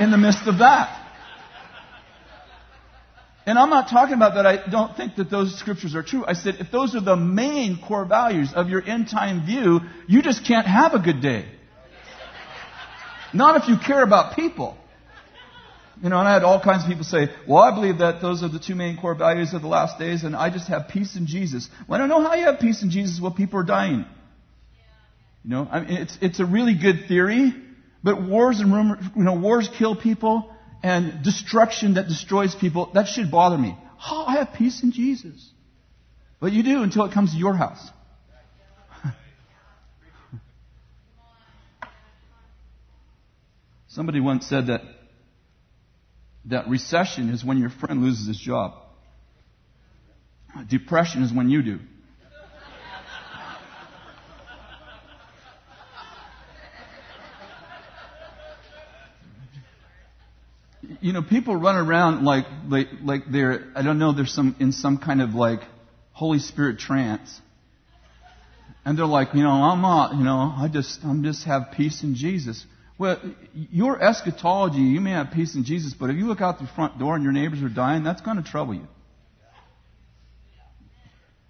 in 0.00 0.10
the 0.10 0.18
midst 0.18 0.46
of 0.46 0.58
that. 0.58 1.06
And 3.46 3.58
I'm 3.58 3.70
not 3.70 3.88
talking 3.88 4.14
about 4.14 4.34
that 4.34 4.44
I 4.44 4.68
don't 4.68 4.94
think 4.94 5.16
that 5.16 5.30
those 5.30 5.58
scriptures 5.58 5.94
are 5.94 6.02
true. 6.02 6.22
I 6.26 6.34
said 6.34 6.56
if 6.60 6.70
those 6.70 6.94
are 6.94 7.00
the 7.00 7.16
main 7.16 7.78
core 7.80 8.04
values 8.04 8.52
of 8.54 8.68
your 8.68 8.82
end 8.82 9.08
time 9.08 9.46
view, 9.46 9.80
you 10.06 10.20
just 10.20 10.44
can't 10.46 10.66
have 10.66 10.92
a 10.92 10.98
good 10.98 11.22
day. 11.22 11.46
Not 13.32 13.62
if 13.62 13.68
you 13.68 13.76
care 13.78 14.02
about 14.02 14.36
people. 14.36 14.76
You 16.02 16.10
know, 16.10 16.18
and 16.18 16.28
I 16.28 16.34
had 16.34 16.44
all 16.44 16.60
kinds 16.60 16.84
of 16.84 16.88
people 16.88 17.04
say, 17.04 17.28
well, 17.48 17.62
I 17.62 17.74
believe 17.74 17.98
that 17.98 18.20
those 18.20 18.42
are 18.42 18.48
the 18.48 18.60
two 18.60 18.74
main 18.74 18.98
core 18.98 19.14
values 19.14 19.52
of 19.52 19.62
the 19.62 19.68
last 19.68 19.98
days, 19.98 20.22
and 20.22 20.36
I 20.36 20.50
just 20.50 20.68
have 20.68 20.88
peace 20.88 21.16
in 21.16 21.26
Jesus. 21.26 21.68
Well, 21.88 21.96
I 21.96 22.06
don't 22.06 22.08
know 22.08 22.22
how 22.22 22.34
you 22.34 22.44
have 22.44 22.60
peace 22.60 22.82
in 22.82 22.90
Jesus 22.90 23.18
while 23.18 23.32
people 23.32 23.58
are 23.58 23.64
dying. 23.64 24.04
You 25.42 25.50
know, 25.50 25.68
I 25.70 25.80
mean, 25.80 25.90
it's, 25.90 26.18
it's 26.20 26.38
a 26.38 26.44
really 26.44 26.74
good 26.78 27.08
theory, 27.08 27.52
but 28.02 28.22
wars 28.22 28.60
and 28.60 28.72
rumors, 28.72 29.04
you 29.16 29.24
know, 29.24 29.34
wars 29.34 29.68
kill 29.78 29.96
people, 29.96 30.54
and 30.82 31.22
destruction 31.24 31.94
that 31.94 32.08
destroys 32.08 32.54
people, 32.54 32.90
that 32.94 33.08
should 33.08 33.30
bother 33.30 33.58
me. 33.58 33.76
Oh, 34.10 34.24
I 34.26 34.36
have 34.36 34.54
peace 34.54 34.82
in 34.82 34.92
Jesus. 34.92 35.50
But 36.40 36.52
you 36.52 36.62
do 36.62 36.82
until 36.82 37.04
it 37.04 37.12
comes 37.12 37.32
to 37.32 37.38
your 37.38 37.54
house. 37.54 37.84
Somebody 43.88 44.20
once 44.20 44.46
said 44.46 44.68
that 44.68 44.82
that 46.44 46.68
recession 46.68 47.30
is 47.30 47.44
when 47.44 47.58
your 47.58 47.70
friend 47.70 48.02
loses 48.02 48.28
his 48.28 48.38
job. 48.38 48.74
Depression 50.68 51.24
is 51.24 51.32
when 51.32 51.50
you 51.50 51.62
do. 51.62 51.80
You 61.00 61.12
know, 61.12 61.22
people 61.22 61.56
run 61.56 61.76
around 61.76 62.24
like, 62.24 62.46
like, 62.68 62.88
like 63.02 63.22
they're, 63.30 63.64
I 63.74 63.82
don't 63.82 63.98
know, 63.98 64.12
they're 64.12 64.26
some, 64.26 64.56
in 64.58 64.72
some 64.72 64.98
kind 64.98 65.22
of 65.22 65.30
like 65.30 65.60
Holy 66.12 66.38
Spirit 66.38 66.78
trance. 66.78 67.40
And 68.84 68.98
they're 68.98 69.06
like, 69.06 69.34
you 69.34 69.42
know, 69.42 69.50
I'm 69.50 69.82
not, 69.82 70.14
you 70.14 70.24
know, 70.24 70.54
I 70.56 70.68
just, 70.72 71.00
I'm 71.04 71.22
just 71.22 71.44
have 71.44 71.72
peace 71.76 72.02
in 72.02 72.14
Jesus. 72.14 72.64
Well, 72.98 73.20
your 73.52 74.02
eschatology, 74.02 74.78
you 74.78 75.00
may 75.00 75.10
have 75.10 75.30
peace 75.32 75.54
in 75.54 75.64
Jesus, 75.64 75.94
but 75.94 76.10
if 76.10 76.16
you 76.16 76.26
look 76.26 76.40
out 76.40 76.58
the 76.58 76.66
front 76.74 76.98
door 76.98 77.14
and 77.14 77.22
your 77.22 77.32
neighbors 77.32 77.62
are 77.62 77.68
dying, 77.68 78.02
that's 78.02 78.22
going 78.22 78.38
to 78.38 78.42
trouble 78.42 78.74
you. 78.74 78.86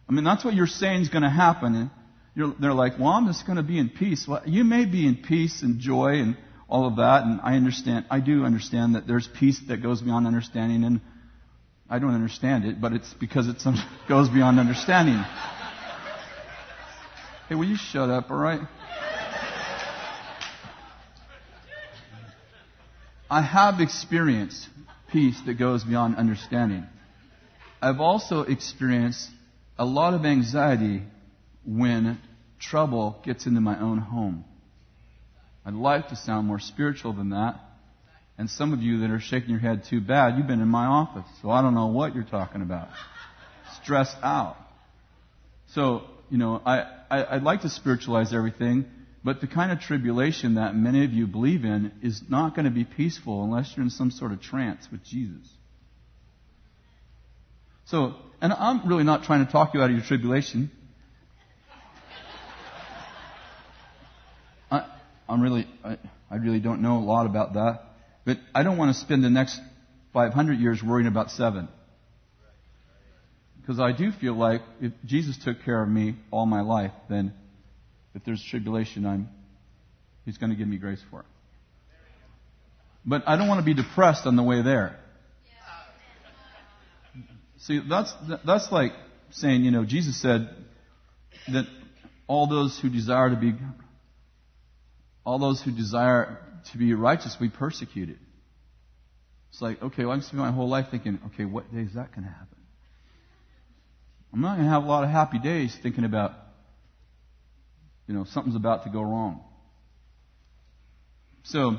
I 0.08 0.12
mean, 0.12 0.24
that's 0.24 0.44
what 0.44 0.54
you're 0.54 0.66
saying 0.66 1.02
is 1.02 1.08
going 1.08 1.22
to 1.22 1.30
happen. 1.30 1.90
And 2.36 2.54
they're 2.60 2.74
like, 2.74 2.98
well, 2.98 3.08
I'm 3.08 3.26
just 3.26 3.46
going 3.46 3.56
to 3.56 3.62
be 3.62 3.78
in 3.78 3.88
peace. 3.88 4.26
Well, 4.28 4.42
you 4.46 4.64
may 4.64 4.84
be 4.84 5.06
in 5.06 5.16
peace 5.16 5.62
and 5.62 5.80
joy 5.80 6.20
and 6.20 6.36
all 6.68 6.86
of 6.86 6.96
that, 6.96 7.24
and 7.24 7.40
I 7.42 7.54
understand, 7.56 8.04
I 8.10 8.20
do 8.20 8.44
understand 8.44 8.94
that 8.94 9.06
there's 9.06 9.26
peace 9.26 9.58
that 9.68 9.78
goes 9.82 10.02
beyond 10.02 10.26
understanding, 10.26 10.84
and 10.84 11.00
I 11.88 11.98
don't 11.98 12.14
understand 12.14 12.64
it, 12.66 12.80
but 12.80 12.92
it's 12.92 13.12
because 13.14 13.48
it 13.48 13.56
goes 14.08 14.28
beyond 14.28 14.60
understanding. 14.60 15.24
Hey, 17.48 17.54
will 17.54 17.64
you 17.64 17.76
shut 17.76 18.10
up, 18.10 18.30
alright? 18.30 18.60
I 23.30 23.42
have 23.42 23.80
experienced 23.80 24.68
peace 25.10 25.38
that 25.46 25.54
goes 25.54 25.84
beyond 25.84 26.16
understanding. 26.16 26.86
I've 27.80 28.00
also 28.00 28.42
experienced 28.42 29.30
a 29.78 29.84
lot 29.84 30.12
of 30.12 30.26
anxiety 30.26 31.02
when 31.64 32.18
trouble 32.58 33.20
gets 33.24 33.46
into 33.46 33.60
my 33.60 33.80
own 33.80 33.98
home. 33.98 34.44
I'd 35.64 35.74
like 35.74 36.08
to 36.08 36.16
sound 36.16 36.46
more 36.46 36.58
spiritual 36.58 37.12
than 37.12 37.30
that. 37.30 37.60
And 38.38 38.48
some 38.48 38.72
of 38.72 38.80
you 38.80 39.00
that 39.00 39.10
are 39.10 39.20
shaking 39.20 39.50
your 39.50 39.58
head 39.58 39.84
too 39.90 40.00
bad, 40.00 40.38
you've 40.38 40.46
been 40.46 40.60
in 40.60 40.68
my 40.68 40.86
office, 40.86 41.26
so 41.42 41.50
I 41.50 41.60
don't 41.60 41.74
know 41.74 41.88
what 41.88 42.14
you're 42.14 42.24
talking 42.24 42.62
about. 42.62 42.88
Stressed 43.82 44.16
out. 44.22 44.56
So, 45.74 46.04
you 46.30 46.38
know, 46.38 46.62
I, 46.64 46.86
I, 47.10 47.36
I'd 47.36 47.42
like 47.42 47.62
to 47.62 47.68
spiritualize 47.68 48.32
everything, 48.32 48.86
but 49.24 49.40
the 49.40 49.48
kind 49.48 49.72
of 49.72 49.80
tribulation 49.80 50.54
that 50.54 50.76
many 50.76 51.04
of 51.04 51.12
you 51.12 51.26
believe 51.26 51.64
in 51.64 51.92
is 52.00 52.22
not 52.28 52.54
going 52.54 52.64
to 52.64 52.70
be 52.70 52.84
peaceful 52.84 53.42
unless 53.42 53.72
you're 53.76 53.84
in 53.84 53.90
some 53.90 54.12
sort 54.12 54.32
of 54.32 54.40
trance 54.40 54.86
with 54.90 55.02
Jesus. 55.04 55.48
So, 57.86 58.14
and 58.40 58.52
I'm 58.52 58.88
really 58.88 59.04
not 59.04 59.24
trying 59.24 59.44
to 59.44 59.50
talk 59.50 59.74
you 59.74 59.82
out 59.82 59.90
of 59.90 59.96
your 59.96 60.04
tribulation. 60.04 60.70
I'm 65.28 65.40
really, 65.40 65.66
I, 65.84 65.98
I 66.30 66.36
really 66.36 66.60
don't 66.60 66.82
know 66.82 66.98
a 66.98 67.04
lot 67.04 67.26
about 67.26 67.54
that. 67.54 67.80
But 68.24 68.38
I 68.54 68.62
don't 68.62 68.76
want 68.76 68.94
to 68.94 69.00
spend 69.00 69.24
the 69.24 69.30
next 69.30 69.60
500 70.12 70.58
years 70.58 70.82
worrying 70.82 71.06
about 71.06 71.30
seven. 71.30 71.68
Because 73.60 73.80
I 73.80 73.92
do 73.92 74.12
feel 74.12 74.34
like 74.34 74.62
if 74.80 74.92
Jesus 75.04 75.38
took 75.44 75.62
care 75.64 75.82
of 75.82 75.88
me 75.88 76.16
all 76.30 76.46
my 76.46 76.62
life, 76.62 76.92
then 77.10 77.34
if 78.14 78.24
there's 78.24 78.42
tribulation, 78.42 79.06
I'm, 79.06 79.28
He's 80.24 80.38
going 80.38 80.50
to 80.50 80.56
give 80.56 80.68
me 80.68 80.76
grace 80.76 81.00
for 81.10 81.20
it. 81.20 81.26
But 83.04 83.22
I 83.26 83.36
don't 83.36 83.48
want 83.48 83.60
to 83.60 83.64
be 83.64 83.74
depressed 83.74 84.26
on 84.26 84.36
the 84.36 84.42
way 84.42 84.62
there. 84.62 84.98
See, 87.58 87.80
that's, 87.88 88.12
that's 88.46 88.70
like 88.70 88.92
saying, 89.30 89.64
you 89.64 89.70
know, 89.70 89.84
Jesus 89.84 90.20
said 90.20 90.48
that 91.52 91.64
all 92.26 92.46
those 92.46 92.78
who 92.78 92.88
desire 92.90 93.30
to 93.30 93.36
be 93.36 93.54
all 95.28 95.38
those 95.38 95.60
who 95.60 95.70
desire 95.70 96.38
to 96.72 96.78
be 96.78 96.94
righteous 96.94 97.36
be 97.36 97.50
persecuted. 97.50 98.18
It's 99.50 99.60
like, 99.60 99.82
okay, 99.82 100.06
well, 100.06 100.12
I 100.12 100.16
can 100.16 100.22
spend 100.22 100.38
my 100.38 100.50
whole 100.50 100.70
life 100.70 100.86
thinking, 100.90 101.18
okay, 101.26 101.44
what 101.44 101.70
day 101.70 101.82
is 101.82 101.92
that 101.96 102.12
going 102.12 102.24
to 102.24 102.30
happen? 102.30 102.56
I'm 104.32 104.40
not 104.40 104.54
going 104.54 104.64
to 104.64 104.70
have 104.70 104.84
a 104.84 104.86
lot 104.86 105.04
of 105.04 105.10
happy 105.10 105.38
days 105.38 105.76
thinking 105.82 106.04
about, 106.04 106.32
you 108.06 108.14
know, 108.14 108.24
something's 108.24 108.56
about 108.56 108.84
to 108.84 108.90
go 108.90 109.02
wrong. 109.02 109.42
So, 111.42 111.76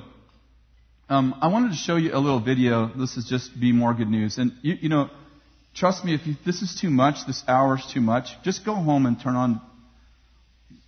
um, 1.10 1.34
I 1.42 1.48
wanted 1.48 1.70
to 1.70 1.78
show 1.78 1.96
you 1.96 2.14
a 2.14 2.20
little 2.20 2.40
video. 2.40 2.92
This 2.96 3.18
is 3.18 3.26
just 3.26 3.60
be 3.60 3.72
more 3.72 3.96
good 3.96 4.10
news. 4.10 4.38
And 4.38 4.52
you, 4.62 4.76
you 4.82 4.90
know, 4.90 5.10
trust 5.74 6.06
me, 6.06 6.14
if 6.14 6.28
you, 6.28 6.36
this 6.46 6.62
is 6.62 6.78
too 6.80 6.92
much, 6.92 7.26
this 7.26 7.44
hour 7.48 7.80
is 7.80 7.92
too 7.92 8.02
much, 8.02 8.28
just 8.44 8.64
go 8.64 8.76
home 8.76 9.08
and 9.08 9.20
turn 9.20 9.36
on 9.36 9.60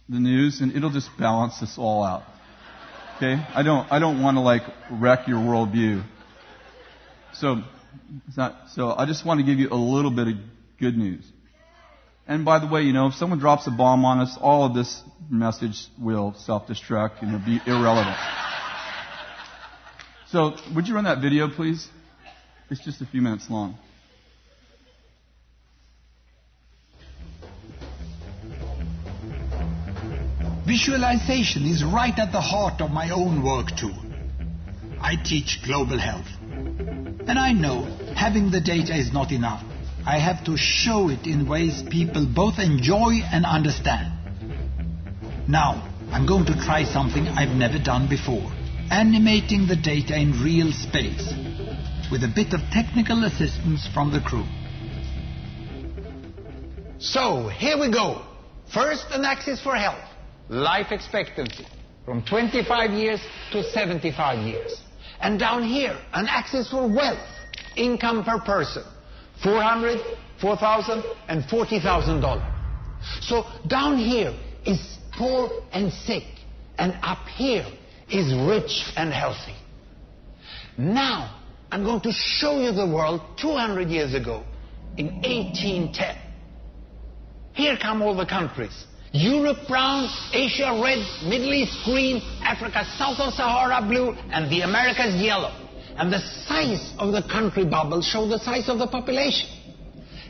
the 0.08 0.20
news, 0.20 0.62
and 0.62 0.76
it'll 0.76 0.92
just 0.92 1.10
balance 1.18 1.60
this 1.60 1.80
all 1.80 2.04
out. 2.04 2.22
Okay? 3.22 3.40
I 3.54 3.62
don't, 3.62 3.92
I 3.92 4.00
don't 4.00 4.24
want 4.24 4.38
to 4.38 4.42
like 4.42 4.64
wreck 4.90 5.28
your 5.28 5.38
worldview. 5.38 6.04
So, 7.34 7.62
not, 8.36 8.70
so 8.72 8.96
I 8.98 9.06
just 9.06 9.24
want 9.24 9.40
to 9.40 9.46
give 9.46 9.60
you 9.60 9.70
a 9.70 9.78
little 9.78 10.10
bit 10.10 10.28
of 10.28 10.34
good 10.80 10.98
news. 10.98 11.24
And 12.28 12.44
by 12.44 12.58
the 12.58 12.66
way, 12.66 12.82
you 12.82 12.94
know, 12.94 13.08
if 13.08 13.14
someone 13.14 13.38
drops 13.38 13.68
a 13.68 13.72
bomb 13.72 14.06
on 14.06 14.22
us, 14.22 14.40
all 14.42 14.66
of 14.66 14.74
this 14.74 15.04
message 15.30 15.86
will 16.00 16.34
self-destruct 16.34 17.22
and 17.22 17.36
it'll 17.36 17.46
be 17.46 17.62
irrelevant. 17.68 18.18
So, 20.30 20.56
would 20.74 20.88
you 20.88 20.96
run 20.96 21.04
that 21.04 21.22
video, 21.22 21.48
please? 21.48 21.88
It's 22.72 22.84
just 22.84 23.02
a 23.02 23.06
few 23.06 23.22
minutes 23.22 23.52
long. 23.52 23.78
Visualization 30.82 31.68
is 31.68 31.84
right 31.84 32.18
at 32.18 32.32
the 32.32 32.42
heart 32.42 32.82
of 32.82 32.90
my 32.90 33.12
own 33.12 33.44
work 33.44 33.68
too. 33.78 33.94
I 35.00 35.16
teach 35.16 35.60
global 35.64 36.00
health. 36.00 36.26
And 36.42 37.38
I 37.38 37.52
know 37.52 37.84
having 38.16 38.50
the 38.50 38.62
data 38.62 38.98
is 38.98 39.14
not 39.14 39.32
enough. 39.32 39.64
I 40.08 40.18
have 40.18 40.44
to 40.46 40.58
show 40.58 41.10
it 41.10 41.28
in 41.28 41.48
ways 41.48 41.84
people 41.92 42.26
both 42.26 42.58
enjoy 42.58 43.20
and 43.32 43.46
understand. 43.46 44.12
Now, 45.48 45.88
I'm 46.12 46.26
going 46.26 46.46
to 46.46 46.56
try 46.56 46.84
something 46.84 47.28
I've 47.28 47.56
never 47.56 47.78
done 47.78 48.10
before. 48.10 48.52
Animating 48.90 49.68
the 49.68 49.76
data 49.76 50.20
in 50.20 50.42
real 50.44 50.72
space. 50.72 51.32
With 52.12 52.24
a 52.24 52.32
bit 52.34 52.54
of 52.56 52.62
technical 52.72 53.24
assistance 53.26 53.88
from 53.94 54.12
the 54.12 54.20
crew. 54.20 54.48
So, 56.98 57.50
here 57.50 57.78
we 57.80 57.92
go. 57.92 58.26
First, 58.74 59.06
an 59.12 59.26
axis 59.26 59.62
for 59.62 59.76
health 59.76 60.11
life 60.52 60.92
expectancy 60.92 61.66
from 62.06 62.24
25 62.26 62.92
years 62.92 63.22
to 63.54 63.64
75 63.64 64.46
years. 64.46 64.82
And 65.22 65.40
down 65.40 65.64
here, 65.64 65.98
an 66.14 66.28
axis 66.28 66.70
for 66.70 66.88
wealth, 66.88 67.26
income 67.78 68.24
per 68.24 68.40
person, 68.40 68.84
400, 69.44 70.00
4,000, 70.42 71.04
and 71.30 71.46
40,000 71.46 72.22
dollars. 72.22 72.44
So 73.22 73.46
down 73.68 73.98
here 73.98 74.38
is 74.66 74.98
poor 75.18 75.50
and 75.72 75.92
sick, 75.92 76.24
and 76.78 76.98
up 77.02 77.26
here 77.36 77.66
is 78.10 78.34
rich 78.48 78.92
and 78.98 79.14
healthy. 79.14 79.56
Now, 80.78 81.40
I'm 81.72 81.84
going 81.84 82.02
to 82.02 82.12
show 82.12 82.60
you 82.60 82.72
the 82.72 82.88
world 82.88 83.22
200 83.42 83.88
years 83.88 84.14
ago 84.14 84.44
in 84.98 85.08
1810. 85.22 86.18
Here 87.54 87.78
come 87.82 88.02
all 88.02 88.16
the 88.16 88.26
countries. 88.26 88.86
Europe 89.14 89.68
brown, 89.68 90.08
Asia 90.32 90.80
red, 90.82 91.00
Middle 91.28 91.54
East 91.54 91.78
green, 91.84 92.22
Africa 92.42 92.86
south 92.98 93.20
of 93.20 93.34
Sahara 93.34 93.86
blue, 93.86 94.14
and 94.32 94.50
the 94.50 94.62
Americas 94.62 95.22
yellow. 95.22 95.52
And 95.98 96.12
the 96.12 96.20
size 96.48 96.94
of 96.98 97.12
the 97.12 97.22
country 97.22 97.66
bubble 97.66 98.02
show 98.02 98.28
the 98.28 98.40
size 98.40 98.70
of 98.70 98.80
the 98.80 98.88
population. 98.88 99.50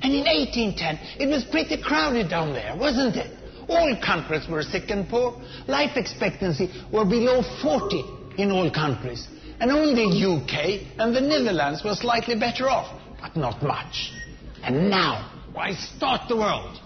And 0.01 0.13
in 0.13 0.25
1810, 0.25 1.21
it 1.21 1.29
was 1.29 1.43
pretty 1.43 1.79
crowded 1.79 2.29
down 2.29 2.53
there, 2.53 2.75
wasn't 2.75 3.17
it? 3.17 3.38
All 3.69 3.95
countries 4.03 4.49
were 4.49 4.63
sick 4.63 4.89
and 4.89 5.07
poor. 5.07 5.39
Life 5.67 5.95
expectancy 5.95 6.71
were 6.91 7.05
below 7.05 7.43
40 7.61 8.03
in 8.39 8.51
all 8.51 8.71
countries. 8.71 9.27
And 9.59 9.71
only 9.71 10.05
UK 10.05 10.97
and 10.97 11.15
the 11.15 11.21
Netherlands 11.21 11.84
were 11.86 11.93
slightly 11.93 12.36
better 12.36 12.67
off, 12.67 12.99
but 13.21 13.38
not 13.38 13.61
much. 13.61 14.11
And 14.63 14.89
now, 14.89 15.45
why 15.53 15.73
start 15.73 16.27
the 16.27 16.36
world? 16.36 16.80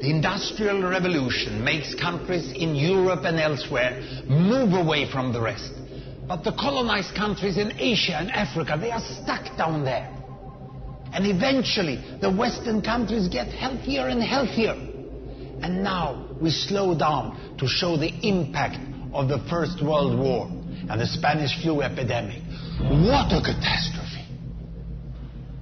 The 0.00 0.10
Industrial 0.10 0.82
Revolution 0.82 1.64
makes 1.64 1.94
countries 1.94 2.52
in 2.52 2.74
Europe 2.74 3.24
and 3.24 3.40
elsewhere 3.40 4.24
move 4.28 4.74
away 4.74 5.10
from 5.10 5.32
the 5.32 5.40
rest. 5.40 5.72
But 6.28 6.44
the 6.44 6.52
colonized 6.52 7.14
countries 7.14 7.56
in 7.56 7.72
Asia 7.78 8.16
and 8.16 8.30
Africa, 8.30 8.76
they 8.78 8.90
are 8.90 9.00
stuck 9.00 9.56
down 9.56 9.84
there. 9.84 10.12
And 11.14 11.26
eventually, 11.26 11.96
the 12.20 12.30
Western 12.30 12.82
countries 12.82 13.28
get 13.28 13.48
healthier 13.48 14.08
and 14.08 14.22
healthier. 14.22 14.74
And 15.62 15.82
now 15.82 16.28
we 16.42 16.50
slow 16.50 16.96
down 16.98 17.56
to 17.58 17.66
show 17.66 17.96
the 17.96 18.12
impact 18.22 18.78
of 19.14 19.28
the 19.28 19.38
First 19.48 19.82
World 19.82 20.18
War 20.18 20.46
and 20.90 21.00
the 21.00 21.06
Spanish 21.06 21.62
flu 21.62 21.80
epidemic. 21.80 22.42
What 22.80 23.32
a 23.32 23.40
catastrophe! 23.40 24.05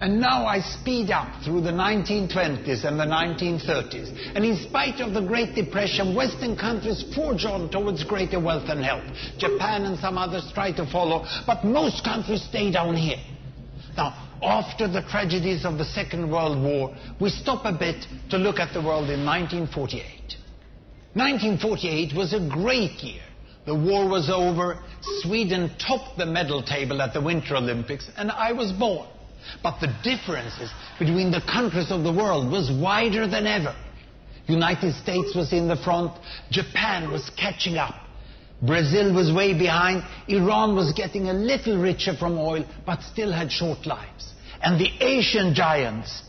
And 0.04 0.20
now 0.20 0.44
I 0.44 0.60
speed 0.60 1.10
up 1.10 1.42
through 1.42 1.62
the 1.62 1.70
1920s 1.70 2.84
and 2.84 3.00
the 3.00 3.06
1930s. 3.06 4.34
And 4.34 4.44
in 4.44 4.58
spite 4.68 5.00
of 5.00 5.14
the 5.14 5.22
Great 5.22 5.54
Depression, 5.54 6.14
Western 6.14 6.58
countries 6.58 7.02
forge 7.14 7.46
on 7.46 7.70
towards 7.70 8.04
greater 8.04 8.38
wealth 8.38 8.68
and 8.68 8.84
health. 8.84 9.04
Japan 9.38 9.86
and 9.86 9.98
some 9.98 10.18
others 10.18 10.46
try 10.52 10.72
to 10.72 10.84
follow, 10.92 11.24
but 11.46 11.64
most 11.64 12.04
countries 12.04 12.42
stay 12.42 12.70
down 12.70 12.96
here. 12.96 13.16
Now, 13.96 14.12
after 14.42 14.88
the 14.88 15.00
tragedies 15.08 15.64
of 15.64 15.78
the 15.78 15.86
Second 15.86 16.30
World 16.30 16.62
War, 16.62 16.94
we 17.18 17.30
stop 17.30 17.64
a 17.64 17.72
bit 17.72 18.04
to 18.28 18.36
look 18.36 18.58
at 18.58 18.74
the 18.74 18.82
world 18.82 19.08
in 19.08 19.24
1948. 19.24 20.04
1948 21.14 22.14
was 22.14 22.34
a 22.34 22.46
great 22.46 23.02
year. 23.02 23.22
The 23.64 23.74
war 23.74 24.06
was 24.06 24.28
over, 24.28 24.80
Sweden 25.22 25.70
topped 25.78 26.18
the 26.18 26.26
medal 26.26 26.62
table 26.62 27.00
at 27.00 27.14
the 27.14 27.22
Winter 27.22 27.56
Olympics, 27.56 28.06
and 28.18 28.30
I 28.30 28.52
was 28.52 28.70
born. 28.70 29.08
But 29.62 29.80
the 29.80 29.94
differences 30.02 30.70
between 30.98 31.30
the 31.30 31.40
countries 31.40 31.90
of 31.90 32.02
the 32.02 32.12
world 32.12 32.50
was 32.50 32.70
wider 32.70 33.26
than 33.26 33.46
ever. 33.46 33.74
United 34.46 34.94
States 34.94 35.34
was 35.34 35.52
in 35.52 35.68
the 35.68 35.76
front, 35.76 36.12
Japan 36.50 37.10
was 37.10 37.30
catching 37.38 37.76
up. 37.76 37.94
Brazil 38.62 39.14
was 39.14 39.32
way 39.32 39.52
behind, 39.56 40.02
Iran 40.28 40.74
was 40.74 40.92
getting 40.92 41.28
a 41.28 41.32
little 41.32 41.80
richer 41.80 42.14
from 42.14 42.38
oil, 42.38 42.64
but 42.86 43.02
still 43.02 43.32
had 43.32 43.50
short 43.50 43.86
lives. 43.86 44.32
And 44.62 44.80
the 44.80 44.90
Asian 45.04 45.54
giants, 45.54 46.22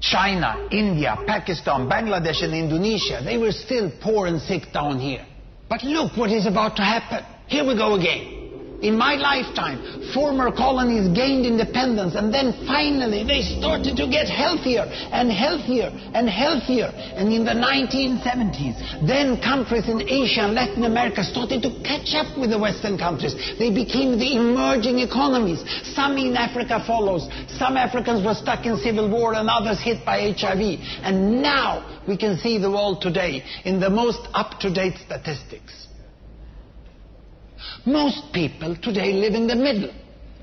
China, 0.00 0.68
India, 0.70 1.16
Pakistan, 1.26 1.88
Bangladesh 1.88 2.42
and 2.42 2.54
Indonesia, 2.54 3.20
they 3.24 3.36
were 3.36 3.52
still 3.52 3.90
poor 4.02 4.26
and 4.26 4.40
sick 4.40 4.72
down 4.72 4.98
here. 4.98 5.26
But 5.68 5.82
look 5.82 6.16
what 6.16 6.30
is 6.30 6.46
about 6.46 6.76
to 6.76 6.82
happen. 6.82 7.24
Here 7.46 7.66
we 7.66 7.76
go 7.76 7.94
again. 7.94 8.37
In 8.80 8.96
my 8.96 9.14
lifetime, 9.14 9.82
former 10.14 10.52
colonies 10.52 11.10
gained 11.10 11.44
independence 11.44 12.14
and 12.14 12.32
then 12.32 12.54
finally 12.64 13.24
they 13.26 13.42
started 13.42 13.96
to 13.96 14.06
get 14.06 14.28
healthier 14.28 14.86
and 15.10 15.32
healthier 15.32 15.90
and 16.14 16.28
healthier. 16.30 16.86
And 16.86 17.32
in 17.32 17.44
the 17.44 17.58
1970s, 17.58 19.02
then 19.04 19.42
countries 19.42 19.88
in 19.88 20.02
Asia 20.02 20.42
and 20.42 20.54
Latin 20.54 20.84
America 20.84 21.24
started 21.24 21.60
to 21.62 21.70
catch 21.82 22.14
up 22.14 22.38
with 22.38 22.50
the 22.50 22.58
Western 22.58 22.96
countries. 22.96 23.34
They 23.58 23.74
became 23.74 24.16
the 24.16 24.36
emerging 24.36 25.00
economies. 25.00 25.58
Some 25.94 26.16
in 26.16 26.36
Africa 26.36 26.78
follows. 26.86 27.26
Some 27.58 27.76
Africans 27.76 28.24
were 28.24 28.34
stuck 28.34 28.64
in 28.64 28.76
civil 28.78 29.10
war 29.10 29.34
and 29.34 29.50
others 29.50 29.82
hit 29.82 30.06
by 30.06 30.30
HIV. 30.30 30.78
And 31.02 31.42
now 31.42 32.02
we 32.06 32.16
can 32.16 32.38
see 32.38 32.58
the 32.58 32.70
world 32.70 33.02
today 33.02 33.42
in 33.64 33.80
the 33.80 33.90
most 33.90 34.20
up-to-date 34.34 34.98
statistics. 35.04 35.87
Most 37.88 38.34
people 38.34 38.76
today 38.76 39.14
live 39.14 39.32
in 39.32 39.46
the 39.46 39.56
middle. 39.56 39.90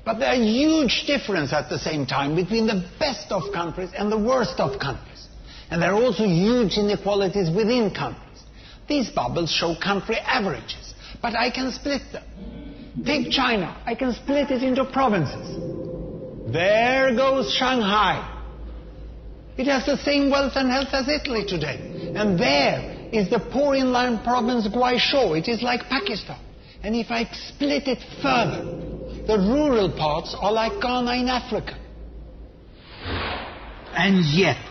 But 0.04 0.18
there 0.18 0.30
are 0.30 0.42
huge 0.42 1.04
differences 1.06 1.52
at 1.52 1.68
the 1.68 1.78
same 1.78 2.04
time 2.04 2.34
between 2.34 2.66
the 2.66 2.84
best 2.98 3.30
of 3.30 3.52
countries 3.52 3.90
and 3.96 4.10
the 4.10 4.18
worst 4.18 4.58
of 4.58 4.80
countries. 4.80 5.28
And 5.70 5.80
there 5.80 5.92
are 5.92 6.02
also 6.02 6.24
huge 6.24 6.76
inequalities 6.76 7.48
within 7.54 7.94
countries. 7.94 8.42
These 8.88 9.10
bubbles 9.10 9.52
show 9.52 9.76
country 9.80 10.16
averages, 10.18 10.94
but 11.22 11.36
I 11.36 11.50
can 11.50 11.70
split 11.70 12.02
them. 12.12 12.24
Take 13.04 13.30
China, 13.30 13.80
I 13.86 13.94
can 13.94 14.12
split 14.14 14.50
it 14.50 14.64
into 14.64 14.84
provinces. 14.84 15.46
There 16.52 17.14
goes 17.14 17.54
Shanghai. 17.54 18.16
It 19.56 19.68
has 19.68 19.86
the 19.86 19.98
same 19.98 20.30
wealth 20.30 20.54
and 20.56 20.68
health 20.68 20.88
as 20.92 21.08
Italy 21.08 21.44
today. 21.46 22.12
And 22.16 22.38
there 22.38 23.08
is 23.12 23.30
the 23.30 23.38
poor 23.38 23.76
inland 23.76 24.24
province 24.24 24.66
Guizhou. 24.66 25.38
It 25.38 25.48
is 25.48 25.62
like 25.62 25.82
Pakistan. 25.88 26.40
And 26.86 26.94
if 26.94 27.10
I 27.10 27.24
split 27.32 27.88
it 27.88 27.98
further, 28.22 28.62
the 29.26 29.36
rural 29.36 29.90
parts 29.90 30.36
are 30.40 30.52
like 30.52 30.80
Ghana 30.80 31.14
in 31.16 31.28
Africa. 31.28 31.76
And 33.92 34.24
yet, 34.24 34.64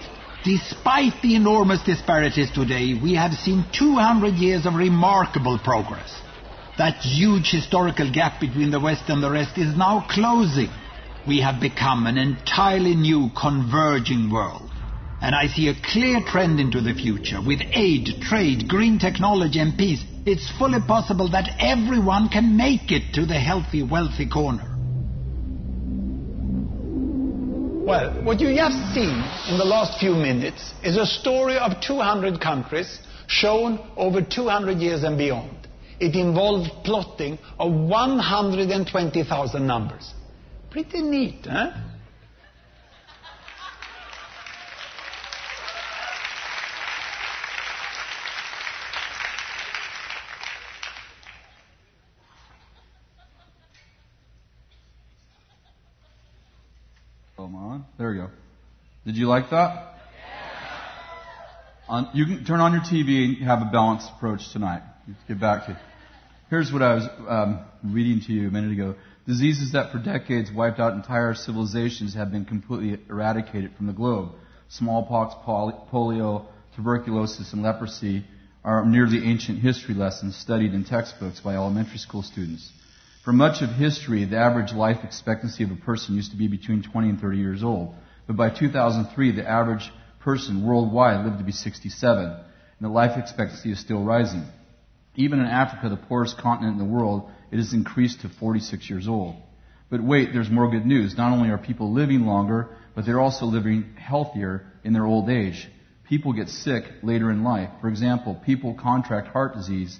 despite 0.46 1.22
the 1.22 1.36
enormous 1.36 1.84
disparities 1.84 2.50
today, 2.52 2.98
we 3.04 3.16
have 3.16 3.34
seen 3.34 3.66
200 3.78 4.36
years 4.36 4.66
of 4.66 4.76
remarkable 4.76 5.60
progress. 5.62 6.10
That 6.78 7.02
huge 7.02 7.52
historical 7.52 8.10
gap 8.10 8.40
between 8.40 8.72
the 8.72 8.80
West 8.80 9.10
and 9.10 9.22
the 9.22 9.30
rest 9.30 9.58
is 9.58 9.76
now 9.76 10.08
closing. 10.10 10.70
We 11.28 11.42
have 11.42 11.60
become 11.60 12.08
an 12.08 12.18
entirely 12.18 12.96
new 12.96 13.28
converging 13.38 14.32
world. 14.32 14.72
And 15.22 15.36
I 15.36 15.48
see 15.48 15.68
a 15.68 15.76
clear 15.92 16.22
trend 16.26 16.62
into 16.62 16.80
the 16.80 16.94
future 16.94 17.42
with 17.46 17.60
aid, 17.74 18.22
trade, 18.22 18.70
green 18.70 19.00
technology 19.00 19.60
and 19.60 19.78
peace 19.78 20.02
it's 20.26 20.52
fully 20.58 20.80
possible 20.88 21.30
that 21.32 21.50
everyone 21.60 22.30
can 22.30 22.58
make 22.58 22.92
it 22.92 23.14
to 23.14 23.26
the 23.26 23.40
healthy, 23.40 23.84
wealthy 23.84 24.28
corner. 24.28 24.72
Well, 27.86 28.24
what 28.24 28.40
you 28.40 28.48
have 28.58 28.72
seen 28.94 29.24
in 29.48 29.60
the 29.60 29.66
last 29.66 30.00
few 30.00 30.16
minutes 30.16 30.74
is 30.84 30.98
a 30.98 31.06
story 31.06 31.58
of 31.58 31.80
200 31.82 32.42
countries 32.42 33.00
shown 33.28 33.80
over 33.96 34.22
200 34.24 34.80
years 34.80 35.04
and 35.04 35.16
beyond. 35.18 35.68
It 36.00 36.16
involved 36.16 36.72
plotting 36.84 37.38
of 37.60 37.72
120,000 37.72 39.68
numbers. 39.68 40.14
Pretty 40.72 41.04
neat, 41.04 41.46
huh? 41.46 41.72
Come 57.46 57.56
on. 57.56 57.86
There 58.00 58.10
we 58.10 58.18
go. 58.18 58.30
Did 59.16 59.22
you 59.22 59.28
like 59.30 59.52
that? 59.52 59.94
On, 61.88 62.10
you 62.14 62.26
can 62.26 62.44
turn 62.44 62.60
on 62.60 62.74
your 62.74 62.82
TV 62.82 63.24
and 63.24 63.38
have 63.48 63.62
a 63.62 63.70
balanced 63.72 64.12
approach 64.14 64.52
tonight. 64.52 64.82
Let's 65.08 65.24
get 65.26 65.40
back 65.40 65.68
to. 65.68 65.80
Here's 66.50 66.70
what 66.70 66.82
I 66.82 66.96
was 66.96 67.08
um, 67.26 67.66
reading 67.82 68.20
to 68.28 68.34
you 68.34 68.50
a 68.50 68.52
minute 68.52 68.74
ago. 68.74 68.96
Diseases 69.26 69.72
that 69.72 69.94
for 69.94 70.00
decades 70.00 70.52
wiped 70.52 70.82
out 70.82 70.96
entire 70.96 71.34
civilizations 71.34 72.14
have 72.16 72.30
been 72.30 72.44
completely 72.44 73.00
eradicated 73.10 73.78
from 73.78 73.88
the 73.88 73.94
globe. 73.94 74.34
Smallpox, 74.68 75.34
polio, 75.46 76.48
tuberculosis, 76.76 77.54
and 77.54 77.64
leprosy 77.64 78.26
are 78.66 78.86
nearly 78.86 79.26
ancient 79.26 79.60
history 79.60 79.96
lessons 79.96 80.36
studied 80.36 80.74
in 80.74 80.84
textbooks 80.84 81.40
by 81.40 81.56
elementary 81.56 82.00
school 82.00 82.22
students. 82.22 82.70
For 83.24 83.32
much 83.32 83.62
of 83.62 83.70
history, 83.70 84.26
the 84.26 84.40
average 84.40 84.74
life 84.74 85.06
expectancy 85.06 85.64
of 85.64 85.72
a 85.72 85.76
person 85.76 86.16
used 86.16 86.32
to 86.32 86.38
be 86.38 86.50
between 86.50 86.84
20 86.84 87.12
and 87.12 87.22
30 87.22 87.38
years 87.38 87.64
old. 87.64 87.96
But 88.28 88.38
by 88.38 88.50
2003, 88.50 89.32
the 89.32 89.48
average 89.48 89.92
person 90.20 90.66
worldwide 90.66 91.26
lived 91.26 91.38
to 91.38 91.44
be 91.44 91.52
67, 91.52 92.26
and 92.26 92.42
the 92.82 92.90
life 92.90 93.18
expectancy 93.18 93.72
is 93.72 93.80
still 93.80 94.04
rising. 94.04 94.46
Even 95.16 95.40
in 95.40 95.46
Africa, 95.46 95.90
the 95.90 95.96
poorest 95.96 96.38
continent 96.38 96.80
in 96.80 96.80
the 96.80 96.94
world, 96.94 97.30
it 97.52 97.58
has 97.58 97.74
increased 97.74 98.22
to 98.22 98.30
46 98.30 98.90
years 98.90 99.08
old. 99.08 99.36
But 99.90 100.04
wait, 100.04 100.34
there's 100.34 100.50
more 100.50 100.70
good 100.70 100.86
news. 100.86 101.16
Not 101.16 101.32
only 101.32 101.50
are 101.50 101.58
people 101.58 101.94
living 101.94 102.26
longer, 102.26 102.70
but 102.96 103.06
they're 103.06 103.20
also 103.20 103.46
living 103.46 103.94
healthier 103.96 104.66
in 104.84 104.94
their 104.94 105.06
old 105.06 105.30
age. 105.30 105.70
People 106.10 106.34
get 106.34 106.50
sick 106.50 106.84
later 107.04 107.32
in 107.32 107.44
life. 107.44 107.70
For 107.82 107.88
example, 107.88 108.40
people 108.46 108.74
contract 108.74 109.28
heart 109.28 109.56
disease 109.56 110.00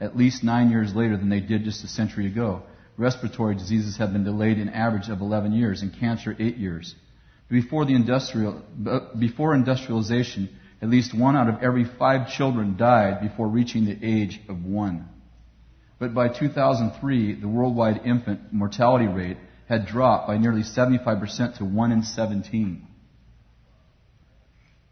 at 0.00 0.16
least 0.16 0.44
nine 0.44 0.70
years 0.70 0.94
later 0.94 1.16
than 1.16 1.28
they 1.28 1.40
did 1.40 1.64
just 1.64 1.84
a 1.84 1.88
century 1.88 2.26
ago. 2.26 2.62
Respiratory 2.98 3.54
diseases 3.54 3.98
have 3.98 4.12
been 4.12 4.24
delayed 4.24 4.58
an 4.58 4.70
average 4.70 5.08
of 5.08 5.20
11 5.20 5.52
years, 5.52 5.82
and 5.82 5.94
cancer 5.98 6.34
eight 6.38 6.56
years. 6.56 6.94
Before, 7.48 7.84
the 7.84 7.94
industrial, 7.94 8.62
before 9.18 9.54
industrialization, 9.54 10.48
at 10.82 10.90
least 10.90 11.14
one 11.14 11.36
out 11.36 11.48
of 11.48 11.62
every 11.62 11.84
five 11.84 12.30
children 12.30 12.76
died 12.76 13.20
before 13.20 13.46
reaching 13.46 13.84
the 13.84 13.98
age 14.02 14.40
of 14.48 14.64
one. 14.64 15.08
But 15.98 16.12
by 16.12 16.28
2003, 16.28 17.40
the 17.40 17.48
worldwide 17.48 18.02
infant 18.04 18.52
mortality 18.52 19.06
rate 19.06 19.38
had 19.68 19.86
dropped 19.86 20.28
by 20.28 20.38
nearly 20.38 20.62
75% 20.62 21.58
to 21.58 21.64
1 21.64 21.92
in 21.92 22.02
17. 22.02 22.86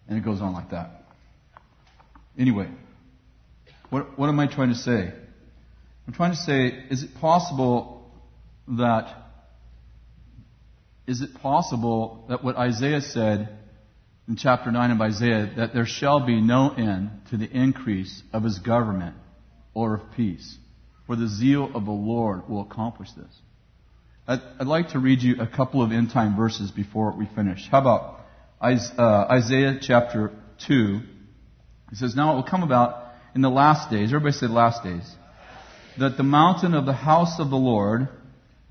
And 0.09 0.19
it 0.19 0.25
goes 0.25 0.41
on 0.41 0.53
like 0.53 0.71
that. 0.71 1.05
Anyway, 2.39 2.69
what, 3.91 4.19
what 4.19 4.29
am 4.29 4.41
I 4.41 4.47
trying 4.47 4.71
to 4.71 4.75
say? 4.75 5.13
I'm 6.07 6.15
trying 6.15 6.33
to 6.33 6.37
say, 6.37 6.85
is 6.91 7.03
it 7.03 7.15
possible 7.21 8.11
that 8.69 9.24
is 11.07 11.21
it 11.21 11.35
possible 11.35 12.25
that 12.29 12.43
what 12.43 12.57
Isaiah 12.57 13.01
said 13.01 13.59
in 14.27 14.37
chapter 14.37 14.73
9 14.73 14.91
of 14.91 15.01
Isaiah, 15.01 15.53
that 15.57 15.75
there 15.75 15.85
shall 15.85 16.25
be 16.25 16.41
no 16.41 16.71
end 16.71 17.11
to 17.31 17.37
the 17.37 17.49
increase 17.49 18.23
of 18.33 18.43
his 18.43 18.59
government 18.59 19.17
or 19.75 19.95
of 19.95 20.13
peace, 20.13 20.57
for 21.07 21.15
the 21.15 21.29
zeal 21.29 21.71
of 21.75 21.85
the 21.85 21.91
Lord 21.91 22.49
will 22.49 22.63
accomplish 22.63 23.11
this. 23.13 23.41
I'd, 24.27 24.41
I'd 24.59 24.67
like 24.67 24.91
to 24.91 24.99
read 24.99 25.23
you 25.23 25.37
a 25.41 25.47
couple 25.47 25.83
of 25.83 25.93
end 25.93 26.11
time 26.11 26.37
verses 26.37 26.71
before 26.71 27.13
we 27.13 27.27
finish. 27.35 27.69
How 27.71 27.81
about 27.81 28.21
uh, 28.63 29.27
Isaiah 29.31 29.79
chapter 29.83 30.33
2? 30.67 31.01
It 31.93 31.99
says, 31.99 32.17
Now 32.17 32.33
it 32.33 32.37
will 32.37 32.45
come 32.45 32.63
about 32.63 33.13
in 33.35 33.43
the 33.43 33.51
last 33.51 33.91
days, 33.91 34.09
everybody 34.09 34.33
say 34.33 34.47
last 34.47 34.83
days, 34.83 35.11
that 35.99 36.17
the 36.17 36.23
mountain 36.23 36.73
of 36.73 36.87
the 36.87 36.95
house 36.95 37.39
of 37.39 37.51
the 37.51 37.57
Lord 37.57 38.09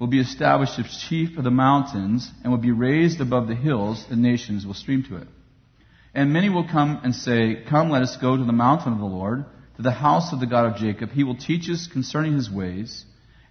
will 0.04 0.10
be 0.10 0.20
established 0.20 0.78
as 0.80 1.06
chief 1.08 1.38
of 1.38 1.46
the 1.46 1.50
mountains 1.50 2.30
and 2.44 2.52
will 2.52 2.60
be 2.60 2.74
raised 2.74 3.22
above 3.22 3.48
the 3.48 3.56
hills, 3.56 4.06
and 4.10 4.22
nations 4.22 4.66
will 4.66 4.74
stream 4.74 5.02
to 5.02 5.16
it. 5.16 5.30
And 6.14 6.34
many 6.34 6.50
will 6.50 6.68
come 6.68 7.00
and 7.06 7.16
say, 7.16 7.64
Come, 7.70 7.90
let 7.90 8.02
us 8.02 8.18
go 8.18 8.36
to 8.36 8.44
the 8.44 8.52
mountain 8.52 8.92
of 8.92 9.00
the 9.00 9.06
Lord, 9.06 9.46
to 9.78 9.82
the 9.82 9.92
house 9.92 10.34
of 10.34 10.42
the 10.42 10.46
God 10.46 10.66
of 10.66 10.76
Jacob. 10.76 11.12
He 11.12 11.24
will 11.24 11.38
teach 11.38 11.70
us 11.70 11.88
concerning 11.88 12.34
his 12.34 12.52
ways, 12.52 13.06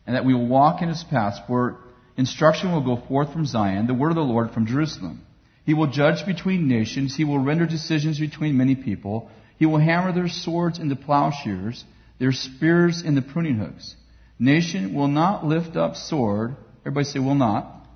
and 0.06 0.14
that 0.14 0.26
we 0.26 0.34
will 0.34 0.46
walk 0.46 0.82
in 0.82 0.90
his 0.90 1.02
paths. 1.02 1.40
For 1.46 1.78
instruction 2.18 2.70
will 2.70 2.84
go 2.84 3.02
forth 3.08 3.32
from 3.32 3.46
Zion, 3.46 3.86
the 3.86 3.94
word 3.94 4.10
of 4.10 4.16
the 4.16 4.20
Lord 4.20 4.50
from 4.50 4.66
Jerusalem. 4.66 5.22
He 5.64 5.72
will 5.72 5.86
judge 5.86 6.26
between 6.26 6.68
nations. 6.68 7.16
He 7.16 7.24
will 7.24 7.38
render 7.38 7.64
decisions 7.64 8.20
between 8.20 8.58
many 8.58 8.74
people. 8.74 9.30
He 9.56 9.64
will 9.64 9.78
hammer 9.78 10.12
their 10.12 10.28
swords 10.28 10.78
into 10.78 10.96
plowshares, 10.96 11.82
their 12.18 12.32
spears 12.32 13.00
into 13.00 13.22
pruning 13.22 13.56
hooks. 13.56 13.96
Nation 14.42 14.92
will 14.92 15.06
not 15.06 15.46
lift 15.46 15.76
up 15.76 15.94
sword. 15.94 16.56
Everybody 16.80 17.04
say, 17.04 17.20
will 17.20 17.36
not. 17.36 17.86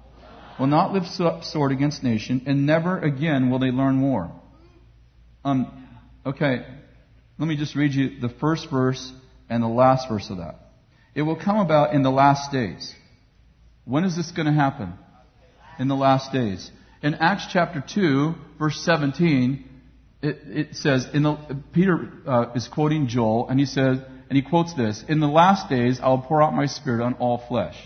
Will 0.60 0.68
not 0.68 0.92
lift 0.92 1.20
up 1.20 1.42
sword 1.42 1.72
against 1.72 2.04
nation, 2.04 2.44
and 2.46 2.64
never 2.64 3.00
again 3.00 3.50
will 3.50 3.58
they 3.58 3.72
learn 3.72 4.00
war. 4.00 4.30
Um, 5.44 5.88
okay, 6.24 6.64
let 7.36 7.48
me 7.48 7.56
just 7.56 7.74
read 7.74 7.94
you 7.94 8.20
the 8.20 8.28
first 8.28 8.70
verse 8.70 9.12
and 9.50 9.60
the 9.60 9.66
last 9.66 10.08
verse 10.08 10.30
of 10.30 10.36
that. 10.36 10.70
It 11.16 11.22
will 11.22 11.34
come 11.34 11.58
about 11.58 11.94
in 11.94 12.04
the 12.04 12.12
last 12.12 12.52
days. 12.52 12.94
When 13.84 14.04
is 14.04 14.14
this 14.14 14.30
going 14.30 14.46
to 14.46 14.52
happen? 14.52 14.92
In 15.80 15.88
the 15.88 15.96
last 15.96 16.32
days. 16.32 16.70
In 17.02 17.14
Acts 17.14 17.48
chapter 17.52 17.82
2, 17.92 18.34
verse 18.56 18.80
17, 18.82 19.68
it, 20.22 20.38
it 20.44 20.76
says, 20.76 21.08
in 21.12 21.24
the, 21.24 21.60
Peter 21.72 22.08
uh, 22.24 22.52
is 22.54 22.68
quoting 22.68 23.08
Joel, 23.08 23.48
and 23.48 23.58
he 23.58 23.66
says, 23.66 23.98
and 24.28 24.36
he 24.36 24.42
quotes 24.42 24.74
this 24.74 25.04
In 25.08 25.20
the 25.20 25.28
last 25.28 25.68
days, 25.68 26.00
I 26.02 26.08
will 26.08 26.22
pour 26.22 26.42
out 26.42 26.54
my 26.54 26.66
spirit 26.66 27.02
on 27.02 27.14
all 27.14 27.38
flesh. 27.48 27.76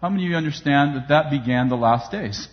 How 0.00 0.08
many 0.10 0.24
of 0.24 0.30
you 0.30 0.36
understand 0.36 0.96
that 0.96 1.08
that 1.08 1.30
began 1.30 1.68
the 1.68 1.76
last 1.76 2.12
days? 2.12 2.48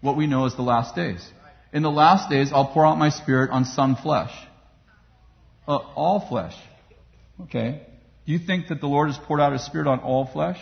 What 0.00 0.16
we 0.16 0.26
know 0.26 0.44
as 0.44 0.56
the 0.56 0.62
last 0.62 0.96
days. 0.96 1.24
In 1.72 1.82
the 1.82 1.90
last 1.90 2.28
days, 2.30 2.52
I'll 2.52 2.72
pour 2.72 2.86
out 2.86 2.98
my 2.98 3.10
spirit 3.10 3.50
on 3.50 3.64
some 3.64 3.96
flesh. 3.96 4.32
Uh, 5.66 5.76
all 5.76 6.26
flesh. 6.28 6.54
Okay. 7.42 7.86
Do 8.26 8.32
you 8.32 8.38
think 8.38 8.68
that 8.68 8.80
the 8.80 8.86
Lord 8.86 9.08
has 9.08 9.18
poured 9.18 9.40
out 9.40 9.52
his 9.52 9.64
spirit 9.64 9.86
on 9.86 10.00
all 10.00 10.26
flesh? 10.26 10.58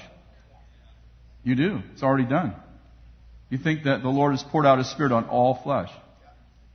You 1.45 1.55
do. 1.55 1.81
It's 1.93 2.03
already 2.03 2.29
done. 2.29 2.55
You 3.51 3.59
think 3.59 3.85
that 3.85 4.03
the 4.03 4.09
Lord 4.09 4.33
has 4.33 4.43
poured 4.43 4.64
out 4.64 4.79
his 4.79 4.91
spirit 4.91 5.12
on 5.12 5.25
all 5.25 5.59
flesh? 5.62 5.91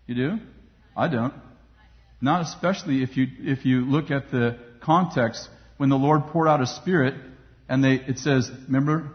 You 0.05 0.15
do? 0.15 0.39
I 0.95 1.07
don't. 1.07 1.33
Not 2.21 2.41
especially 2.41 3.03
if 3.03 3.17
you, 3.17 3.27
if 3.39 3.65
you 3.65 3.85
look 3.85 4.11
at 4.11 4.31
the 4.31 4.57
context 4.87 5.47
when 5.75 5.89
the 5.89 5.97
Lord 5.97 6.27
poured 6.27 6.47
out 6.47 6.61
His 6.61 6.73
Spirit, 6.75 7.13
and 7.69 7.83
they, 7.83 7.95
it 7.95 8.17
says, 8.17 8.49
remember, 8.65 9.11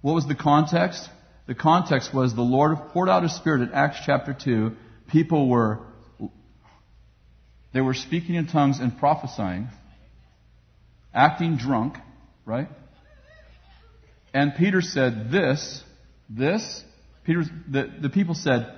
what 0.00 0.14
was 0.14 0.26
the 0.26 0.36
context? 0.36 1.06
The 1.46 1.54
context 1.54 2.14
was 2.14 2.34
the 2.34 2.42
Lord 2.42 2.78
poured 2.92 3.08
out 3.08 3.24
His 3.24 3.36
Spirit 3.36 3.62
in 3.62 3.72
Acts 3.74 3.98
chapter 4.06 4.32
2. 4.32 4.72
People 5.10 5.48
were, 5.48 5.80
they 7.74 7.80
were 7.80 7.94
speaking 7.94 8.36
in 8.36 8.46
tongues 8.46 8.78
and 8.78 8.96
prophesying, 8.96 9.68
acting 11.12 11.56
drunk, 11.56 11.96
right? 12.44 12.68
And 14.32 14.54
Peter 14.56 14.80
said, 14.80 15.30
this, 15.32 15.82
this, 16.30 16.84
Peter, 17.24 17.42
the, 17.68 17.92
the 18.00 18.10
people 18.10 18.34
said, 18.34 18.72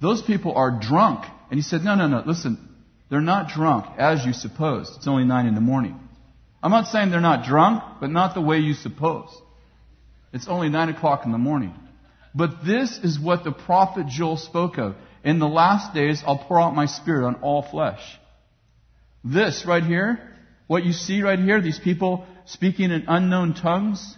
those 0.00 0.22
people 0.22 0.52
are 0.54 0.78
drunk. 0.80 1.24
And 1.50 1.58
he 1.58 1.62
said, 1.62 1.82
no, 1.82 1.96
no, 1.96 2.06
no, 2.06 2.22
listen, 2.24 2.67
they're 3.10 3.20
not 3.20 3.48
drunk 3.48 3.86
as 3.98 4.24
you 4.24 4.32
suppose. 4.32 4.92
It's 4.96 5.06
only 5.06 5.24
nine 5.24 5.46
in 5.46 5.54
the 5.54 5.60
morning. 5.60 5.98
I'm 6.62 6.70
not 6.70 6.88
saying 6.88 7.10
they're 7.10 7.20
not 7.20 7.46
drunk, 7.46 7.82
but 8.00 8.10
not 8.10 8.34
the 8.34 8.40
way 8.40 8.58
you 8.58 8.74
suppose. 8.74 9.28
It's 10.32 10.48
only 10.48 10.68
nine 10.68 10.88
o'clock 10.88 11.24
in 11.24 11.32
the 11.32 11.38
morning. 11.38 11.74
But 12.34 12.64
this 12.64 12.98
is 12.98 13.18
what 13.18 13.44
the 13.44 13.52
prophet 13.52 14.06
Joel 14.08 14.36
spoke 14.36 14.78
of. 14.78 14.96
In 15.24 15.38
the 15.38 15.48
last 15.48 15.94
days, 15.94 16.22
I'll 16.26 16.38
pour 16.38 16.60
out 16.60 16.74
my 16.74 16.86
spirit 16.86 17.26
on 17.26 17.36
all 17.36 17.62
flesh. 17.62 18.00
This 19.24 19.64
right 19.66 19.82
here, 19.82 20.20
what 20.66 20.84
you 20.84 20.92
see 20.92 21.22
right 21.22 21.38
here, 21.38 21.60
these 21.60 21.78
people 21.78 22.26
speaking 22.44 22.90
in 22.90 23.04
unknown 23.08 23.54
tongues, 23.54 24.16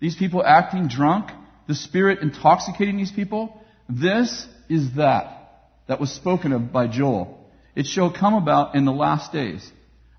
these 0.00 0.16
people 0.16 0.44
acting 0.44 0.88
drunk, 0.88 1.30
the 1.68 1.74
spirit 1.74 2.20
intoxicating 2.20 2.96
these 2.96 3.12
people, 3.12 3.60
this 3.88 4.46
is 4.68 4.96
that 4.96 5.36
that 5.86 6.00
was 6.00 6.10
spoken 6.12 6.52
of 6.52 6.72
by 6.72 6.86
Joel. 6.86 7.39
It 7.74 7.86
shall 7.86 8.12
come 8.12 8.34
about 8.34 8.74
in 8.74 8.84
the 8.84 8.92
last 8.92 9.32
days. 9.32 9.70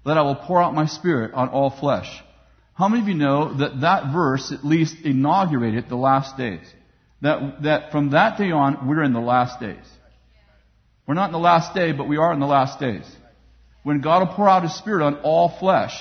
that 0.04 0.18
I 0.18 0.24
will 0.24 0.36
pour 0.36 0.60
out 0.60 0.74
my 0.74 0.88
spirit 0.88 1.34
on 1.36 1.50
all 1.50 1.70
flesh. 1.70 2.10
How 2.74 2.88
many 2.88 3.04
of 3.04 3.08
you 3.08 3.14
know 3.14 3.54
that 3.60 3.82
that 3.82 4.12
verse 4.12 4.52
at 4.52 4.66
least 4.66 4.96
inaugurated 5.04 5.88
the 5.88 5.96
last 5.96 6.38
days? 6.38 6.66
That, 7.22 7.62
that 7.62 7.92
from 7.92 8.10
that 8.12 8.40
day 8.40 8.50
on, 8.50 8.88
we're 8.88 9.04
in 9.04 9.14
the 9.14 9.20
last 9.20 9.60
days. 9.60 9.86
We're 11.06 11.14
not 11.14 11.28
in 11.28 11.34
the 11.34 11.38
last 11.38 11.76
day, 11.76 11.92
but 11.92 12.08
we 12.08 12.18
are 12.18 12.34
in 12.34 12.40
the 12.40 12.48
last 12.48 12.80
days. 12.80 13.04
When 13.84 14.02
God 14.02 14.28
will 14.28 14.36
pour 14.36 14.50
out 14.50 14.64
His 14.64 14.76
Spirit 14.76 15.04
on 15.04 15.18
all 15.18 15.50
flesh, 15.60 15.94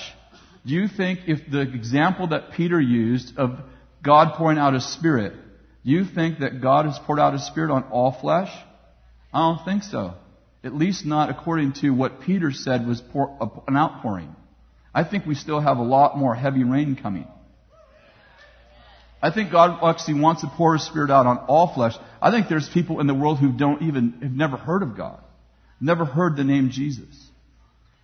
do 0.65 0.73
you 0.73 0.87
think 0.87 1.19
if 1.27 1.39
the 1.51 1.61
example 1.61 2.27
that 2.29 2.53
Peter 2.53 2.79
used 2.81 3.37
of 3.37 3.59
God 4.03 4.33
pouring 4.35 4.57
out 4.57 4.73
His 4.73 4.85
Spirit, 4.93 5.33
do 5.85 5.91
you 5.91 6.05
think 6.05 6.39
that 6.39 6.61
God 6.61 6.85
has 6.85 6.97
poured 6.99 7.19
out 7.19 7.33
His 7.33 7.45
Spirit 7.45 7.71
on 7.71 7.83
all 7.91 8.11
flesh? 8.11 8.51
I 9.33 9.39
don't 9.39 9.63
think 9.65 9.83
so. 9.83 10.15
At 10.63 10.75
least 10.75 11.05
not 11.05 11.29
according 11.29 11.73
to 11.81 11.89
what 11.89 12.21
Peter 12.21 12.51
said 12.51 12.85
was 12.87 13.01
pour, 13.01 13.37
an 13.67 13.75
outpouring. 13.75 14.35
I 14.93 15.03
think 15.03 15.25
we 15.25 15.35
still 15.35 15.59
have 15.59 15.77
a 15.77 15.83
lot 15.83 16.17
more 16.17 16.35
heavy 16.35 16.63
rain 16.63 16.95
coming. 17.01 17.27
I 19.23 19.31
think 19.31 19.51
God 19.51 19.79
actually 19.83 20.19
wants 20.19 20.41
to 20.41 20.47
pour 20.47 20.73
His 20.73 20.85
Spirit 20.85 21.11
out 21.11 21.25
on 21.25 21.37
all 21.47 21.73
flesh. 21.73 21.93
I 22.21 22.31
think 22.31 22.49
there's 22.49 22.67
people 22.69 22.99
in 22.99 23.07
the 23.07 23.13
world 23.13 23.39
who 23.39 23.51
don't 23.51 23.83
even, 23.83 24.19
have 24.21 24.31
never 24.31 24.57
heard 24.57 24.83
of 24.83 24.97
God. 24.97 25.19
Never 25.79 26.05
heard 26.05 26.35
the 26.35 26.43
name 26.43 26.69
Jesus. 26.69 27.15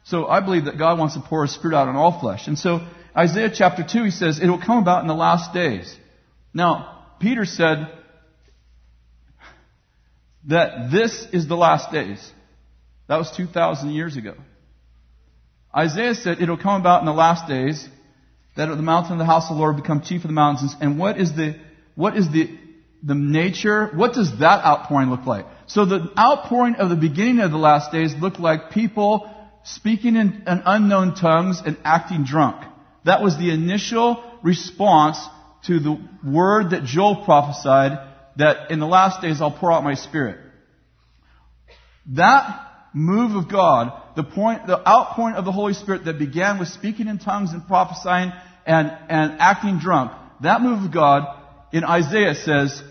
So 0.04 0.28
I 0.28 0.40
believe 0.40 0.66
that 0.66 0.78
God 0.78 0.98
wants 0.98 1.16
to 1.16 1.22
pour 1.22 1.44
His 1.44 1.54
Spirit 1.54 1.76
out 1.76 1.88
on 1.88 1.96
all 1.96 2.20
flesh. 2.20 2.48
And 2.48 2.58
so 2.58 2.88
Isaiah 3.16 3.52
chapter 3.54 3.84
2, 3.84 4.06
he 4.06 4.12
says, 4.12 4.40
it 4.40 4.48
will 4.48 4.62
come 4.62 4.78
about 4.78 5.02
in 5.02 5.08
the 5.08 5.16
last 5.16 5.54
days. 5.54 5.94
Now, 6.54 7.04
Peter 7.20 7.46
said 7.46 7.92
that 10.48 10.92
this 10.92 11.28
is 11.34 11.48
the 11.48 11.58
last 11.58 11.92
days. 11.92 12.32
That 13.08 13.18
was 13.18 13.32
2,000 13.32 13.92
years 13.92 14.18
ago. 14.18 14.36
Isaiah 15.76 16.16
said 16.16 16.42
it'll 16.42 16.58
come 16.58 16.82
about 16.82 17.02
in 17.02 17.06
the 17.06 17.14
last 17.14 17.48
days 17.48 17.88
that 18.56 18.68
the 18.68 18.76
mountain 18.78 19.14
of 19.14 19.18
the 19.20 19.26
house 19.26 19.50
of 19.50 19.56
the 19.56 19.62
Lord 19.62 19.76
will 19.76 19.82
become 19.82 20.02
chief 20.02 20.24
of 20.24 20.28
the 20.28 20.34
mountains. 20.34 20.76
And 20.82 20.98
what 20.98 21.20
is 21.20 21.36
the, 21.36 21.56
what 21.96 22.18
is 22.18 22.30
the, 22.32 22.58
the 23.04 23.16
nature? 23.16 23.88
What 23.94 24.14
does 24.14 24.40
that 24.40 24.66
outpouring 24.66 25.10
look 25.10 25.26
like? 25.26 25.46
So 25.68 25.86
the 25.86 26.12
outpouring 26.18 26.76
of 26.76 26.90
the 26.90 26.96
beginning 26.96 27.40
of 27.40 27.52
the 27.52 27.58
last 27.58 27.92
days 27.92 28.14
looked 28.16 28.40
like 28.40 28.72
people 28.72 29.32
speaking 29.64 30.16
in, 30.16 30.44
unknown 30.48 31.14
tongues 31.16 31.62
and 31.66 31.78
acting 31.84 32.24
drunk. 32.24 32.66
That 33.06 33.22
was 33.22 33.38
the 33.38 33.52
initial 33.52 34.24
response 34.44 35.20
to 35.66 35.80
the 35.80 36.02
word 36.26 36.72
that 36.72 36.84
Joel 36.84 37.24
prophesied 37.26 38.00
that 38.38 38.72
in 38.72 38.80
the 38.80 38.88
last 38.88 39.22
days 39.22 39.42
I'll 39.42 39.52
pour 39.52 39.72
out 39.72 39.84
my 39.84 39.96
spirit. 39.96 40.40
That 42.08 42.67
move 42.94 43.36
of 43.36 43.50
God, 43.50 43.92
the 44.16 44.24
point, 44.24 44.68
the 44.68 44.78
outpouring 44.88 45.36
of 45.36 45.46
the 45.46 45.52
Holy 45.52 45.74
Spirit 45.74 46.06
that 46.06 46.18
began 46.18 46.60
with 46.60 46.70
speaking 46.70 47.08
in 47.08 47.20
tongues 47.20 47.54
and 47.54 47.66
prophesying 47.68 48.32
and, 48.66 48.92
and 49.10 49.38
acting 49.40 49.80
drunk, 49.80 50.12
that 50.42 50.62
move 50.62 50.84
of 50.84 50.92
God 50.92 51.28
in 51.72 51.84
Isaiah 51.84 52.36
says 52.36 52.82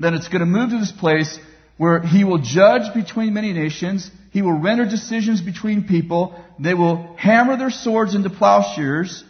that 0.00 0.14
it's 0.14 0.28
going 0.28 0.40
to 0.40 0.46
move 0.46 0.70
to 0.70 0.78
this 0.78 0.92
place 0.92 1.38
where 1.76 2.00
he 2.00 2.24
will 2.24 2.38
judge 2.38 2.92
between 2.94 3.34
many 3.34 3.52
nations. 3.52 4.10
He 4.32 4.42
will 4.42 4.58
render 4.58 4.84
decisions 4.84 5.40
between 5.40 5.86
people. 5.86 6.38
They 6.58 6.74
will 6.74 7.14
hammer 7.16 7.56
their 7.56 7.70
swords 7.70 8.14
into 8.14 8.30
plowshares. 8.30 9.24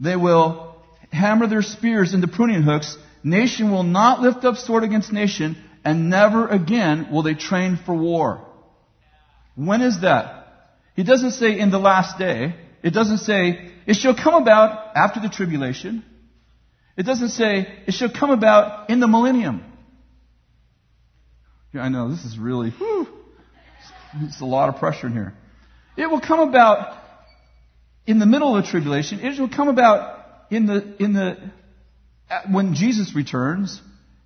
They 0.00 0.16
will 0.16 0.76
hammer 1.12 1.46
their 1.46 1.62
spears 1.62 2.12
into 2.12 2.28
pruning 2.28 2.62
hooks. 2.62 2.96
Nation 3.22 3.70
will 3.70 3.82
not 3.82 4.20
lift 4.20 4.44
up 4.44 4.56
sword 4.56 4.84
against 4.84 5.12
nation, 5.12 5.56
and 5.84 6.10
never 6.10 6.46
again 6.46 7.08
will 7.10 7.22
they 7.22 7.34
train 7.34 7.78
for 7.84 7.94
war. 7.94 8.44
When 9.56 9.80
is 9.80 10.02
that? 10.02 10.46
He 10.94 11.02
doesn't 11.02 11.32
say 11.32 11.58
in 11.58 11.70
the 11.70 11.78
last 11.78 12.18
day. 12.18 12.54
It 12.82 12.90
doesn't 12.90 13.18
say 13.18 13.72
it 13.86 13.94
shall 13.94 14.14
come 14.14 14.34
about 14.34 14.96
after 14.96 15.18
the 15.18 15.28
tribulation. 15.28 16.04
It 16.96 17.04
doesn't 17.04 17.30
say 17.30 17.66
it 17.86 17.92
shall 17.92 18.10
come 18.10 18.30
about 18.30 18.88
in 18.90 19.00
the 19.00 19.08
millennium. 19.08 19.64
Yeah, 21.72 21.82
I 21.82 21.88
know 21.88 22.10
this 22.10 22.24
is 22.24 22.38
really, 22.38 22.70
whew, 22.70 23.06
it's 24.22 24.40
a 24.40 24.46
lot 24.46 24.68
of 24.68 24.76
pressure 24.76 25.08
in 25.08 25.12
here. 25.12 25.34
It 25.96 26.08
will 26.10 26.20
come 26.20 26.40
about 26.40 26.96
in 28.06 28.18
the 28.18 28.26
middle 28.26 28.56
of 28.56 28.64
the 28.64 28.70
tribulation. 28.70 29.20
It 29.20 29.38
will 29.38 29.48
come 29.48 29.68
about 29.68 30.24
in 30.50 30.66
the, 30.66 30.96
in 30.98 31.12
the, 31.12 31.50
when 32.50 32.74
Jesus 32.74 33.14
returns. 33.14 33.80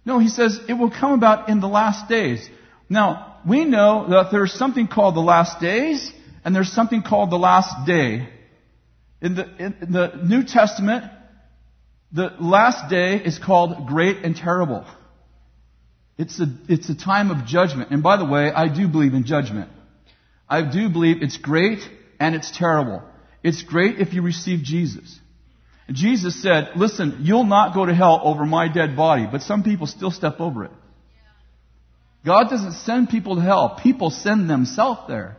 No, 0.05 0.19
he 0.19 0.29
says 0.29 0.61
it 0.69 0.75
will 0.75 0.91
come 0.91 1.13
about 1.13 1.49
in 1.49 1.61
the 1.61 1.69
last 1.69 2.09
days. 2.09 2.49
Now, 2.89 3.30
we 3.49 3.65
know 3.65 4.09
that 4.09 4.29
there's 4.31 4.53
something 4.53 4.87
called 4.87 5.15
the 5.15 5.21
last 5.21 5.61
days 5.61 6.13
and 6.45 6.55
there's 6.55 6.73
something 6.73 7.03
called 7.03 7.31
the 7.31 7.39
last 7.39 7.87
day. 7.87 8.29
In 9.21 9.35
the, 9.35 9.45
in 9.59 9.93
the 9.93 10.21
New 10.25 10.45
Testament, 10.45 11.05
the 12.13 12.31
last 12.41 12.89
day 12.91 13.17
is 13.17 13.39
called 13.39 13.87
great 13.87 14.19
and 14.25 14.35
terrible. 14.35 14.87
It's 16.19 16.41
a, 16.41 16.47
it's 16.69 16.89
a 16.89 16.95
time 16.95 17.31
of 17.31 17.47
judgment. 17.47 17.91
And 17.91 18.03
by 18.03 18.17
the 18.17 18.25
way, 18.25 18.51
I 18.51 18.69
do 18.69 18.89
believe 18.89 19.15
in 19.15 19.25
judgment. 19.25 19.71
I 20.49 20.63
do 20.63 20.89
believe 20.89 21.23
it's 21.23 21.37
great 21.37 21.81
and 22.19 22.35
it's 22.35 22.57
terrible. 22.57 23.03
It's 23.43 23.63
great 23.63 24.01
if 24.01 24.13
you 24.13 24.23
receive 24.23 24.63
Jesus. 24.63 25.19
Jesus 25.91 26.41
said, 26.41 26.73
listen, 26.77 27.19
you'll 27.23 27.45
not 27.45 27.75
go 27.75 27.85
to 27.85 27.95
hell 27.95 28.21
over 28.23 28.45
my 28.45 28.69
dead 28.69 28.97
body, 28.97 29.27
but 29.31 29.43
some 29.43 29.63
people 29.63 29.87
still 29.87 30.11
step 30.11 30.41
over 30.41 30.65
it. 30.65 30.71
God 32.25 32.51
doesn't 32.51 32.73
send 32.73 33.09
people 33.09 33.37
to 33.37 33.41
hell. 33.41 33.79
People 33.83 34.11
send 34.11 34.49
themselves 34.49 35.03
there. 35.09 35.37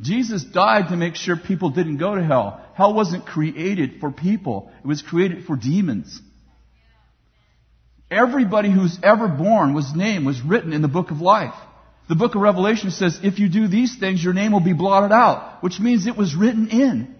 Jesus 0.00 0.42
died 0.42 0.88
to 0.88 0.96
make 0.96 1.14
sure 1.14 1.36
people 1.36 1.70
didn't 1.70 1.98
go 1.98 2.14
to 2.14 2.24
hell. 2.24 2.60
Hell 2.74 2.94
wasn't 2.94 3.26
created 3.26 4.00
for 4.00 4.10
people. 4.10 4.72
It 4.82 4.86
was 4.86 5.02
created 5.02 5.44
for 5.44 5.56
demons. 5.56 6.20
Everybody 8.10 8.70
who's 8.70 8.98
ever 9.02 9.28
born 9.28 9.74
was 9.74 9.94
name 9.94 10.24
was 10.24 10.40
written 10.40 10.72
in 10.72 10.82
the 10.82 10.88
book 10.88 11.10
of 11.10 11.20
life. 11.20 11.54
The 12.08 12.16
book 12.16 12.34
of 12.34 12.42
Revelation 12.42 12.90
says, 12.90 13.18
if 13.22 13.38
you 13.38 13.48
do 13.48 13.66
these 13.66 13.96
things, 13.96 14.22
your 14.22 14.34
name 14.34 14.52
will 14.52 14.60
be 14.60 14.74
blotted 14.74 15.12
out, 15.12 15.62
which 15.62 15.80
means 15.80 16.06
it 16.06 16.16
was 16.16 16.34
written 16.34 16.68
in. 16.68 17.14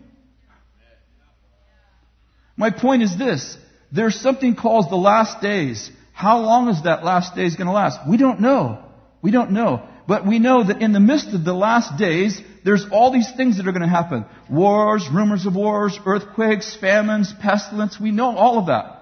My 2.57 2.71
point 2.71 3.03
is 3.03 3.17
this. 3.17 3.57
There's 3.93 4.21
something 4.21 4.57
called 4.57 4.91
the 4.91 4.97
last 4.97 5.41
days. 5.41 5.91
How 6.15 6.39
long 6.39 6.69
is 6.69 6.85
that 6.85 7.05
last 7.05 7.35
days 7.35 7.57
going 7.57 7.67
to 7.67 7.73
last? 7.73 7.99
We 8.09 8.17
don't 8.17 8.41
know. 8.41 8.85
We 9.21 9.33
don't 9.33 9.51
know. 9.51 9.83
But 10.07 10.25
we 10.25 10.39
know 10.39 10.63
that 10.63 10.81
in 10.81 10.93
the 10.93 11.01
midst 11.01 11.35
of 11.35 11.45
the 11.45 11.53
last 11.53 11.99
days, 11.99 12.41
there's 12.65 12.87
all 12.91 13.13
these 13.13 13.31
things 13.37 13.57
that 13.57 13.67
are 13.67 13.73
going 13.73 13.83
to 13.83 13.89
happen. 13.89 14.25
Wars, 14.49 15.09
rumors 15.13 15.45
of 15.45 15.57
wars, 15.57 15.99
earthquakes, 16.07 16.77
famines, 16.77 17.35
pestilence. 17.41 17.99
We 18.01 18.13
know 18.13 18.37
all 18.37 18.61
of 18.61 18.67
that. 18.67 19.01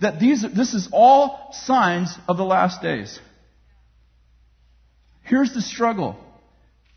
That 0.00 0.20
these, 0.20 0.42
this 0.54 0.72
is 0.72 0.88
all 0.92 1.48
signs 1.52 2.16
of 2.28 2.36
the 2.36 2.44
last 2.44 2.80
days. 2.80 3.18
Here's 5.22 5.52
the 5.52 5.62
struggle. 5.62 6.16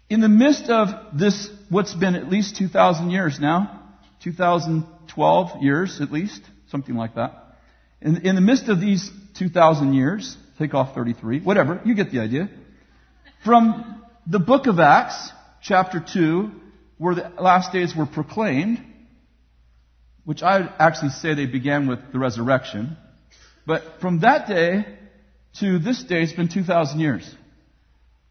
In 0.09 0.21
the 0.21 0.29
midst 0.29 0.69
of 0.69 1.17
this, 1.17 1.49
what's 1.69 1.95
been 1.95 2.15
at 2.15 2.29
least 2.29 2.57
2,000 2.57 3.09
years 3.09 3.39
now, 3.39 3.83
2012 4.23 5.63
years 5.63 6.01
at 6.01 6.11
least, 6.11 6.41
something 6.69 6.95
like 6.95 7.15
that. 7.15 7.55
In, 8.01 8.25
in 8.25 8.35
the 8.35 8.41
midst 8.41 8.69
of 8.69 8.79
these 8.79 9.09
2,000 9.39 9.93
years, 9.93 10.37
take 10.59 10.73
off 10.73 10.93
33, 10.93 11.39
whatever, 11.39 11.81
you 11.85 11.95
get 11.95 12.11
the 12.11 12.19
idea. 12.19 12.49
From 13.43 14.03
the 14.27 14.39
book 14.39 14.67
of 14.67 14.79
Acts, 14.79 15.31
chapter 15.61 16.03
2, 16.05 16.51
where 16.97 17.15
the 17.15 17.31
last 17.39 17.71
days 17.71 17.95
were 17.95 18.05
proclaimed, 18.05 18.83
which 20.25 20.43
I 20.43 20.59
would 20.59 20.73
actually 20.77 21.11
say 21.11 21.33
they 21.33 21.45
began 21.45 21.87
with 21.87 22.11
the 22.11 22.19
resurrection. 22.19 22.97
But 23.65 24.01
from 24.01 24.19
that 24.19 24.47
day 24.47 24.85
to 25.61 25.79
this 25.79 26.03
day, 26.03 26.21
it's 26.23 26.33
been 26.33 26.49
2,000 26.49 26.99
years. 26.99 27.35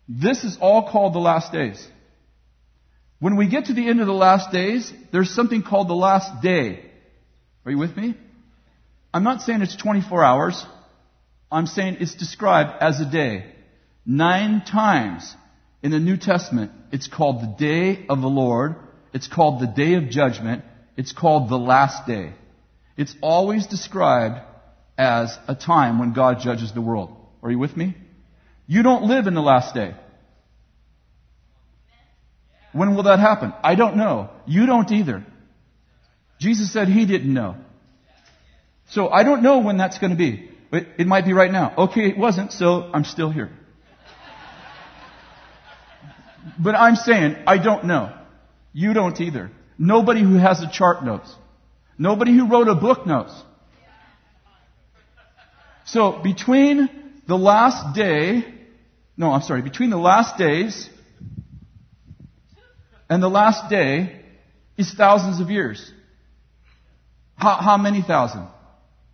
This 0.09 0.45
is 0.45 0.59
all 0.61 0.91
called 0.91 1.15
the 1.15 1.19
last 1.19 1.53
days. 1.53 1.85
When 3.19 3.37
we 3.37 3.49
get 3.49 3.67
to 3.67 3.73
the 3.73 3.89
end 3.89 4.01
of 4.01 4.07
the 4.07 4.13
last 4.13 4.53
days, 4.53 4.93
there's 5.11 5.35
something 5.35 5.63
called 5.63 5.89
the 5.89 5.95
last 5.95 6.43
day. 6.43 6.85
Are 7.65 7.71
you 7.71 7.79
with 7.79 7.97
me? 7.97 8.15
I'm 9.13 9.25
not 9.25 9.41
saying 9.41 9.63
it's 9.63 9.75
24 9.75 10.23
hours. 10.23 10.67
I'm 11.51 11.67
saying 11.67 11.99
it's 12.01 12.15
described 12.15 12.73
as 12.81 13.01
a 13.01 13.11
day. 13.11 13.53
Nine 14.05 14.63
times 14.65 15.35
in 15.83 15.91
the 15.91 15.99
New 15.99 16.17
Testament, 16.17 16.73
it's 16.93 17.09
called 17.09 17.43
the 17.43 17.55
day 17.59 18.07
of 18.09 18.21
the 18.21 18.29
Lord. 18.29 18.77
It's 19.13 19.29
called 19.29 19.61
the 19.61 19.67
day 19.67 19.95
of 19.95 20.11
judgment. 20.11 20.65
It's 20.97 21.13
called 21.13 21.49
the 21.49 21.57
last 21.59 22.07
day. 22.07 22.33
It's 22.97 23.15
always 23.23 23.67
described 23.67 24.41
as 24.99 25.39
a 25.47 25.55
time 25.55 25.99
when 25.99 26.13
God 26.13 26.41
judges 26.41 26.73
the 26.73 26.81
world. 26.81 27.15
Are 27.43 27.51
you 27.51 27.59
with 27.59 27.77
me? 27.77 27.97
You 28.67 28.83
don't 28.83 29.05
live 29.05 29.27
in 29.27 29.35
the 29.35 29.41
last 29.41 29.75
day. 29.75 29.95
When 32.73 32.95
will 32.95 33.05
that 33.05 33.19
happen? 33.19 33.55
I 33.63 33.77
don't 33.77 33.97
know. 33.97 34.31
You 34.47 34.67
don't 34.67 34.91
either. 34.91 35.25
Jesus 36.39 36.73
said 36.73 36.89
he 36.89 37.07
didn't 37.07 37.33
know. 37.33 37.57
So 38.91 39.09
I 39.09 39.23
don't 39.23 39.43
know 39.43 39.59
when 39.59 39.77
that's 39.77 39.99
going 39.99 40.11
to 40.11 40.17
be. 40.17 40.48
But 40.71 40.87
it 40.99 41.07
might 41.07 41.25
be 41.25 41.33
right 41.33 41.51
now. 41.51 41.75
Okay, 41.79 42.09
it 42.09 42.19
wasn't, 42.19 42.53
so 42.53 42.91
I'm 42.93 43.05
still 43.05 43.31
here. 43.31 43.51
But 46.59 46.75
I'm 46.75 46.97
saying, 46.97 47.37
I 47.47 47.59
don't 47.59 47.85
know. 47.85 48.15
You 48.73 48.93
don't 48.93 49.19
either. 49.21 49.51
Nobody 49.79 50.23
who 50.23 50.35
has 50.35 50.61
a 50.61 50.71
chart 50.71 51.05
knows. 51.05 51.35
Nobody 51.99 52.35
who 52.35 52.49
wrote 52.49 52.69
a 52.69 52.75
book 52.75 53.07
knows. 53.07 53.31
So 55.85 56.21
between 56.23 56.89
the 57.27 57.37
last 57.37 57.95
day, 57.95 58.45
no, 59.17 59.31
I'm 59.31 59.43
sorry, 59.43 59.63
between 59.63 59.91
the 59.91 59.97
last 59.97 60.37
days 60.37 60.89
and 63.09 63.23
the 63.23 63.29
last 63.29 63.71
day 63.71 64.21
is 64.77 64.93
thousands 64.93 65.41
of 65.41 65.51
years. 65.51 65.93
How, 67.37 67.57
how 67.57 67.77
many 67.79 68.03
thousand? 68.03 68.49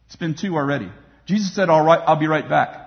It's 0.06 0.16
been 0.16 0.34
two 0.34 0.54
already. 0.54 0.90
Jesus 1.26 1.54
said, 1.54 1.70
all 1.70 1.84
right, 1.84 2.00
I'll 2.06 2.18
be 2.18 2.26
right 2.26 2.48
back. 2.48 2.80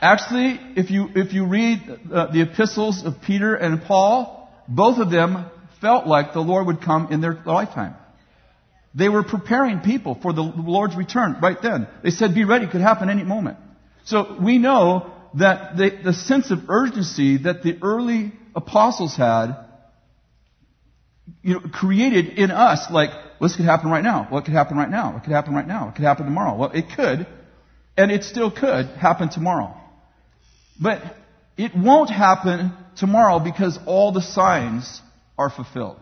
Actually, 0.00 0.60
if 0.76 0.90
you, 0.90 1.08
if 1.16 1.32
you 1.32 1.46
read 1.46 1.82
uh, 2.12 2.30
the 2.30 2.42
epistles 2.42 3.04
of 3.04 3.20
Peter 3.22 3.54
and 3.54 3.82
Paul, 3.82 4.48
both 4.68 4.98
of 4.98 5.10
them 5.10 5.46
felt 5.80 6.06
like 6.06 6.32
the 6.32 6.40
Lord 6.40 6.68
would 6.68 6.80
come 6.80 7.12
in 7.12 7.20
their 7.20 7.40
lifetime. 7.44 7.96
They 8.94 9.08
were 9.08 9.22
preparing 9.22 9.80
people 9.80 10.16
for 10.20 10.32
the 10.32 10.42
Lord's 10.42 10.96
return 10.96 11.36
right 11.42 11.60
then. 11.60 11.88
They 12.02 12.10
said, 12.10 12.34
be 12.34 12.44
ready, 12.44 12.66
it 12.66 12.70
could 12.70 12.80
happen 12.80 13.10
any 13.10 13.24
moment. 13.24 13.58
So 14.04 14.38
we 14.40 14.58
know 14.58 15.12
that 15.34 15.76
the, 15.76 15.90
the 16.04 16.12
sense 16.12 16.50
of 16.50 16.68
urgency 16.68 17.38
that 17.38 17.62
the 17.62 17.78
early 17.82 18.32
apostles 18.54 19.16
had, 19.16 19.56
you 21.42 21.54
know, 21.54 21.60
created 21.60 22.38
in 22.38 22.50
us, 22.50 22.90
like, 22.90 23.10
this 23.40 23.56
could 23.56 23.64
happen 23.64 23.90
right 23.90 24.02
now. 24.02 24.26
What 24.30 24.44
could 24.44 24.54
happen 24.54 24.76
right 24.76 24.90
now? 24.90 25.12
What 25.14 25.24
could 25.24 25.32
happen 25.32 25.54
right 25.54 25.66
now? 25.66 25.86
What 25.86 25.94
could 25.94 26.04
happen 26.04 26.24
tomorrow? 26.26 26.56
Well, 26.56 26.70
it 26.72 26.86
could, 26.94 27.26
and 27.96 28.10
it 28.10 28.24
still 28.24 28.50
could 28.50 28.86
happen 28.86 29.28
tomorrow. 29.28 29.74
But 30.80 31.02
it 31.56 31.72
won't 31.76 32.10
happen 32.10 32.72
tomorrow 32.96 33.38
because 33.38 33.78
all 33.86 34.12
the 34.12 34.22
signs 34.22 35.00
are 35.36 35.50
fulfilled. 35.50 35.98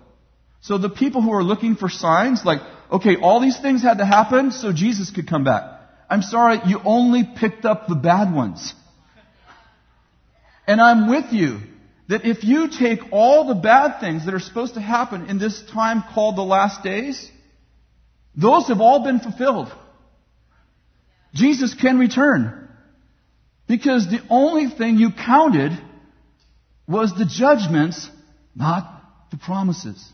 So 0.60 0.78
the 0.78 0.90
people 0.90 1.22
who 1.22 1.32
are 1.32 1.44
looking 1.44 1.76
for 1.76 1.88
signs, 1.88 2.44
like, 2.44 2.60
okay, 2.90 3.16
all 3.16 3.40
these 3.40 3.58
things 3.58 3.82
had 3.82 3.98
to 3.98 4.06
happen 4.06 4.50
so 4.50 4.72
Jesus 4.72 5.10
could 5.10 5.28
come 5.28 5.44
back. 5.44 5.62
I'm 6.08 6.22
sorry, 6.22 6.60
you 6.66 6.80
only 6.84 7.22
picked 7.24 7.64
up 7.64 7.88
the 7.88 7.94
bad 7.94 8.34
ones. 8.34 8.74
And 10.66 10.80
I'm 10.80 11.08
with 11.08 11.32
you 11.32 11.60
that 12.08 12.24
if 12.24 12.44
you 12.44 12.68
take 12.68 13.00
all 13.10 13.48
the 13.48 13.54
bad 13.54 14.00
things 14.00 14.24
that 14.26 14.34
are 14.34 14.40
supposed 14.40 14.74
to 14.74 14.80
happen 14.80 15.26
in 15.26 15.38
this 15.38 15.62
time 15.72 16.04
called 16.14 16.36
the 16.36 16.42
last 16.42 16.82
days, 16.82 17.30
those 18.36 18.68
have 18.68 18.80
all 18.80 19.02
been 19.02 19.18
fulfilled. 19.18 19.72
Jesus 21.34 21.74
can 21.74 21.98
return. 21.98 22.68
Because 23.66 24.06
the 24.06 24.22
only 24.30 24.68
thing 24.68 24.98
you 24.98 25.10
counted 25.10 25.72
was 26.86 27.12
the 27.14 27.24
judgments, 27.24 28.08
not 28.54 29.02
the 29.32 29.36
promises. 29.36 30.12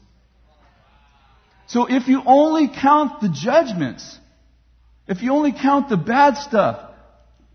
So 1.66 1.86
if 1.86 2.08
you 2.08 2.22
only 2.24 2.68
count 2.68 3.20
the 3.20 3.28
judgments, 3.28 4.18
if 5.06 5.22
you 5.22 5.32
only 5.32 5.52
count 5.52 5.90
the 5.90 5.98
bad 5.98 6.38
stuff, 6.38 6.90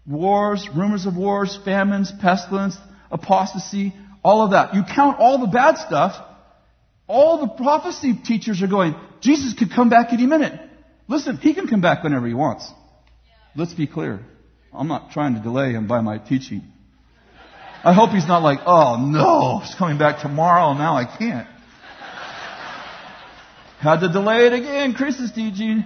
wars, 0.06 0.70
rumors 0.76 1.06
of 1.06 1.16
wars, 1.18 1.58
famines, 1.66 2.12
pestilence, 2.22 2.78
apostasy, 3.12 3.94
all 4.28 4.42
of 4.42 4.52
that, 4.52 4.74
you 4.74 4.84
count 4.84 5.20
all 5.20 5.38
the 5.38 5.48
bad 5.48 5.78
stuff, 5.78 6.14
all 7.08 7.40
the 7.40 7.48
prophecy 7.48 8.14
teachers 8.14 8.62
are 8.62 8.68
going, 8.68 8.94
Jesus 9.22 9.54
could 9.58 9.72
come 9.72 9.90
back 9.90 10.12
any 10.12 10.26
minute. 10.26 10.60
Listen, 11.08 11.38
he 11.38 11.54
can 11.54 11.68
come 11.68 11.80
back 11.80 12.04
whenever 12.04 12.28
he 12.28 12.34
wants. 12.34 12.70
Let's 13.56 13.74
be 13.74 13.88
clear. 13.88 14.20
I'm 14.74 14.90
not 14.90 15.12
trying 15.12 15.36
to 15.36 15.40
delay 15.40 15.72
him 15.72 15.88
by 15.88 16.02
my 16.02 16.18
teaching. 16.18 16.62
I 17.86 17.94
hope 17.94 18.10
he's 18.10 18.28
not 18.28 18.44
like, 18.44 18.60
oh 18.66 18.98
no, 18.98 19.60
he's 19.60 19.76
coming 19.76 19.98
back 19.98 20.22
tomorrow, 20.22 20.74
now 20.74 20.98
I 20.98 21.06
can't. 21.06 21.48
Had 23.80 24.02
to 24.02 24.10
delay 24.10 24.48
it 24.48 24.54
again, 24.54 24.94
Chris 24.94 25.22
is 25.22 25.32
teaching. 25.32 25.86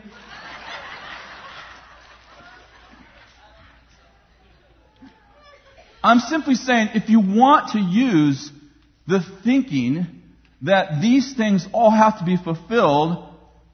I'm 6.04 6.20
simply 6.20 6.56
saying 6.56 6.90
if 6.96 7.10
you 7.10 7.20
want 7.20 7.74
to 7.74 7.80
use 7.80 8.52
the 9.08 9.22
thinking 9.44 10.08
that 10.64 11.02
these 11.02 11.34
things 11.36 11.68
all 11.74 11.92
have 11.92 12.20
to 12.20 12.26
be 12.26 12.38
fulfilled 12.38 13.28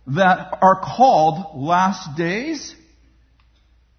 that 0.08 0.58
are 0.62 0.80
called 0.82 1.62
last 1.62 2.18
days, 2.18 2.76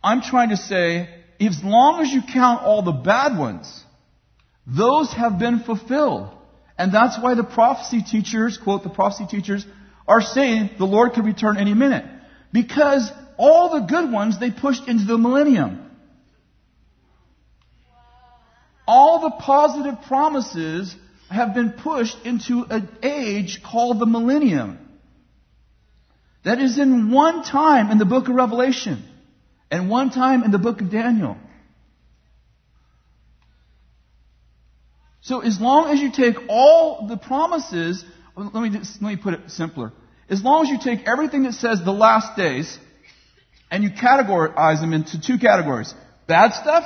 I'm 0.02 0.22
trying 0.22 0.50
to 0.50 0.56
say, 0.56 1.08
as 1.40 1.62
long 1.62 2.00
as 2.00 2.08
you 2.08 2.22
count 2.22 2.62
all 2.62 2.82
the 2.82 2.92
bad 2.92 3.38
ones, 3.38 3.84
those 4.66 5.12
have 5.12 5.38
been 5.38 5.60
fulfilled. 5.60 6.34
And 6.76 6.92
that's 6.92 7.18
why 7.20 7.34
the 7.34 7.44
prophecy 7.44 8.02
teachers, 8.02 8.58
quote 8.58 8.82
the 8.82 8.90
prophecy 8.90 9.26
teachers, 9.28 9.66
are 10.06 10.20
saying 10.20 10.70
the 10.78 10.86
Lord 10.86 11.12
could 11.12 11.24
return 11.24 11.58
any 11.58 11.74
minute. 11.74 12.04
Because 12.52 13.10
all 13.36 13.80
the 13.80 13.86
good 13.86 14.10
ones 14.10 14.38
they 14.38 14.50
pushed 14.50 14.88
into 14.88 15.04
the 15.04 15.18
millennium. 15.18 15.87
All 18.88 19.20
the 19.20 19.30
positive 19.30 20.00
promises 20.06 20.96
have 21.30 21.52
been 21.52 21.72
pushed 21.72 22.16
into 22.24 22.64
an 22.70 22.88
age 23.02 23.62
called 23.62 23.98
the 23.98 24.06
millennium. 24.06 24.78
That 26.42 26.58
is 26.58 26.78
in 26.78 27.12
one 27.12 27.44
time 27.44 27.90
in 27.90 27.98
the 27.98 28.06
book 28.06 28.28
of 28.28 28.34
Revelation 28.34 29.04
and 29.70 29.90
one 29.90 30.08
time 30.08 30.42
in 30.42 30.52
the 30.52 30.58
book 30.58 30.80
of 30.80 30.90
Daniel. 30.90 31.36
So 35.20 35.40
as 35.40 35.60
long 35.60 35.90
as 35.90 36.00
you 36.00 36.10
take 36.10 36.36
all 36.48 37.06
the 37.08 37.18
promises, 37.18 38.02
let 38.34 38.54
me, 38.54 38.70
just, 38.70 39.02
let 39.02 39.10
me 39.10 39.16
put 39.22 39.34
it 39.34 39.50
simpler. 39.50 39.92
As 40.30 40.42
long 40.42 40.64
as 40.64 40.70
you 40.70 40.78
take 40.82 41.06
everything 41.06 41.42
that 41.42 41.52
says 41.52 41.84
the 41.84 41.92
last 41.92 42.38
days 42.38 42.78
and 43.70 43.84
you 43.84 43.90
categorize 43.90 44.80
them 44.80 44.94
into 44.94 45.20
two 45.20 45.36
categories. 45.36 45.92
Bad 46.26 46.54
stuff, 46.54 46.84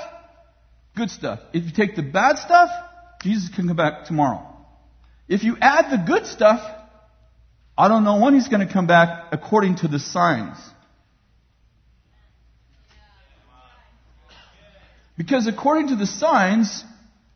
good 0.97 1.11
stuff. 1.11 1.41
If 1.53 1.65
you 1.65 1.71
take 1.73 1.97
the 1.97 2.03
bad 2.03 2.39
stuff, 2.39 2.71
Jesus 3.23 3.55
can 3.55 3.69
come 3.69 3.77
back 3.77 4.05
tomorrow. 4.05 4.47
If 5.29 5.45
you 5.45 5.57
add 5.61 5.91
the 5.91 6.05
good 6.05 6.27
stuff, 6.27 6.61
I 7.77 7.89
don't 7.89 8.05
know 8.05 8.21
when 8.21 8.35
he's 8.35 8.49
going 8.49 8.67
to 8.67 8.73
come 8.73 8.87
back 8.87 9.27
according 9.33 9.77
to 9.77 9.89
the 9.89 9.99
signs. 9.99 10.59
Because 15.17 15.47
according 15.47 15.89
to 15.89 15.97
the 15.97 16.07
signs, 16.07 16.85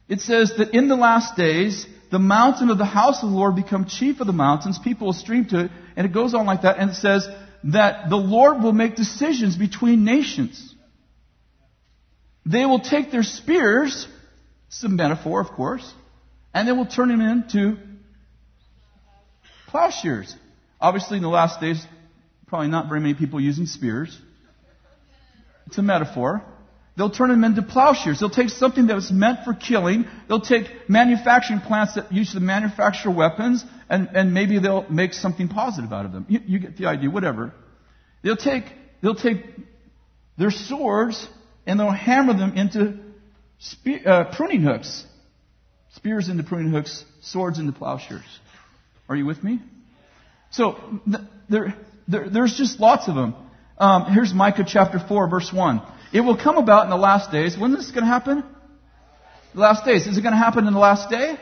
it 0.08 0.20
says 0.20 0.52
that 0.58 0.74
in 0.74 0.88
the 0.88 0.96
last 0.96 1.36
days, 1.36 1.86
the 2.10 2.18
mountain 2.18 2.70
of 2.70 2.78
the 2.78 2.84
house 2.84 3.22
of 3.22 3.30
the 3.30 3.36
Lord 3.36 3.56
become 3.56 3.86
chief 3.86 4.20
of 4.20 4.26
the 4.26 4.32
mountains. 4.32 4.78
People 4.78 5.06
will 5.08 5.14
stream 5.14 5.46
to 5.46 5.64
it. 5.64 5.70
And 5.96 6.06
it 6.06 6.12
goes 6.12 6.34
on 6.34 6.46
like 6.46 6.62
that. 6.62 6.78
And 6.78 6.90
it 6.90 6.94
says 6.94 7.28
that 7.64 8.08
the 8.08 8.16
Lord 8.16 8.62
will 8.62 8.72
make 8.72 8.96
decisions 8.96 9.56
between 9.56 10.04
nations. 10.04 10.74
They 12.46 12.64
will 12.64 12.78
take 12.78 13.10
their 13.10 13.24
spears, 13.24 14.06
a 14.84 14.88
metaphor, 14.88 15.40
of 15.40 15.48
course, 15.48 15.92
and 16.54 16.68
they 16.68 16.72
will 16.72 16.86
turn 16.86 17.08
them 17.08 17.20
into 17.20 17.76
plowshares. 19.66 20.32
Obviously, 20.80 21.16
in 21.16 21.24
the 21.24 21.28
last 21.28 21.60
days, 21.60 21.84
probably 22.46 22.68
not 22.68 22.88
very 22.88 23.00
many 23.00 23.14
people 23.14 23.40
using 23.40 23.66
spears. 23.66 24.16
It's 25.66 25.78
a 25.78 25.82
metaphor. 25.82 26.42
They'll 26.96 27.10
turn 27.10 27.30
them 27.30 27.42
into 27.42 27.62
plowshares. 27.62 28.20
They'll 28.20 28.30
take 28.30 28.50
something 28.50 28.86
that 28.86 28.94
was 28.94 29.10
meant 29.10 29.40
for 29.44 29.52
killing. 29.52 30.06
They'll 30.28 30.40
take 30.40 30.88
manufacturing 30.88 31.60
plants 31.60 31.96
that 31.96 32.12
used 32.12 32.32
to 32.32 32.40
manufacture 32.40 33.10
weapons, 33.10 33.64
and, 33.88 34.08
and 34.14 34.32
maybe 34.32 34.60
they'll 34.60 34.88
make 34.88 35.14
something 35.14 35.48
positive 35.48 35.92
out 35.92 36.06
of 36.06 36.12
them. 36.12 36.26
You, 36.28 36.40
you 36.46 36.58
get 36.60 36.76
the 36.76 36.86
idea, 36.86 37.10
whatever. 37.10 37.52
They'll 38.22 38.36
take, 38.36 38.64
they'll 39.02 39.16
take 39.16 39.44
their 40.38 40.52
swords 40.52 41.28
and 41.66 41.78
they'll 41.78 41.90
hammer 41.90 42.34
them 42.34 42.54
into 42.54 42.98
spear, 43.58 44.00
uh, 44.06 44.36
pruning 44.36 44.62
hooks. 44.62 45.04
Spears 45.96 46.28
into 46.28 46.42
pruning 46.42 46.72
hooks, 46.72 47.04
swords 47.22 47.58
into 47.58 47.72
plowshares. 47.72 48.22
Are 49.08 49.16
you 49.16 49.26
with 49.26 49.42
me? 49.42 49.60
So, 50.50 50.78
there, 51.48 51.74
there, 52.08 52.28
there's 52.28 52.56
just 52.56 52.80
lots 52.80 53.08
of 53.08 53.14
them. 53.14 53.34
Um, 53.78 54.12
here's 54.12 54.32
Micah 54.32 54.64
chapter 54.66 54.98
4, 54.98 55.28
verse 55.28 55.52
1. 55.52 55.82
It 56.12 56.20
will 56.20 56.36
come 56.36 56.56
about 56.56 56.84
in 56.84 56.90
the 56.90 56.96
last 56.96 57.30
days. 57.30 57.58
When 57.58 57.72
is 57.72 57.78
this 57.78 57.90
going 57.90 58.04
to 58.04 58.10
happen? 58.10 58.44
The 59.54 59.60
last 59.60 59.84
days. 59.84 60.06
Is 60.06 60.16
it 60.16 60.22
going 60.22 60.32
to 60.32 60.38
happen 60.38 60.66
in 60.66 60.72
the 60.72 60.78
last 60.78 61.10
day? 61.10 61.38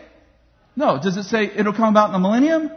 No. 0.74 1.00
Does 1.00 1.16
it 1.16 1.24
say 1.24 1.44
it'll 1.44 1.72
come 1.72 1.90
about 1.90 2.06
in 2.06 2.12
the 2.12 2.18
millennium? 2.18 2.70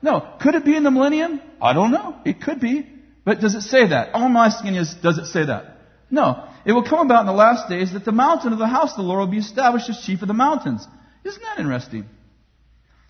No. 0.00 0.26
Could 0.40 0.54
it 0.54 0.64
be 0.64 0.76
in 0.76 0.84
the 0.84 0.90
millennium? 0.90 1.40
I 1.60 1.72
don't 1.72 1.90
know. 1.90 2.16
It 2.24 2.40
could 2.40 2.60
be. 2.60 2.88
But 3.24 3.40
does 3.40 3.54
it 3.54 3.62
say 3.62 3.88
that? 3.88 4.14
All 4.14 4.22
I'm 4.22 4.36
asking 4.36 4.74
is, 4.74 4.94
does 5.02 5.18
it 5.18 5.26
say 5.26 5.46
that? 5.46 5.78
No. 6.10 6.48
It 6.64 6.72
will 6.72 6.82
come 6.82 7.06
about 7.06 7.20
in 7.20 7.26
the 7.26 7.32
last 7.32 7.68
days 7.68 7.92
that 7.92 8.04
the 8.04 8.12
mountain 8.12 8.52
of 8.52 8.58
the 8.58 8.66
house 8.66 8.92
of 8.92 8.96
the 8.96 9.02
Lord 9.02 9.20
will 9.20 9.26
be 9.26 9.38
established 9.38 9.90
as 9.90 10.00
chief 10.00 10.22
of 10.22 10.28
the 10.28 10.34
mountains. 10.34 10.86
Isn't 11.24 11.42
that 11.42 11.58
interesting? 11.58 12.06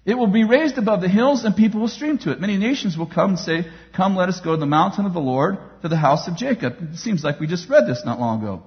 It 0.05 0.19
will 0.19 0.27
be 0.27 0.45
raised 0.45 0.77
above 0.77 1.01
the 1.01 1.09
hills 1.09 1.45
and 1.45 1.57
people 1.57 1.81
will 1.81 1.89
stream 1.89 2.19
to 2.19 2.33
it. 2.33 2.41
Many 2.41 2.59
nations 2.59 2.97
will 2.97 3.07
come 3.07 3.31
and 3.31 3.39
say, 3.39 3.67
Come, 3.95 4.17
let 4.17 4.29
us 4.29 4.41
go 4.41 4.53
to 4.53 4.61
the 4.61 4.67
mountain 4.67 5.07
of 5.07 5.15
the 5.15 5.21
Lord, 5.21 5.57
to 5.83 5.89
the 5.89 5.97
house 5.97 6.29
of 6.29 6.37
Jacob. 6.37 6.77
It 6.93 6.99
seems 6.99 7.25
like 7.25 7.41
we 7.41 7.47
just 7.47 7.71
read 7.71 7.87
this 7.87 8.03
not 8.05 8.21
long 8.21 8.43
ago. 8.43 8.63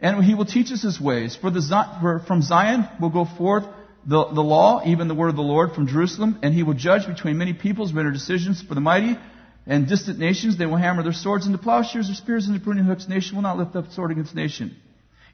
And 0.00 0.22
he 0.24 0.34
will 0.34 0.44
teach 0.44 0.70
us 0.70 0.82
his 0.82 1.00
ways. 1.00 1.36
For, 1.36 1.50
the, 1.50 1.62
for 2.00 2.20
from 2.26 2.42
Zion 2.42 2.88
will 3.00 3.10
go 3.10 3.24
forth 3.24 3.64
the, 4.06 4.26
the 4.26 4.42
law, 4.42 4.82
even 4.84 5.08
the 5.08 5.14
word 5.14 5.28
of 5.28 5.36
the 5.36 5.42
Lord 5.42 5.72
from 5.72 5.86
Jerusalem, 5.86 6.38
and 6.42 6.52
he 6.52 6.62
will 6.62 6.74
judge 6.74 7.06
between 7.06 7.38
many 7.38 7.52
peoples, 7.52 7.92
render 7.92 8.10
decisions 8.10 8.62
for 8.62 8.74
the 8.74 8.80
mighty 8.80 9.18
and 9.66 9.88
distant 9.88 10.18
nations. 10.18 10.56
They 10.56 10.66
will 10.66 10.76
hammer 10.76 11.02
their 11.02 11.12
swords 11.12 11.46
into 11.46 11.58
plowshares, 11.58 12.06
their 12.06 12.14
spears 12.14 12.48
into 12.48 12.60
pruning 12.60 12.84
hooks. 12.84 13.08
Nation 13.08 13.36
will 13.36 13.42
not 13.42 13.58
lift 13.58 13.76
up 13.76 13.90
sword 13.92 14.10
against 14.10 14.34
nation. 14.34 14.76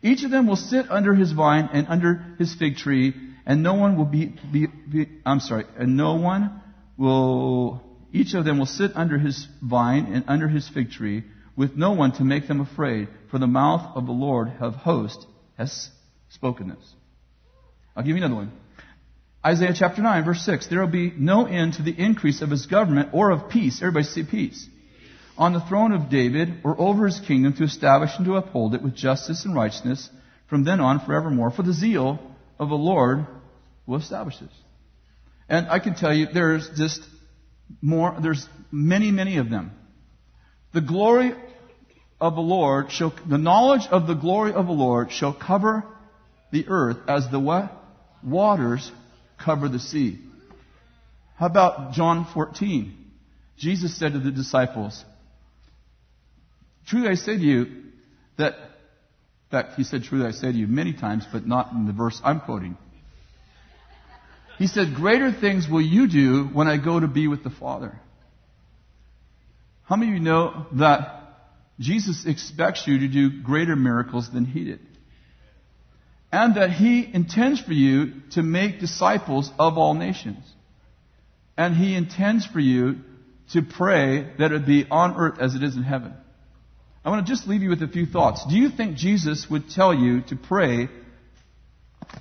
Each 0.03 0.25
of 0.25 0.31
them 0.31 0.47
will 0.47 0.57
sit 0.57 0.91
under 0.91 1.15
his 1.15 1.33
vine 1.33 1.71
and 1.73 1.87
under 1.89 2.35
his 2.39 2.55
fig 2.55 2.77
tree, 2.77 3.15
and 3.47 3.63
no 3.63 3.75
one 3.75 3.97
will 3.97 4.05
be, 4.05 4.35
be, 4.53 4.67
be 4.67 5.09
I'm 5.25 5.41
sorry, 5.41 5.65
and 5.79 5.97
no 5.97 6.17
one 6.17 6.61
will, 6.97 7.83
each 8.13 8.35
of 8.35 8.45
them 8.45 8.59
will 8.59 8.67
sit 8.67 8.93
under 8.95 9.19
his 9.19 9.49
vine 9.63 10.13
and 10.13 10.25
under 10.29 10.49
his 10.49 10.69
fig 10.69 10.91
tree, 10.91 11.25
with 11.57 11.77
no 11.77 11.93
one 11.93 12.13
to 12.13 12.25
make 12.25 12.47
them 12.49 12.61
afraid, 12.61 13.09
for 13.31 13.39
the 13.39 13.47
mouth 13.47 13.97
of 13.97 14.07
the 14.07 14.13
Lord 14.13 14.53
of 14.61 14.75
hosts 14.75 15.25
has 15.57 15.89
spoken 16.29 16.69
this. 16.69 16.95
I'll 17.97 18.03
give 18.03 18.17
you 18.17 18.23
another 18.23 18.35
one. 18.35 18.53
Isaiah 19.47 19.75
chapter 19.79 20.03
9, 20.03 20.25
verse 20.25 20.45
6. 20.45 20.67
There 20.67 20.81
will 20.81 20.89
be 20.89 21.13
no 21.17 21.47
end 21.47 21.75
to 21.75 21.83
the 21.83 21.95
increase 21.97 22.43
of 22.43 22.51
his 22.51 22.67
government 22.67 23.11
or 23.13 23.31
of 23.31 23.49
peace. 23.49 23.81
Everybody 23.81 24.05
say 24.05 24.25
peace. 24.25 24.67
On 25.39 25.53
the 25.53 25.61
throne 25.61 25.93
of 25.93 26.11
David 26.11 26.63
or 26.65 26.75
over 26.81 27.07
his 27.07 27.21
kingdom 27.21 27.53
to 27.53 27.63
establish 27.63 28.11
and 28.17 28.27
to 28.27 28.35
uphold 28.35 28.75
it 28.75 28.83
with 28.83 28.97
justice 28.97 29.45
and 29.45 29.55
righteousness 29.55 30.11
from 30.51 30.65
then 30.65 30.81
on 30.81 30.99
forevermore. 30.99 31.53
For 31.53 31.63
the 31.63 31.73
zeal 31.73 32.19
of 32.59 32.71
the 32.71 32.75
Lord 32.75 33.25
will 33.87 33.99
establish 33.99 34.37
this. 34.39 34.51
And 35.49 35.69
I 35.69 35.79
can 35.79 35.95
tell 35.95 36.13
you 36.13 36.27
there's 36.27 36.69
just 36.77 37.03
more, 37.81 38.17
there's 38.21 38.49
many, 38.73 39.13
many 39.13 39.37
of 39.37 39.49
them. 39.49 39.71
The 40.75 40.81
glory 40.81 41.35
of 42.21 42.35
the 42.35 42.41
Lord 42.41 42.91
shall, 42.91 43.15
the 43.25 43.39
knowledge 43.39 43.87
of 43.93 44.09
the 44.09 44.15
glory 44.15 44.55
of 44.55 44.67
the 44.67 44.73
Lord 44.73 45.13
shall 45.13 45.33
cover 45.33 45.85
the 46.51 46.67
earth 46.67 46.97
as 47.07 47.31
the 47.31 47.39
what? 47.39 47.73
Waters 48.25 48.91
cover 49.39 49.69
the 49.69 49.79
sea. 49.79 50.19
How 51.37 51.47
about 51.47 51.93
John 51.93 52.27
14? 52.33 52.97
Jesus 53.59 53.99
said 53.99 54.13
to 54.13 54.19
the 54.19 54.31
disciples, 54.31 55.05
Truly 56.87 57.09
I 57.09 57.15
say 57.15 57.37
to 57.37 57.43
you 57.43 57.83
that, 58.39 58.55
in 58.55 59.51
fact, 59.51 59.75
he 59.75 59.85
said, 59.85 60.05
Truly 60.05 60.27
I 60.27 60.31
say 60.31 60.53
to 60.53 60.59
you 60.59 60.67
many 60.67 60.93
times, 60.93 61.25
but 61.31 61.47
not 61.47 61.73
in 61.73 61.87
the 61.87 61.93
verse 61.93 62.21
I'm 62.25 62.41
quoting. 62.41 62.77
He 64.59 64.67
said, 64.67 64.95
Greater 64.95 65.33
things 65.33 65.69
will 65.69 65.83
you 65.83 66.09
do 66.09 66.45
when 66.45 66.69
I 66.69 66.77
go 66.77 66.99
to 66.99 67.09
be 67.09 67.29
with 67.29 67.45
the 67.45 67.51
Father. 67.51 67.99
How 69.85 69.97
many 69.97 70.13
of 70.13 70.19
you 70.19 70.25
know 70.25 70.67
that 70.73 71.23
Jesus 71.79 72.25
expects 72.27 72.87
you 72.87 73.01
to 73.01 73.09
do 73.09 73.43
greater 73.43 73.77
miracles 73.77 74.31
than 74.33 74.45
he 74.45 74.65
did? 74.65 74.81
And 76.37 76.57
that 76.57 76.71
He 76.71 77.09
intends 77.15 77.63
for 77.63 77.73
you 77.73 78.13
to 78.33 78.43
make 78.43 78.79
disciples 78.79 79.51
of 79.59 79.79
all 79.79 79.95
nations. 79.95 80.45
And 81.57 81.75
He 81.75 81.95
intends 81.95 82.45
for 82.45 82.61
you 82.61 82.97
to 83.53 83.63
pray 83.63 84.29
that 84.39 84.53
it 84.53 84.67
be 84.67 84.87
on 84.91 85.17
earth 85.17 85.39
as 85.41 85.55
it 85.55 85.63
is 85.63 85.77
in 85.77 85.83
heaven. 85.83 86.13
I 87.03 87.09
want 87.09 87.27
to 87.27 87.33
just 87.33 87.49
leave 87.49 87.63
you 87.63 87.71
with 87.71 87.83
a 87.83 87.89
few 87.89 88.05
thoughts. 88.05 88.45
Do 88.51 88.57
you 88.57 88.69
think 88.69 88.97
Jesus 88.97 89.49
would 89.49 89.71
tell 89.71 89.95
you 89.95 90.21
to 90.29 90.37
pray, 90.37 90.89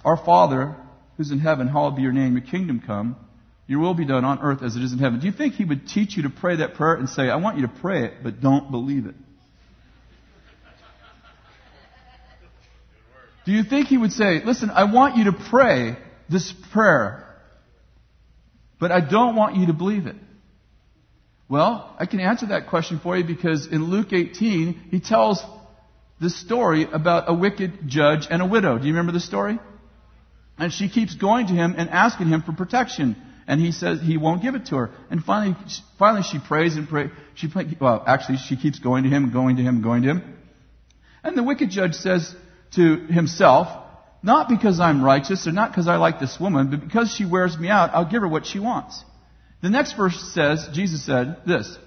Our 0.05 0.15
Father 0.15 0.77
who's 1.17 1.31
in 1.31 1.39
heaven, 1.39 1.67
hallowed 1.67 1.97
be 1.97 2.01
your 2.01 2.13
name, 2.13 2.37
your 2.37 2.45
kingdom 2.45 2.81
come, 2.85 3.17
your 3.67 3.79
will 3.79 3.95
be 3.95 4.05
done 4.05 4.23
on 4.23 4.39
earth 4.39 4.63
as 4.63 4.77
it 4.77 4.83
is 4.83 4.93
in 4.93 4.99
heaven? 4.99 5.19
Do 5.19 5.25
you 5.27 5.33
think 5.33 5.55
He 5.55 5.65
would 5.65 5.89
teach 5.89 6.15
you 6.15 6.23
to 6.23 6.29
pray 6.29 6.57
that 6.57 6.75
prayer 6.75 6.95
and 6.95 7.09
say, 7.09 7.23
I 7.23 7.35
want 7.35 7.57
you 7.57 7.67
to 7.67 7.73
pray 7.81 8.05
it, 8.05 8.13
but 8.23 8.39
don't 8.39 8.71
believe 8.71 9.07
it? 9.07 9.15
Do 13.45 13.51
you 13.51 13.63
think 13.63 13.87
he 13.87 13.97
would 13.97 14.11
say, 14.11 14.41
listen, 14.43 14.69
I 14.69 14.85
want 14.85 15.17
you 15.17 15.25
to 15.25 15.33
pray 15.33 15.97
this 16.29 16.51
prayer, 16.71 17.35
but 18.79 18.91
I 18.91 19.01
don't 19.01 19.35
want 19.35 19.55
you 19.55 19.67
to 19.67 19.73
believe 19.73 20.07
it? 20.07 20.15
Well, 21.47 21.95
I 21.99 22.07
can 22.07 22.19
answer 22.19 22.47
that 22.47 22.67
question 22.67 22.99
for 22.99 23.15
you 23.15 23.23
because 23.23 23.67
in 23.67 23.83
Luke 23.83 24.13
18, 24.13 24.87
he 24.89 24.99
tells 24.99 25.43
the 26.19 26.29
story 26.29 26.87
about 26.91 27.25
a 27.27 27.33
wicked 27.33 27.87
judge 27.87 28.27
and 28.29 28.41
a 28.41 28.45
widow. 28.45 28.79
Do 28.79 28.87
you 28.87 28.93
remember 28.93 29.11
the 29.11 29.19
story? 29.19 29.59
And 30.57 30.73
she 30.73 30.89
keeps 30.89 31.13
going 31.13 31.47
to 31.47 31.53
him 31.53 31.75
and 31.77 31.89
asking 31.89 32.27
him 32.27 32.41
for 32.41 32.53
protection. 32.53 33.15
And 33.47 33.61
he 33.61 33.71
says 33.71 34.01
he 34.01 34.17
won't 34.17 34.41
give 34.41 34.55
it 34.55 34.67
to 34.67 34.77
her. 34.77 34.91
And 35.11 35.23
finally, 35.23 35.55
finally 35.99 36.23
she 36.23 36.39
prays 36.39 36.75
and 36.77 36.89
prays. 36.89 37.11
She, 37.35 37.47
well, 37.79 38.03
actually, 38.07 38.37
she 38.37 38.55
keeps 38.55 38.79
going 38.79 39.03
to 39.03 39.09
him, 39.09 39.31
going 39.31 39.57
to 39.57 39.61
him, 39.61 39.83
going 39.83 40.01
to 40.03 40.09
him. 40.09 40.37
And 41.23 41.37
the 41.37 41.43
wicked 41.43 41.69
judge 41.69 41.93
says, 41.93 42.33
to 42.71 42.97
himself, 43.07 43.67
not 44.23 44.49
because 44.49 44.79
I'm 44.79 45.03
righteous 45.03 45.47
or 45.47 45.51
not 45.51 45.71
because 45.71 45.87
I 45.87 45.97
like 45.97 46.19
this 46.19 46.39
woman, 46.39 46.71
but 46.71 46.81
because 46.81 47.13
she 47.15 47.25
wears 47.25 47.57
me 47.57 47.69
out, 47.69 47.91
I'll 47.93 48.09
give 48.09 48.21
her 48.21 48.27
what 48.27 48.45
she 48.45 48.59
wants. 48.59 49.03
The 49.61 49.69
next 49.69 49.93
verse 49.93 50.19
says, 50.33 50.67
Jesus 50.73 51.05
said 51.05 51.37
this, 51.45 51.77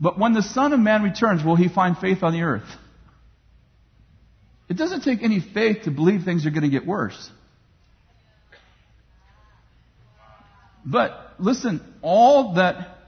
But 0.00 0.18
when 0.18 0.32
the 0.32 0.42
Son 0.42 0.72
of 0.72 0.80
Man 0.80 1.02
returns, 1.02 1.44
will 1.44 1.56
he 1.56 1.68
find 1.68 1.96
faith 1.96 2.22
on 2.22 2.32
the 2.32 2.42
earth? 2.42 2.68
It 4.68 4.76
doesn't 4.76 5.02
take 5.02 5.22
any 5.22 5.40
faith 5.40 5.84
to 5.84 5.90
believe 5.90 6.24
things 6.24 6.46
are 6.46 6.50
going 6.50 6.62
to 6.62 6.68
get 6.70 6.86
worse. 6.86 7.30
But 10.84 11.34
listen, 11.38 11.80
all 12.02 12.54
that, 12.54 12.98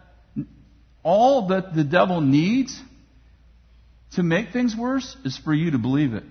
all 1.03 1.49
that 1.49 1.74
the 1.74 1.84
devil 1.84 2.20
needs 2.20 2.80
to 4.17 4.23
make 4.23 4.51
things 4.51 4.75
worse 4.77 5.17
is 5.25 5.39
for 5.39 5.55
you 5.55 5.71
to 5.71 5.79
believe 5.79 6.14
it. 6.14 6.25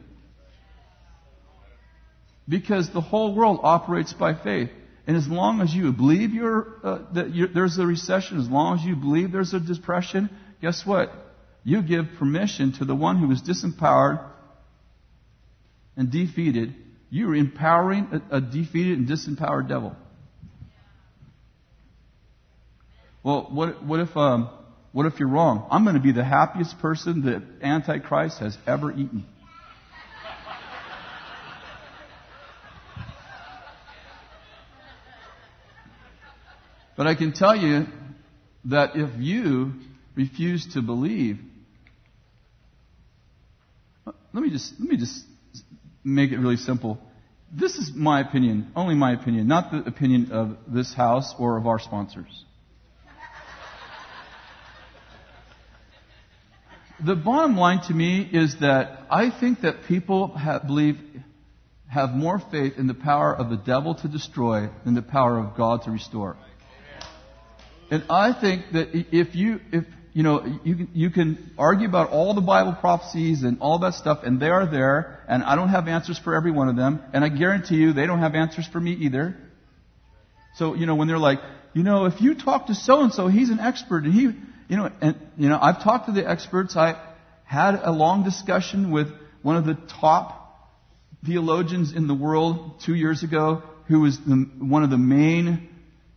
Because 2.47 2.91
the 2.91 3.01
whole 3.01 3.33
world 3.33 3.59
operates 3.63 4.13
by 4.13 4.35
faith. 4.35 4.69
And 5.07 5.15
as 5.15 5.27
long 5.27 5.61
as 5.61 5.73
you 5.73 5.91
believe 5.93 6.31
uh, 6.31 6.99
that 7.13 7.49
there's 7.53 7.77
a 7.77 7.85
recession, 7.85 8.39
as 8.39 8.49
long 8.49 8.79
as 8.79 8.85
you 8.85 8.95
believe 8.95 9.31
there's 9.31 9.53
a 9.53 9.59
depression, 9.59 10.29
guess 10.61 10.83
what? 10.85 11.11
You 11.63 11.83
give 11.83 12.05
permission 12.17 12.73
to 12.79 12.85
the 12.85 12.95
one 12.95 13.17
who 13.17 13.31
is 13.31 13.41
disempowered 13.41 14.23
and 15.95 16.11
defeated. 16.11 16.75
You're 17.11 17.35
empowering 17.35 18.21
a, 18.31 18.37
a 18.37 18.41
defeated 18.41 18.97
and 18.97 19.07
disempowered 19.07 19.69
devil. 19.69 19.95
Well, 23.23 23.47
what, 23.51 23.83
what 23.83 23.99
if 23.99 24.15
um, 24.17 24.49
what 24.95 25.05
if 25.05 25.19
you're 25.19 25.27
wrong? 25.27 25.67
I'm 25.71 25.83
going 25.83 25.97
to 25.97 26.01
be 26.01 26.13
the 26.13 26.23
happiest 26.23 26.79
person 26.79 27.23
that 27.23 27.43
Antichrist 27.61 28.39
has 28.39 28.57
ever 28.65 28.93
eaten. 28.93 29.25
But 36.95 37.07
I 37.07 37.15
can 37.15 37.33
tell 37.33 37.57
you 37.57 37.87
that 38.69 38.91
if 38.95 39.09
you 39.19 39.73
refuse 40.15 40.65
to 40.75 40.81
believe, 40.81 41.39
let 44.05 44.41
me 44.43 44.49
just 44.49 44.75
let 44.79 44.89
me 44.89 44.95
just 44.95 45.25
make 46.05 46.31
it 46.31 46.37
really 46.37 46.55
simple. 46.55 46.99
This 47.51 47.75
is 47.75 47.91
my 47.93 48.21
opinion, 48.21 48.71
only 48.77 48.95
my 48.95 49.11
opinion, 49.11 49.49
not 49.49 49.71
the 49.71 49.79
opinion 49.79 50.31
of 50.31 50.55
this 50.69 50.93
house 50.93 51.35
or 51.37 51.57
of 51.57 51.67
our 51.67 51.79
sponsors. 51.79 52.45
The 57.03 57.15
bottom 57.15 57.57
line 57.57 57.81
to 57.87 57.93
me 57.93 58.21
is 58.21 58.57
that 58.61 59.01
I 59.09 59.29
think 59.29 59.61
that 59.61 59.83
people 59.87 60.35
have, 60.35 60.65
believe 60.65 60.97
have 61.87 62.11
more 62.11 62.39
faith 62.51 62.73
in 62.77 62.87
the 62.87 62.93
power 62.93 63.35
of 63.35 63.49
the 63.49 63.57
devil 63.57 63.95
to 63.95 64.07
destroy 64.07 64.69
than 64.83 64.95
the 64.95 65.01
power 65.01 65.39
of 65.39 65.55
God 65.55 65.83
to 65.83 65.91
restore. 65.91 66.35
And 67.91 68.03
I 68.09 68.33
think 68.33 68.71
that 68.73 68.89
if 68.93 69.35
you, 69.35 69.59
if, 69.71 69.85
you 70.13 70.23
know, 70.23 70.59
you, 70.63 70.87
you 70.93 71.09
can 71.09 71.51
argue 71.57 71.87
about 71.87 72.09
all 72.09 72.33
the 72.33 72.41
Bible 72.41 72.73
prophecies 72.73 73.43
and 73.43 73.59
all 73.59 73.79
that 73.79 73.93
stuff, 73.93 74.19
and 74.23 74.39
they 74.39 74.49
are 74.49 74.65
there, 74.65 75.23
and 75.27 75.43
I 75.43 75.55
don't 75.55 75.69
have 75.69 75.87
answers 75.87 76.17
for 76.17 76.35
every 76.35 76.51
one 76.51 76.69
of 76.69 76.75
them, 76.75 77.01
and 77.13 77.23
I 77.23 77.29
guarantee 77.29 77.75
you 77.75 77.93
they 77.93 78.07
don't 78.07 78.19
have 78.19 78.33
answers 78.33 78.67
for 78.67 78.79
me 78.79 78.93
either. 78.93 79.37
So, 80.55 80.73
you 80.73 80.85
know, 80.85 80.95
when 80.95 81.07
they're 81.07 81.19
like, 81.19 81.39
you 81.73 81.83
know, 81.83 82.05
if 82.05 82.21
you 82.21 82.33
talk 82.33 82.67
to 82.67 82.75
so 82.75 83.01
and 83.01 83.13
so, 83.13 83.27
he's 83.27 83.49
an 83.49 83.59
expert, 83.59 84.05
and 84.05 84.13
he, 84.13 84.31
you 84.67 84.77
know, 84.77 84.91
and, 85.01 85.15
you 85.37 85.49
know, 85.49 85.59
I've 85.61 85.83
talked 85.83 86.07
to 86.07 86.11
the 86.11 86.27
experts. 86.27 86.75
I 86.75 86.99
had 87.43 87.75
a 87.75 87.91
long 87.91 88.23
discussion 88.23 88.91
with 88.91 89.07
one 89.41 89.57
of 89.57 89.65
the 89.65 89.75
top 90.01 90.41
theologians 91.25 91.93
in 91.93 92.07
the 92.07 92.15
world 92.15 92.81
two 92.85 92.95
years 92.95 93.23
ago 93.23 93.63
who 93.87 94.01
was 94.01 94.17
the, 94.19 94.49
one 94.59 94.83
of 94.83 94.89
the 94.89 94.97
main 94.97 95.69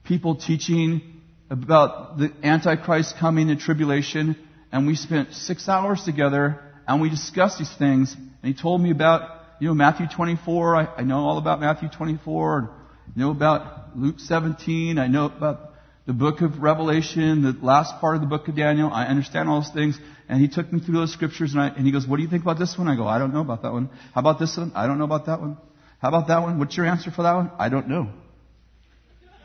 people 0.04 0.36
teaching 0.36 1.20
about 1.50 2.18
the 2.18 2.32
Antichrist 2.42 3.16
coming 3.18 3.50
and 3.50 3.60
tribulation. 3.60 4.36
And 4.72 4.86
we 4.86 4.94
spent 4.94 5.34
six 5.34 5.68
hours 5.68 6.02
together 6.04 6.60
and 6.86 7.00
we 7.00 7.10
discussed 7.10 7.58
these 7.58 7.72
things. 7.74 8.14
And 8.14 8.54
he 8.54 8.60
told 8.60 8.80
me 8.80 8.90
about, 8.90 9.42
you 9.60 9.68
know, 9.68 9.74
Matthew 9.74 10.06
24. 10.14 10.76
I, 10.76 10.84
I 10.98 11.02
know 11.02 11.18
all 11.18 11.38
about 11.38 11.60
Matthew 11.60 11.88
24. 11.90 12.70
I 12.70 13.18
know 13.18 13.30
about 13.30 13.96
Luke 13.96 14.20
17. 14.20 14.98
I 14.98 15.06
know 15.06 15.26
about 15.26 15.67
the 16.08 16.14
book 16.14 16.40
of 16.40 16.62
Revelation, 16.62 17.42
the 17.42 17.52
last 17.60 18.00
part 18.00 18.14
of 18.14 18.22
the 18.22 18.26
book 18.26 18.48
of 18.48 18.56
Daniel. 18.56 18.90
I 18.90 19.04
understand 19.04 19.46
all 19.46 19.60
those 19.60 19.70
things. 19.70 19.98
And 20.26 20.40
he 20.40 20.48
took 20.48 20.72
me 20.72 20.80
through 20.80 20.94
those 20.94 21.12
scriptures 21.12 21.52
and, 21.52 21.60
I, 21.60 21.68
and 21.68 21.84
he 21.84 21.92
goes, 21.92 22.06
what 22.06 22.16
do 22.16 22.22
you 22.22 22.30
think 22.30 22.42
about 22.42 22.58
this 22.58 22.78
one? 22.78 22.88
I 22.88 22.96
go, 22.96 23.06
I 23.06 23.18
don't 23.18 23.34
know 23.34 23.42
about 23.42 23.60
that 23.60 23.74
one. 23.74 23.90
How 24.14 24.22
about 24.22 24.38
this 24.38 24.56
one? 24.56 24.72
I 24.74 24.86
don't 24.86 24.96
know 24.96 25.04
about 25.04 25.26
that 25.26 25.38
one. 25.38 25.58
How 26.00 26.08
about 26.08 26.28
that 26.28 26.40
one? 26.40 26.58
What's 26.58 26.74
your 26.78 26.86
answer 26.86 27.10
for 27.10 27.24
that 27.24 27.34
one? 27.34 27.50
I 27.58 27.68
don't 27.68 27.88
know. 27.88 28.08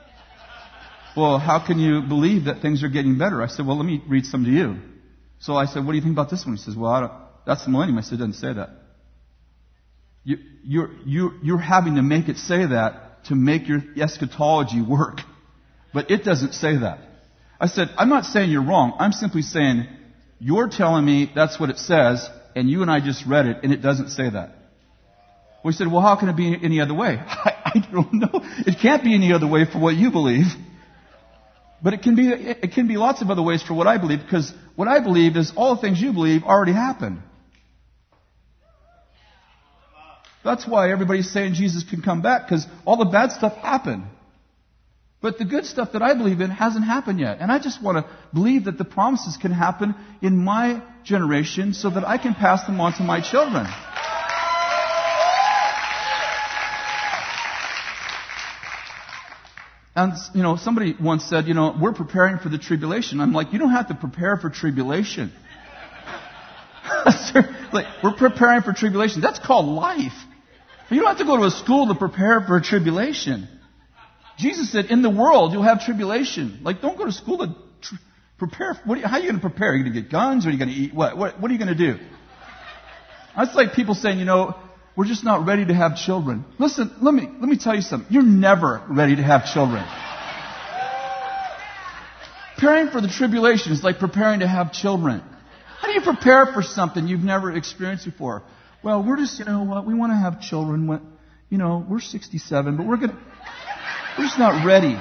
well, 1.17 1.37
how 1.37 1.67
can 1.67 1.79
you 1.79 2.01
believe 2.01 2.45
that 2.45 2.61
things 2.61 2.81
are 2.81 2.89
getting 2.89 3.17
better? 3.17 3.43
I 3.43 3.47
said, 3.47 3.67
well, 3.67 3.75
let 3.75 3.85
me 3.85 4.01
read 4.07 4.25
some 4.25 4.45
to 4.45 4.49
you. 4.49 4.77
So 5.39 5.57
I 5.57 5.65
said, 5.65 5.83
what 5.83 5.91
do 5.91 5.97
you 5.97 6.01
think 6.01 6.15
about 6.15 6.29
this 6.29 6.45
one? 6.45 6.55
He 6.55 6.61
says, 6.61 6.77
well, 6.77 6.91
I 6.91 6.99
don't, 7.01 7.13
that's 7.45 7.65
the 7.65 7.71
millennium. 7.71 7.97
I 7.97 8.03
said, 8.03 8.13
it 8.13 8.17
doesn't 8.19 8.35
say 8.35 8.53
that. 8.53 8.69
You, 10.23 10.37
you're, 10.63 10.91
you're, 11.05 11.33
you're 11.43 11.57
having 11.57 11.95
to 11.95 12.01
make 12.01 12.29
it 12.29 12.37
say 12.37 12.65
that 12.67 13.25
to 13.25 13.35
make 13.35 13.67
your 13.67 13.83
eschatology 13.97 14.81
work. 14.81 15.19
But 15.93 16.09
it 16.09 16.23
doesn't 16.23 16.53
say 16.53 16.77
that. 16.77 16.99
I 17.59 17.67
said, 17.67 17.89
I'm 17.97 18.09
not 18.09 18.25
saying 18.25 18.49
you're 18.49 18.65
wrong. 18.65 18.95
I'm 18.99 19.11
simply 19.11 19.41
saying 19.41 19.87
you're 20.39 20.67
telling 20.67 21.05
me 21.05 21.31
that's 21.33 21.59
what 21.59 21.69
it 21.69 21.77
says, 21.77 22.27
and 22.55 22.69
you 22.69 22.81
and 22.81 22.91
I 22.91 22.99
just 22.99 23.25
read 23.25 23.45
it, 23.45 23.57
and 23.63 23.71
it 23.71 23.81
doesn't 23.81 24.09
say 24.09 24.29
that. 24.29 24.55
We 25.63 25.71
said, 25.71 25.89
well, 25.89 26.01
how 26.01 26.17
can 26.17 26.27
it 26.27 26.35
be 26.35 26.57
any 26.61 26.81
other 26.81 26.93
way? 26.93 27.17
I, 27.17 27.73
I 27.75 27.91
don't 27.91 28.13
know. 28.13 28.41
It 28.67 28.79
can't 28.81 29.03
be 29.03 29.15
any 29.15 29.31
other 29.31 29.47
way 29.47 29.65
for 29.71 29.79
what 29.79 29.95
you 29.95 30.11
believe. 30.11 30.47
But 31.81 31.93
it 31.93 32.01
can 32.01 32.15
be, 32.15 32.29
it 32.29 32.73
can 32.73 32.87
be 32.87 32.97
lots 32.97 33.21
of 33.21 33.29
other 33.29 33.41
ways 33.41 33.61
for 33.61 33.73
what 33.73 33.87
I 33.87 33.97
believe, 33.97 34.19
because 34.23 34.53
what 34.75 34.87
I 34.87 34.99
believe 34.99 35.37
is 35.37 35.53
all 35.55 35.75
the 35.75 35.81
things 35.81 36.01
you 36.01 36.11
believe 36.13 36.43
already 36.43 36.73
happened. 36.73 37.19
That's 40.43 40.67
why 40.67 40.91
everybody's 40.91 41.31
saying 41.31 41.53
Jesus 41.53 41.85
can 41.89 42.01
come 42.01 42.21
back, 42.21 42.45
because 42.45 42.65
all 42.85 42.97
the 42.97 43.05
bad 43.05 43.31
stuff 43.31 43.53
happened. 43.55 44.03
But 45.23 45.37
the 45.37 45.45
good 45.45 45.65
stuff 45.65 45.93
that 45.93 46.01
I 46.01 46.15
believe 46.15 46.41
in 46.41 46.49
hasn't 46.49 46.83
happened 46.83 47.21
yet. 47.21 47.37
And 47.39 47.49
I 47.49 47.57
just 47.57 47.81
want 47.81 47.97
to 47.97 48.11
believe 48.33 48.65
that 48.65 48.77
the 48.77 48.83
promises 48.83 49.37
can 49.37 49.53
happen 49.53 49.95
in 50.21 50.35
my 50.35 50.83
generation 51.05 51.73
so 51.73 51.89
that 51.89 52.05
I 52.05 52.17
can 52.17 52.35
pass 52.35 52.65
them 52.65 52.81
on 52.81 52.91
to 52.97 53.03
my 53.03 53.21
children. 53.21 53.65
And, 59.95 60.11
you 60.35 60.43
know, 60.43 60.57
somebody 60.57 60.93
once 61.01 61.23
said, 61.23 61.47
you 61.47 61.53
know, 61.53 61.73
we're 61.79 61.93
preparing 61.93 62.39
for 62.39 62.49
the 62.49 62.57
tribulation. 62.57 63.21
I'm 63.21 63.31
like, 63.31 63.53
you 63.53 63.59
don't 63.59 63.71
have 63.71 63.87
to 63.87 63.95
prepare 63.95 64.35
for 64.35 64.49
tribulation. 64.49 65.31
like, 67.71 67.85
we're 68.03 68.17
preparing 68.17 68.61
for 68.61 68.73
tribulation. 68.73 69.21
That's 69.21 69.39
called 69.39 69.67
life. 69.67 70.11
You 70.89 70.99
don't 70.99 71.07
have 71.07 71.19
to 71.19 71.25
go 71.25 71.37
to 71.37 71.43
a 71.43 71.51
school 71.51 71.87
to 71.87 71.95
prepare 71.95 72.41
for 72.41 72.57
a 72.57 72.61
tribulation. 72.61 73.47
Jesus 74.37 74.71
said, 74.71 74.85
in 74.85 75.01
the 75.01 75.09
world, 75.09 75.53
you'll 75.53 75.63
have 75.63 75.83
tribulation. 75.85 76.59
Like, 76.63 76.81
don't 76.81 76.97
go 76.97 77.05
to 77.05 77.11
school 77.11 77.39
to 77.39 77.55
tr- 77.81 77.95
prepare. 78.37 78.79
What 78.85 78.97
you, 78.97 79.05
how 79.05 79.17
are 79.17 79.19
you 79.19 79.29
going 79.29 79.41
to 79.41 79.47
prepare? 79.47 79.71
Are 79.71 79.75
you 79.75 79.83
going 79.83 79.93
to 79.93 80.01
get 80.01 80.11
guns? 80.11 80.45
Or 80.45 80.49
are 80.49 80.51
you 80.51 80.57
going 80.57 80.69
to 80.69 80.75
eat? 80.75 80.93
What? 80.93 81.17
What, 81.17 81.39
what 81.39 81.51
are 81.51 81.53
you 81.53 81.59
going 81.59 81.75
to 81.75 81.93
do? 81.93 81.99
That's 83.35 83.55
like 83.55 83.73
people 83.73 83.95
saying, 83.95 84.19
you 84.19 84.25
know, 84.25 84.55
we're 84.95 85.05
just 85.05 85.23
not 85.23 85.45
ready 85.47 85.65
to 85.65 85.73
have 85.73 85.97
children. 85.97 86.45
Listen, 86.59 86.91
let 87.01 87.13
me, 87.13 87.23
let 87.23 87.49
me 87.49 87.57
tell 87.57 87.75
you 87.75 87.81
something. 87.81 88.11
You're 88.13 88.23
never 88.23 88.83
ready 88.89 89.15
to 89.15 89.23
have 89.23 89.45
children. 89.51 89.83
Preparing 92.55 92.89
for 92.89 93.01
the 93.01 93.07
tribulation 93.07 93.71
is 93.71 93.83
like 93.83 93.97
preparing 93.97 94.41
to 94.41 94.47
have 94.47 94.71
children. 94.71 95.23
How 95.79 95.87
do 95.87 95.93
you 95.93 96.01
prepare 96.01 96.45
for 96.53 96.61
something 96.61 97.07
you've 97.07 97.23
never 97.23 97.51
experienced 97.51 98.05
before? 98.05 98.43
Well, 98.83 99.03
we're 99.03 99.17
just, 99.17 99.39
you 99.39 99.45
know 99.45 99.63
what, 99.63 99.85
we 99.85 99.93
want 99.93 100.11
to 100.11 100.17
have 100.17 100.39
children 100.41 100.87
when, 100.87 101.01
you 101.49 101.57
know, 101.57 101.85
we're 101.87 101.99
67, 101.99 102.77
but 102.77 102.85
we're 102.85 102.97
going 102.97 103.09
to, 103.09 103.17
we're 104.17 104.25
just 104.25 104.39
not 104.39 104.65
ready. 104.65 104.97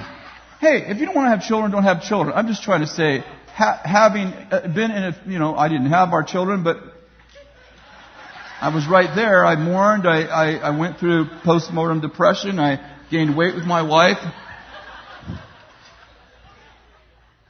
Hey, 0.61 0.85
if 0.87 0.99
you 0.99 1.07
don't 1.07 1.15
want 1.15 1.27
to 1.27 1.31
have 1.37 1.47
children, 1.47 1.71
don't 1.71 1.83
have 1.83 2.03
children. 2.03 2.35
I'm 2.37 2.47
just 2.47 2.63
trying 2.63 2.81
to 2.81 2.87
say, 2.87 3.25
ha- 3.53 3.81
having 3.85 4.29
uh, 4.29 4.69
been 4.75 4.91
in 4.91 5.03
a, 5.03 5.23
you 5.27 5.39
know, 5.39 5.55
I 5.55 5.69
didn't 5.69 5.91
have 5.91 6.13
our 6.13 6.23
children, 6.23 6.63
but 6.63 6.79
I 8.61 8.73
was 8.73 8.87
right 8.87 9.15
there. 9.15 9.45
I 9.45 9.57
mourned. 9.57 10.07
I, 10.07 10.23
I, 10.23 10.53
I 10.55 10.79
went 10.79 10.99
through 10.99 11.27
postmortem 11.43 12.01
depression. 12.01 12.59
I 12.59 12.79
gained 13.11 13.37
weight 13.37 13.55
with 13.55 13.65
my 13.65 13.83
wife. 13.83 14.19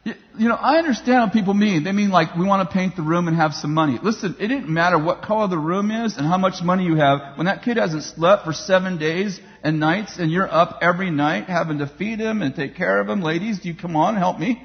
You 0.04 0.48
know, 0.48 0.54
I 0.54 0.78
understand 0.78 1.24
what 1.24 1.32
people 1.34 1.52
mean. 1.52 1.84
They 1.84 1.92
mean 1.92 2.10
like, 2.10 2.34
we 2.34 2.46
want 2.46 2.66
to 2.68 2.72
paint 2.72 2.96
the 2.96 3.02
room 3.02 3.28
and 3.28 3.36
have 3.36 3.52
some 3.52 3.74
money. 3.74 3.98
Listen, 4.02 4.34
it 4.40 4.48
didn't 4.48 4.70
matter 4.70 4.98
what 4.98 5.22
color 5.22 5.46
the 5.46 5.58
room 5.58 5.90
is 5.90 6.16
and 6.16 6.26
how 6.26 6.38
much 6.38 6.62
money 6.62 6.84
you 6.84 6.96
have. 6.96 7.36
When 7.36 7.44
that 7.44 7.62
kid 7.62 7.76
hasn't 7.76 8.02
slept 8.02 8.46
for 8.46 8.54
seven 8.54 8.96
days 8.96 9.38
and 9.62 9.78
nights 9.78 10.18
and 10.18 10.30
you're 10.30 10.52
up 10.52 10.78
every 10.82 11.10
night 11.10 11.46
having 11.46 11.78
to 11.78 11.86
feed 11.86 12.18
him 12.18 12.42
and 12.42 12.54
take 12.54 12.76
care 12.76 13.00
of 13.00 13.08
him, 13.08 13.22
ladies, 13.22 13.60
do 13.60 13.68
you 13.68 13.74
come 13.74 13.96
on, 13.96 14.16
help 14.16 14.38
me? 14.38 14.62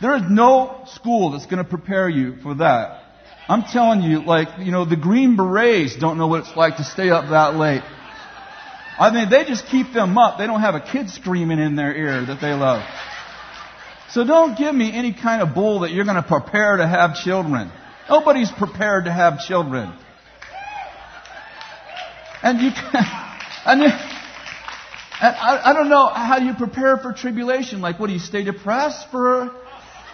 There 0.00 0.16
is 0.16 0.22
no 0.28 0.82
school 0.86 1.30
that's 1.30 1.46
going 1.46 1.62
to 1.62 1.68
prepare 1.68 2.08
you 2.08 2.36
for 2.42 2.54
that. 2.56 3.02
I'm 3.48 3.64
telling 3.64 4.02
you, 4.02 4.24
like, 4.24 4.48
you 4.58 4.72
know, 4.72 4.84
the 4.84 4.96
Green 4.96 5.36
Berets 5.36 5.96
don't 5.98 6.18
know 6.18 6.26
what 6.26 6.40
it's 6.40 6.56
like 6.56 6.76
to 6.76 6.84
stay 6.84 7.10
up 7.10 7.30
that 7.30 7.56
late. 7.56 7.82
I 8.98 9.12
mean, 9.12 9.30
they 9.30 9.44
just 9.44 9.66
keep 9.66 9.92
them 9.92 10.16
up. 10.18 10.38
They 10.38 10.46
don't 10.46 10.60
have 10.60 10.74
a 10.74 10.80
kid 10.80 11.10
screaming 11.10 11.58
in 11.58 11.76
their 11.76 11.94
ear 11.94 12.24
that 12.26 12.40
they 12.40 12.52
love. 12.52 12.82
So 14.10 14.24
don't 14.24 14.56
give 14.58 14.74
me 14.74 14.92
any 14.92 15.12
kind 15.12 15.40
of 15.40 15.54
bull 15.54 15.80
that 15.80 15.90
you're 15.90 16.04
going 16.04 16.16
to 16.16 16.22
prepare 16.22 16.76
to 16.76 16.86
have 16.86 17.16
children. 17.16 17.72
Nobody's 18.08 18.50
prepared 18.52 19.06
to 19.06 19.12
have 19.12 19.40
children. 19.40 19.92
And 22.42 22.60
you 22.60 22.70
can, 22.92 23.31
and, 23.64 23.82
and 23.82 23.92
I, 25.22 25.70
I 25.70 25.72
don't 25.72 25.88
know 25.88 26.08
how 26.08 26.38
you 26.38 26.54
prepare 26.54 26.96
for 26.96 27.12
tribulation. 27.12 27.80
Like, 27.80 27.98
what 28.00 28.08
do 28.08 28.12
you 28.12 28.18
stay 28.18 28.44
depressed 28.44 29.10
for? 29.10 29.50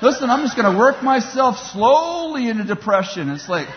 Listen, 0.01 0.31
I'm 0.31 0.43
just 0.43 0.57
going 0.57 0.73
to 0.73 0.79
work 0.79 1.03
myself 1.03 1.57
slowly 1.73 2.49
into 2.49 2.65
depression. 2.65 3.31
It's 3.31 3.49
like, 3.49 3.69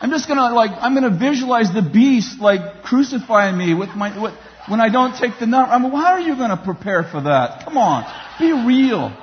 I'm 0.00 0.10
just 0.10 0.26
going 0.26 0.38
to 0.38 0.54
like, 0.54 0.70
I'm 0.72 0.94
going 0.94 1.12
to 1.12 1.18
visualize 1.18 1.72
the 1.72 1.82
beast 1.82 2.40
like 2.40 2.82
crucifying 2.84 3.58
me 3.58 3.74
with 3.74 3.90
my, 3.90 4.20
with, 4.20 4.34
when 4.68 4.80
I 4.80 4.88
don't 4.88 5.16
take 5.18 5.38
the 5.38 5.46
number. 5.46 5.70
I 5.70 5.78
mean, 5.78 5.90
how 5.90 6.12
are 6.12 6.20
you 6.20 6.36
going 6.36 6.50
to 6.50 6.62
prepare 6.62 7.02
for 7.02 7.20
that? 7.22 7.64
Come 7.64 7.76
on. 7.76 8.04
Be 8.38 8.52
real. 8.52 9.14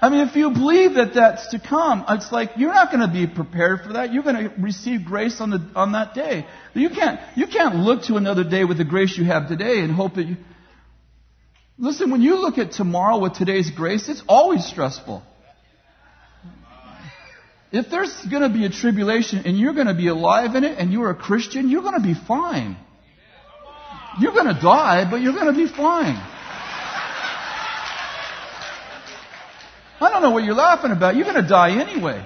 I 0.00 0.10
mean, 0.10 0.28
if 0.28 0.36
you 0.36 0.50
believe 0.50 0.94
that 0.94 1.14
that's 1.14 1.48
to 1.48 1.58
come, 1.58 2.04
it's 2.08 2.30
like 2.30 2.50
you're 2.56 2.72
not 2.72 2.92
going 2.92 3.06
to 3.06 3.12
be 3.12 3.26
prepared 3.26 3.80
for 3.80 3.94
that. 3.94 4.12
You're 4.12 4.22
going 4.22 4.48
to 4.48 4.54
receive 4.60 5.04
grace 5.04 5.40
on 5.40 5.50
the 5.50 5.70
on 5.74 5.92
that 5.92 6.14
day. 6.14 6.46
You 6.74 6.90
can't 6.90 7.18
you 7.36 7.48
can't 7.48 7.76
look 7.76 8.04
to 8.04 8.16
another 8.16 8.44
day 8.44 8.64
with 8.64 8.78
the 8.78 8.84
grace 8.84 9.18
you 9.18 9.24
have 9.24 9.48
today 9.48 9.80
and 9.80 9.90
hope 9.90 10.14
that 10.14 10.26
you. 10.26 10.36
Listen, 11.78 12.10
when 12.10 12.22
you 12.22 12.36
look 12.36 12.58
at 12.58 12.72
tomorrow 12.72 13.18
with 13.18 13.34
today's 13.34 13.70
grace, 13.70 14.08
it's 14.08 14.22
always 14.28 14.64
stressful. 14.64 15.22
If 17.70 17.90
there's 17.90 18.24
going 18.26 18.42
to 18.42 18.48
be 18.48 18.64
a 18.64 18.70
tribulation 18.70 19.42
and 19.44 19.58
you're 19.58 19.74
going 19.74 19.88
to 19.88 19.94
be 19.94 20.08
alive 20.08 20.54
in 20.54 20.64
it 20.64 20.78
and 20.78 20.92
you're 20.92 21.10
a 21.10 21.14
Christian, 21.14 21.68
you're 21.68 21.82
going 21.82 22.00
to 22.00 22.06
be 22.06 22.14
fine. 22.14 22.76
You're 24.20 24.32
going 24.32 24.52
to 24.52 24.60
die, 24.60 25.08
but 25.10 25.20
you're 25.20 25.34
going 25.34 25.52
to 25.52 25.52
be 25.52 25.68
fine. 25.68 26.16
I 30.00 30.10
don't 30.10 30.22
know 30.22 30.30
what 30.30 30.44
you're 30.44 30.54
laughing 30.54 30.92
about. 30.92 31.16
You're 31.16 31.24
going 31.24 31.42
to 31.42 31.48
die 31.48 31.80
anyway. 31.80 32.24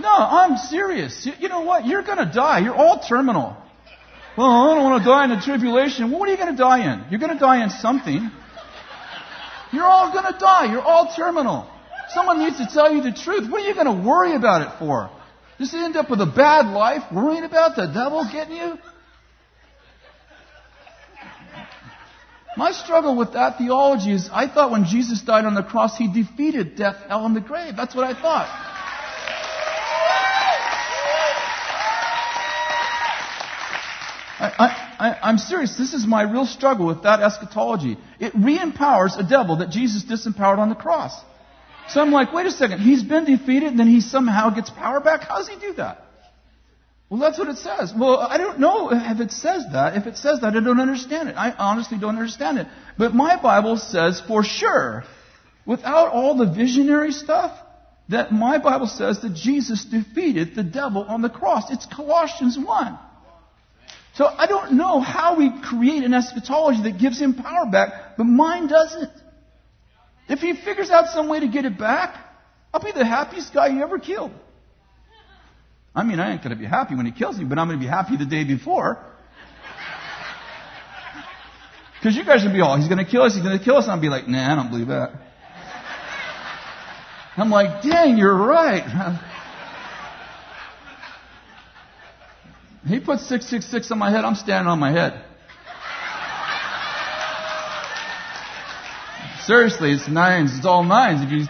No, 0.00 0.08
I'm 0.10 0.56
serious. 0.56 1.28
You, 1.38 1.48
know 1.48 1.60
what? 1.60 1.86
You're 1.86 2.02
going 2.02 2.18
to 2.18 2.30
die. 2.32 2.60
You're 2.60 2.74
all 2.74 3.00
terminal. 3.00 3.56
Well, 4.36 4.46
I 4.46 4.74
don't 4.74 4.84
want 4.84 5.02
to 5.02 5.08
die 5.08 5.24
in 5.24 5.30
the 5.30 5.40
tribulation. 5.40 6.10
Well, 6.10 6.20
what 6.20 6.28
are 6.28 6.32
you 6.32 6.38
going 6.38 6.54
to 6.54 6.58
die 6.58 6.92
in? 6.92 7.04
You're 7.10 7.20
going 7.20 7.32
to 7.32 7.38
die 7.38 7.62
in 7.62 7.70
something. 7.70 8.30
You're 9.72 9.84
all 9.84 10.12
going 10.12 10.32
to 10.32 10.38
die. 10.38 10.72
You're 10.72 10.82
all 10.82 11.14
terminal. 11.14 11.70
Someone 12.14 12.40
needs 12.40 12.58
to 12.58 12.66
tell 12.66 12.92
you 12.92 13.02
the 13.02 13.12
truth. 13.12 13.50
What 13.50 13.62
are 13.62 13.68
you 13.68 13.74
going 13.74 13.86
to 13.86 14.06
worry 14.06 14.34
about 14.34 14.62
it 14.62 14.78
for? 14.78 15.10
Just 15.58 15.74
end 15.74 15.96
up 15.96 16.10
with 16.10 16.20
a 16.20 16.26
bad 16.26 16.66
life 16.72 17.04
worrying 17.12 17.44
about 17.44 17.76
the 17.76 17.86
devil 17.86 18.28
getting 18.30 18.56
you? 18.56 18.78
My 22.56 22.72
struggle 22.72 23.16
with 23.16 23.32
that 23.32 23.56
theology 23.56 24.12
is 24.12 24.28
I 24.30 24.46
thought 24.46 24.70
when 24.70 24.84
Jesus 24.84 25.22
died 25.22 25.46
on 25.46 25.54
the 25.54 25.62
cross, 25.62 25.96
he 25.96 26.12
defeated 26.12 26.76
death, 26.76 26.96
hell, 27.08 27.24
and 27.24 27.34
the 27.34 27.40
grave. 27.40 27.76
That's 27.76 27.94
what 27.94 28.04
I 28.04 28.20
thought. 28.20 28.48
I, 35.02 35.30
am 35.30 35.38
serious. 35.38 35.76
This 35.76 35.94
is 35.94 36.06
my 36.06 36.22
real 36.22 36.46
struggle 36.46 36.86
with 36.86 37.04
that 37.04 37.20
eschatology. 37.20 37.96
It 38.20 38.32
re-empowers 38.34 39.16
a 39.16 39.22
devil 39.22 39.56
that 39.56 39.70
Jesus 39.70 40.04
disempowered 40.04 40.58
on 40.58 40.68
the 40.68 40.74
cross. 40.74 41.18
So 41.88 42.00
I'm 42.00 42.12
like, 42.12 42.32
wait 42.32 42.46
a 42.46 42.50
second. 42.50 42.80
He's 42.80 43.02
been 43.02 43.24
defeated 43.24 43.70
and 43.70 43.78
then 43.78 43.88
he 43.88 44.00
somehow 44.00 44.50
gets 44.50 44.70
power 44.70 45.00
back? 45.00 45.22
How 45.22 45.38
does 45.38 45.48
he 45.48 45.58
do 45.58 45.74
that? 45.74 46.04
Well, 47.12 47.20
that's 47.20 47.38
what 47.38 47.48
it 47.48 47.58
says. 47.58 47.92
Well, 47.94 48.16
I 48.20 48.38
don't 48.38 48.58
know 48.58 48.88
if 48.90 49.20
it 49.20 49.32
says 49.32 49.66
that. 49.72 49.98
If 49.98 50.06
it 50.06 50.16
says 50.16 50.40
that, 50.40 50.56
I 50.56 50.60
don't 50.60 50.80
understand 50.80 51.28
it. 51.28 51.34
I 51.36 51.50
honestly 51.50 51.98
don't 51.98 52.16
understand 52.16 52.56
it. 52.56 52.68
But 52.96 53.14
my 53.14 53.36
Bible 53.36 53.76
says 53.76 54.22
for 54.26 54.42
sure, 54.42 55.04
without 55.66 56.08
all 56.08 56.38
the 56.38 56.46
visionary 56.46 57.12
stuff, 57.12 57.54
that 58.08 58.32
my 58.32 58.56
Bible 58.56 58.86
says 58.86 59.20
that 59.20 59.34
Jesus 59.34 59.84
defeated 59.84 60.54
the 60.54 60.62
devil 60.62 61.02
on 61.02 61.20
the 61.20 61.28
cross. 61.28 61.70
It's 61.70 61.84
Colossians 61.84 62.58
1. 62.58 62.98
So 64.14 64.24
I 64.24 64.46
don't 64.46 64.78
know 64.78 64.98
how 64.98 65.36
we 65.36 65.50
create 65.60 66.04
an 66.04 66.14
eschatology 66.14 66.84
that 66.84 66.98
gives 66.98 67.20
him 67.20 67.34
power 67.34 67.66
back, 67.70 68.16
but 68.16 68.24
mine 68.24 68.68
doesn't. 68.68 69.12
If 70.30 70.38
he 70.38 70.54
figures 70.54 70.88
out 70.88 71.08
some 71.08 71.28
way 71.28 71.40
to 71.40 71.48
get 71.48 71.66
it 71.66 71.78
back, 71.78 72.16
I'll 72.72 72.82
be 72.82 72.92
the 72.92 73.04
happiest 73.04 73.52
guy 73.52 73.68
he 73.68 73.82
ever 73.82 73.98
killed. 73.98 74.32
I 75.94 76.04
mean, 76.04 76.20
I 76.20 76.32
ain't 76.32 76.42
going 76.42 76.56
to 76.56 76.58
be 76.58 76.64
happy 76.64 76.94
when 76.94 77.04
he 77.04 77.12
kills 77.12 77.36
me, 77.38 77.44
but 77.44 77.58
I'm 77.58 77.68
going 77.68 77.78
to 77.78 77.84
be 77.84 77.88
happy 77.88 78.16
the 78.16 78.24
day 78.24 78.44
before. 78.44 78.98
Because 81.98 82.16
you 82.16 82.24
guys 82.24 82.42
to 82.42 82.52
be 82.52 82.60
all, 82.60 82.76
he's 82.76 82.88
going 82.88 83.04
to 83.04 83.10
kill 83.10 83.22
us, 83.22 83.34
he's 83.34 83.44
going 83.44 83.56
to 83.56 83.64
kill 83.64 83.76
us. 83.76 83.84
And 83.84 83.92
I'll 83.92 84.00
be 84.00 84.08
like, 84.08 84.26
nah, 84.26 84.52
I 84.52 84.56
don't 84.56 84.70
believe 84.70 84.88
that. 84.88 85.12
I'm 87.36 87.50
like, 87.50 87.82
dang, 87.82 88.18
you're 88.18 88.36
right. 88.36 89.20
He 92.86 92.98
put 92.98 93.20
666 93.20 93.90
on 93.92 93.98
my 93.98 94.10
head, 94.10 94.24
I'm 94.24 94.34
standing 94.34 94.68
on 94.68 94.78
my 94.80 94.90
head. 94.90 95.24
Seriously, 99.44 99.92
it's 99.92 100.08
nines. 100.08 100.56
It's 100.56 100.66
all 100.66 100.84
nines. 100.84 101.22
If 101.22 101.30
you 101.32 101.46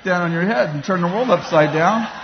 stand 0.00 0.22
on 0.22 0.32
your 0.32 0.42
head 0.42 0.70
and 0.70 0.84
turn 0.84 1.00
the 1.00 1.06
world 1.06 1.30
upside 1.30 1.72
down. 1.72 2.19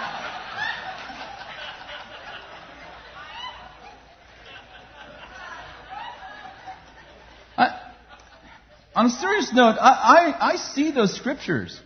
On 8.97 9.07
a 9.07 9.11
serious 9.11 9.53
note, 9.53 9.77
I, 9.79 10.35
I, 10.41 10.53
I 10.53 10.57
see 10.57 10.91
those 10.91 11.15
scriptures. 11.15 11.79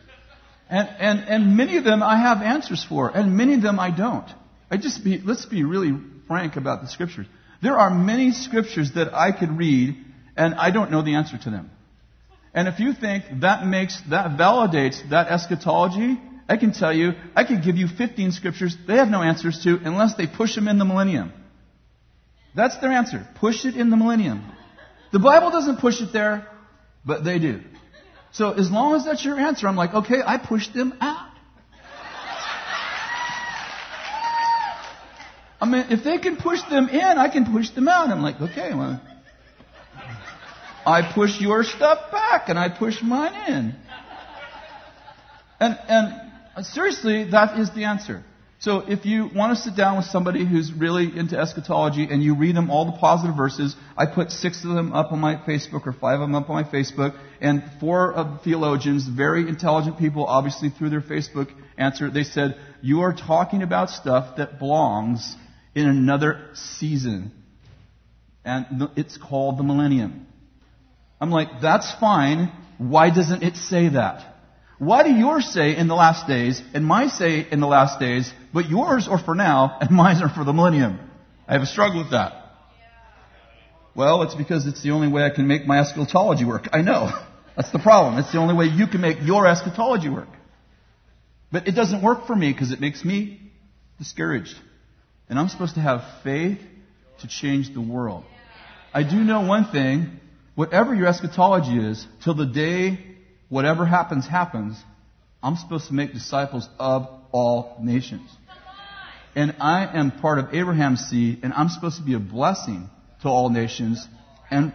And, 0.68 0.88
and, 1.00 1.18
and 1.28 1.56
many 1.56 1.76
of 1.76 1.82
them 1.82 2.04
I 2.04 2.16
have 2.16 2.40
answers 2.40 2.86
for, 2.88 3.08
and 3.08 3.36
many 3.36 3.54
of 3.54 3.62
them 3.62 3.80
I 3.80 3.90
don't. 3.90 4.30
I 4.70 4.76
just 4.76 5.02
be, 5.02 5.18
let's 5.18 5.44
be 5.44 5.64
really 5.64 5.92
frank 6.28 6.54
about 6.54 6.82
the 6.82 6.88
scriptures. 6.88 7.26
There 7.60 7.76
are 7.76 7.90
many 7.90 8.30
scriptures 8.30 8.92
that 8.94 9.12
I 9.12 9.32
could 9.32 9.58
read, 9.58 9.96
and 10.36 10.54
I 10.54 10.70
don't 10.70 10.92
know 10.92 11.02
the 11.02 11.16
answer 11.16 11.36
to 11.36 11.50
them. 11.50 11.72
And 12.54 12.68
if 12.68 12.78
you 12.78 12.92
think 12.92 13.24
that 13.40 13.66
makes, 13.66 14.00
that 14.10 14.38
validates 14.38 15.08
that 15.10 15.26
eschatology, 15.32 16.20
I 16.48 16.56
can 16.56 16.72
tell 16.72 16.92
you, 16.92 17.14
I 17.34 17.42
could 17.42 17.64
give 17.64 17.76
you 17.76 17.88
15 17.88 18.30
scriptures 18.30 18.76
they 18.86 18.94
have 18.94 19.08
no 19.08 19.22
answers 19.22 19.64
to 19.64 19.80
unless 19.84 20.14
they 20.14 20.28
push 20.28 20.54
them 20.54 20.68
in 20.68 20.78
the 20.78 20.84
millennium. 20.84 21.32
That's 22.54 22.76
their 22.78 22.92
answer. 22.92 23.26
Push 23.36 23.64
it 23.64 23.76
in 23.76 23.90
the 23.90 23.96
millennium. 23.96 24.44
The 25.12 25.18
Bible 25.18 25.50
doesn't 25.50 25.78
push 25.78 26.00
it 26.00 26.12
there, 26.12 26.46
but 27.04 27.24
they 27.24 27.38
do. 27.38 27.60
So 28.32 28.52
as 28.52 28.70
long 28.70 28.94
as 28.94 29.04
that's 29.04 29.24
your 29.24 29.38
answer, 29.38 29.66
I'm 29.66 29.76
like, 29.76 29.94
okay, 29.94 30.20
I 30.24 30.38
pushed 30.38 30.72
them 30.72 30.94
out. 31.00 31.28
I 35.60 35.66
mean, 35.66 35.86
if 35.90 36.04
they 36.04 36.18
can 36.18 36.36
push 36.36 36.62
them 36.70 36.88
in, 36.88 37.18
I 37.18 37.28
can 37.28 37.52
push 37.52 37.70
them 37.70 37.86
out. 37.86 38.08
I'm 38.08 38.22
like, 38.22 38.40
okay, 38.40 38.72
well, 38.72 39.00
I 40.86 41.12
push 41.12 41.38
your 41.38 41.64
stuff 41.64 42.10
back 42.10 42.48
and 42.48 42.58
I 42.58 42.70
push 42.70 43.02
mine 43.02 43.34
in. 43.48 43.74
And, 45.60 45.78
and 45.88 46.66
seriously, 46.66 47.30
that 47.32 47.58
is 47.58 47.70
the 47.74 47.84
answer. 47.84 48.24
So 48.60 48.80
if 48.86 49.06
you 49.06 49.30
want 49.34 49.56
to 49.56 49.62
sit 49.62 49.74
down 49.74 49.96
with 49.96 50.04
somebody 50.04 50.44
who's 50.44 50.70
really 50.70 51.16
into 51.16 51.38
eschatology 51.38 52.06
and 52.10 52.22
you 52.22 52.36
read 52.36 52.54
them 52.54 52.70
all 52.70 52.84
the 52.84 52.98
positive 52.98 53.34
verses, 53.34 53.74
I 53.96 54.04
put 54.04 54.30
six 54.30 54.62
of 54.64 54.74
them 54.74 54.92
up 54.92 55.12
on 55.12 55.18
my 55.18 55.36
Facebook 55.36 55.86
or 55.86 55.94
five 55.94 56.20
of 56.20 56.28
them 56.28 56.34
up 56.34 56.50
on 56.50 56.62
my 56.62 56.70
Facebook, 56.70 57.18
and 57.40 57.62
four 57.80 58.12
of 58.12 58.42
theologians, 58.44 59.08
very 59.08 59.48
intelligent 59.48 59.98
people, 59.98 60.26
obviously 60.26 60.68
through 60.68 60.90
their 60.90 61.00
Facebook 61.00 61.48
answer, 61.78 62.10
they 62.10 62.22
said, 62.22 62.60
you 62.82 63.00
are 63.00 63.14
talking 63.14 63.62
about 63.62 63.88
stuff 63.88 64.36
that 64.36 64.58
belongs 64.58 65.36
in 65.74 65.86
another 65.86 66.50
season. 66.52 67.32
And 68.44 68.90
it's 68.94 69.16
called 69.16 69.58
the 69.58 69.62
millennium. 69.62 70.26
I'm 71.18 71.30
like, 71.30 71.48
that's 71.62 71.90
fine. 71.98 72.52
Why 72.76 73.08
doesn't 73.08 73.42
it 73.42 73.56
say 73.56 73.88
that? 73.88 74.26
Why 74.78 75.02
do 75.02 75.10
yours 75.10 75.46
say 75.46 75.76
in 75.76 75.88
the 75.88 75.94
last 75.94 76.26
days 76.26 76.62
and 76.72 76.84
my 76.84 77.08
say 77.08 77.46
in 77.50 77.60
the 77.60 77.66
last 77.66 78.00
days, 78.00 78.32
but 78.52 78.68
yours 78.68 79.08
are 79.08 79.18
for 79.18 79.34
now 79.34 79.78
and 79.80 79.90
mine 79.90 80.22
are 80.22 80.28
for 80.28 80.44
the 80.44 80.52
millennium? 80.52 80.98
I 81.46 81.54
have 81.54 81.62
a 81.62 81.66
struggle 81.66 82.02
with 82.02 82.12
that. 82.12 82.34
Well, 83.94 84.22
it's 84.22 84.34
because 84.34 84.66
it's 84.66 84.82
the 84.82 84.90
only 84.90 85.08
way 85.08 85.22
I 85.24 85.30
can 85.30 85.46
make 85.46 85.66
my 85.66 85.80
eschatology 85.80 86.44
work. 86.44 86.68
I 86.72 86.82
know. 86.82 87.10
That's 87.56 87.72
the 87.72 87.78
problem. 87.78 88.18
It's 88.18 88.32
the 88.32 88.38
only 88.38 88.54
way 88.54 88.66
you 88.66 88.86
can 88.86 89.00
make 89.00 89.18
your 89.22 89.46
eschatology 89.46 90.08
work. 90.08 90.28
But 91.52 91.66
it 91.66 91.72
doesn't 91.72 92.02
work 92.02 92.26
for 92.26 92.36
me 92.36 92.52
because 92.52 92.70
it 92.70 92.80
makes 92.80 93.04
me 93.04 93.40
discouraged. 93.98 94.54
And 95.28 95.38
I'm 95.38 95.48
supposed 95.48 95.74
to 95.74 95.80
have 95.80 96.02
faith 96.22 96.60
to 97.20 97.28
change 97.28 97.74
the 97.74 97.80
world. 97.80 98.24
I 98.94 99.02
do 99.02 99.16
know 99.16 99.42
one 99.42 99.66
thing 99.66 100.20
whatever 100.54 100.94
your 100.94 101.06
eschatology 101.06 101.78
is, 101.78 102.06
till 102.22 102.34
the 102.34 102.46
day 102.46 102.98
whatever 103.48 103.84
happens, 103.84 104.26
happens, 104.26 104.80
I'm 105.42 105.56
supposed 105.56 105.88
to 105.88 105.94
make 105.94 106.12
disciples 106.12 106.68
of 106.78 107.08
all 107.32 107.76
nations. 107.80 108.28
And 109.34 109.56
I 109.60 109.86
am 109.98 110.10
part 110.10 110.38
of 110.38 110.54
Abraham's 110.54 111.00
seed, 111.00 111.40
and 111.42 111.52
I'm 111.52 111.68
supposed 111.68 111.98
to 111.98 112.02
be 112.02 112.14
a 112.14 112.18
blessing 112.18 112.90
to 113.22 113.28
all 113.28 113.48
nations. 113.48 114.06
And 114.50 114.72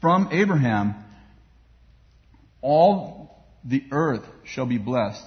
from 0.00 0.28
Abraham, 0.32 0.94
all 2.60 3.44
the 3.64 3.84
earth 3.90 4.24
shall 4.44 4.66
be 4.66 4.78
blessed. 4.78 5.24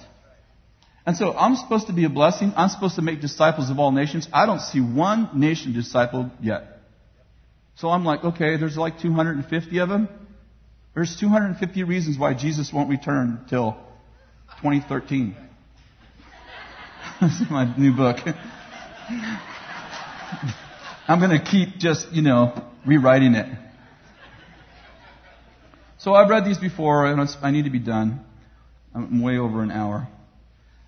And 1.06 1.16
so 1.16 1.32
I'm 1.32 1.56
supposed 1.56 1.88
to 1.88 1.92
be 1.92 2.04
a 2.04 2.08
blessing. 2.08 2.52
I'm 2.56 2.68
supposed 2.68 2.96
to 2.96 3.02
make 3.02 3.20
disciples 3.20 3.70
of 3.70 3.78
all 3.78 3.90
nations. 3.90 4.28
I 4.32 4.46
don't 4.46 4.60
see 4.60 4.80
one 4.80 5.30
nation 5.34 5.72
discipled 5.72 6.30
yet. 6.40 6.78
So 7.76 7.88
I'm 7.88 8.04
like, 8.04 8.22
okay, 8.22 8.56
there's 8.56 8.76
like 8.76 9.00
250 9.00 9.78
of 9.78 9.88
them. 9.88 10.08
There's 10.94 11.16
250 11.18 11.84
reasons 11.84 12.18
why 12.18 12.34
Jesus 12.34 12.72
won't 12.72 12.90
return 12.90 13.46
till 13.48 13.72
2013. 14.62 15.34
this 17.20 17.40
is 17.40 17.50
my 17.50 17.74
new 17.76 17.96
book. 17.96 18.18
I'm 21.08 21.18
going 21.18 21.36
to 21.36 21.44
keep 21.44 21.78
just, 21.78 22.12
you 22.12 22.22
know, 22.22 22.62
rewriting 22.86 23.34
it. 23.34 23.46
So 25.98 26.14
I've 26.14 26.30
read 26.30 26.44
these 26.44 26.58
before, 26.58 27.06
and 27.06 27.20
I 27.42 27.50
need 27.50 27.64
to 27.64 27.70
be 27.70 27.80
done. 27.80 28.24
I'm 28.94 29.20
way 29.20 29.38
over 29.38 29.62
an 29.62 29.70
hour. 29.70 30.08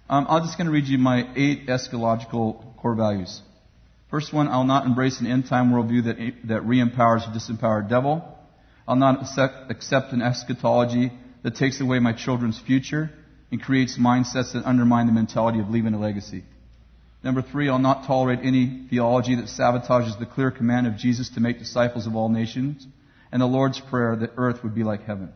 Um, 0.08 0.26
I'm 0.28 0.42
just 0.42 0.56
going 0.56 0.66
to 0.66 0.72
read 0.72 0.86
you 0.86 0.98
my 0.98 1.28
eight 1.36 1.66
eschatological 1.66 2.76
core 2.76 2.94
values. 2.94 3.42
First 4.10 4.32
one, 4.32 4.46
I'll 4.48 4.64
not 4.64 4.86
embrace 4.86 5.20
an 5.20 5.26
end 5.26 5.48
time 5.48 5.72
worldview 5.72 6.04
that, 6.04 6.48
that 6.48 6.64
re 6.64 6.80
empowers 6.80 7.24
a 7.24 7.28
disempowered 7.28 7.88
devil. 7.88 8.22
I'll 8.86 8.96
not 8.96 9.22
accept, 9.22 9.70
accept 9.70 10.12
an 10.12 10.22
eschatology 10.22 11.12
that 11.42 11.56
takes 11.56 11.80
away 11.80 11.98
my 11.98 12.12
children's 12.12 12.60
future 12.60 13.10
and 13.50 13.60
creates 13.60 13.98
mindsets 13.98 14.52
that 14.52 14.64
undermine 14.64 15.06
the 15.06 15.12
mentality 15.12 15.60
of 15.60 15.70
leaving 15.70 15.94
a 15.94 15.98
legacy. 15.98 16.44
Number 17.22 17.42
three, 17.42 17.68
I'll 17.68 17.78
not 17.78 18.06
tolerate 18.06 18.40
any 18.42 18.86
theology 18.90 19.36
that 19.36 19.44
sabotages 19.44 20.18
the 20.18 20.26
clear 20.26 20.50
command 20.50 20.86
of 20.86 20.96
Jesus 20.96 21.28
to 21.30 21.40
make 21.40 21.58
disciples 21.58 22.06
of 22.06 22.16
all 22.16 22.28
nations 22.28 22.86
and 23.30 23.40
the 23.40 23.46
Lord's 23.46 23.80
prayer 23.80 24.16
that 24.16 24.32
earth 24.36 24.62
would 24.62 24.74
be 24.74 24.84
like 24.84 25.04
heaven. 25.04 25.32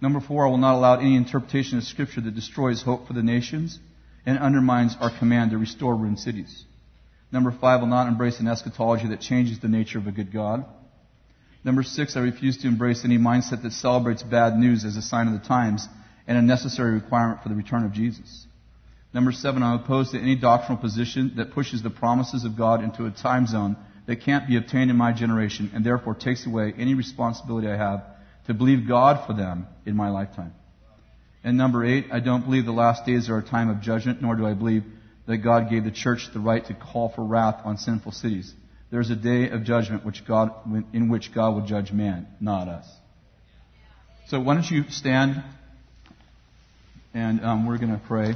Number 0.00 0.20
four, 0.20 0.46
I 0.46 0.50
will 0.50 0.56
not 0.56 0.76
allow 0.76 0.98
any 0.98 1.16
interpretation 1.16 1.76
of 1.76 1.84
Scripture 1.84 2.22
that 2.22 2.34
destroys 2.34 2.82
hope 2.82 3.06
for 3.06 3.12
the 3.12 3.22
nations 3.22 3.78
and 4.24 4.38
undermines 4.38 4.96
our 5.00 5.10
command 5.18 5.50
to 5.50 5.58
restore 5.58 5.94
ruined 5.94 6.20
cities. 6.20 6.64
Number 7.32 7.50
five, 7.50 7.78
I 7.78 7.82
will 7.82 7.86
not 7.88 8.08
embrace 8.08 8.40
an 8.40 8.48
eschatology 8.48 9.08
that 9.08 9.20
changes 9.20 9.60
the 9.60 9.68
nature 9.68 9.98
of 9.98 10.06
a 10.06 10.12
good 10.12 10.32
God. 10.32 10.64
Number 11.62 11.82
six, 11.82 12.16
I 12.16 12.20
refuse 12.20 12.56
to 12.58 12.68
embrace 12.68 13.04
any 13.04 13.18
mindset 13.18 13.62
that 13.62 13.72
celebrates 13.72 14.22
bad 14.22 14.56
news 14.56 14.84
as 14.84 14.96
a 14.96 15.02
sign 15.02 15.28
of 15.28 15.34
the 15.40 15.46
times 15.46 15.86
and 16.26 16.38
a 16.38 16.42
necessary 16.42 16.94
requirement 16.94 17.42
for 17.42 17.50
the 17.50 17.54
return 17.54 17.84
of 17.84 17.92
Jesus. 17.92 18.46
Number 19.12 19.32
seven, 19.32 19.62
I'm 19.62 19.80
opposed 19.80 20.12
to 20.12 20.20
any 20.20 20.36
doctrinal 20.36 20.80
position 20.80 21.32
that 21.36 21.52
pushes 21.52 21.82
the 21.82 21.90
promises 21.90 22.44
of 22.44 22.56
God 22.56 22.84
into 22.84 23.06
a 23.06 23.10
time 23.10 23.46
zone 23.46 23.76
that 24.06 24.22
can't 24.22 24.46
be 24.46 24.56
obtained 24.56 24.90
in 24.90 24.96
my 24.96 25.12
generation 25.12 25.70
and 25.74 25.84
therefore 25.84 26.14
takes 26.14 26.46
away 26.46 26.72
any 26.76 26.94
responsibility 26.94 27.68
I 27.68 27.76
have 27.76 28.04
to 28.46 28.54
believe 28.54 28.86
God 28.88 29.26
for 29.26 29.32
them 29.32 29.66
in 29.84 29.96
my 29.96 30.10
lifetime. 30.10 30.54
And 31.42 31.56
number 31.56 31.84
eight, 31.84 32.06
I 32.12 32.20
don't 32.20 32.44
believe 32.44 32.66
the 32.66 32.72
last 32.72 33.04
days 33.06 33.28
are 33.30 33.38
a 33.38 33.42
time 33.42 33.70
of 33.70 33.80
judgment, 33.80 34.22
nor 34.22 34.36
do 34.36 34.46
I 34.46 34.54
believe 34.54 34.84
that 35.26 35.38
God 35.38 35.70
gave 35.70 35.84
the 35.84 35.90
church 35.90 36.28
the 36.32 36.40
right 36.40 36.64
to 36.66 36.74
call 36.74 37.08
for 37.08 37.24
wrath 37.24 37.60
on 37.64 37.78
sinful 37.78 38.12
cities. 38.12 38.52
There's 38.90 39.10
a 39.10 39.16
day 39.16 39.48
of 39.50 39.64
judgment 39.64 40.04
which 40.04 40.26
God, 40.26 40.52
in 40.92 41.08
which 41.08 41.32
God 41.34 41.54
will 41.54 41.66
judge 41.66 41.92
man, 41.92 42.26
not 42.40 42.68
us. 42.68 42.86
So 44.28 44.40
why 44.40 44.54
don't 44.54 44.70
you 44.70 44.84
stand 44.90 45.42
and 47.14 47.44
um, 47.44 47.66
we're 47.66 47.78
going 47.78 47.92
to 47.92 48.02
pray. 48.06 48.34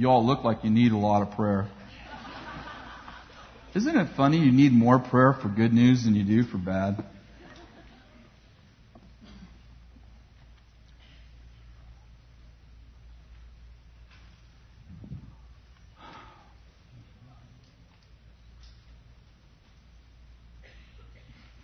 You 0.00 0.08
all 0.08 0.24
look 0.24 0.44
like 0.44 0.64
you 0.64 0.70
need 0.70 0.92
a 0.92 0.96
lot 0.96 1.20
of 1.20 1.32
prayer. 1.32 1.68
Isn't 3.74 3.94
it 3.98 4.16
funny 4.16 4.38
you 4.38 4.50
need 4.50 4.72
more 4.72 4.98
prayer 4.98 5.34
for 5.34 5.50
good 5.50 5.74
news 5.74 6.04
than 6.04 6.14
you 6.14 6.24
do 6.24 6.42
for 6.42 6.56
bad? 6.56 7.04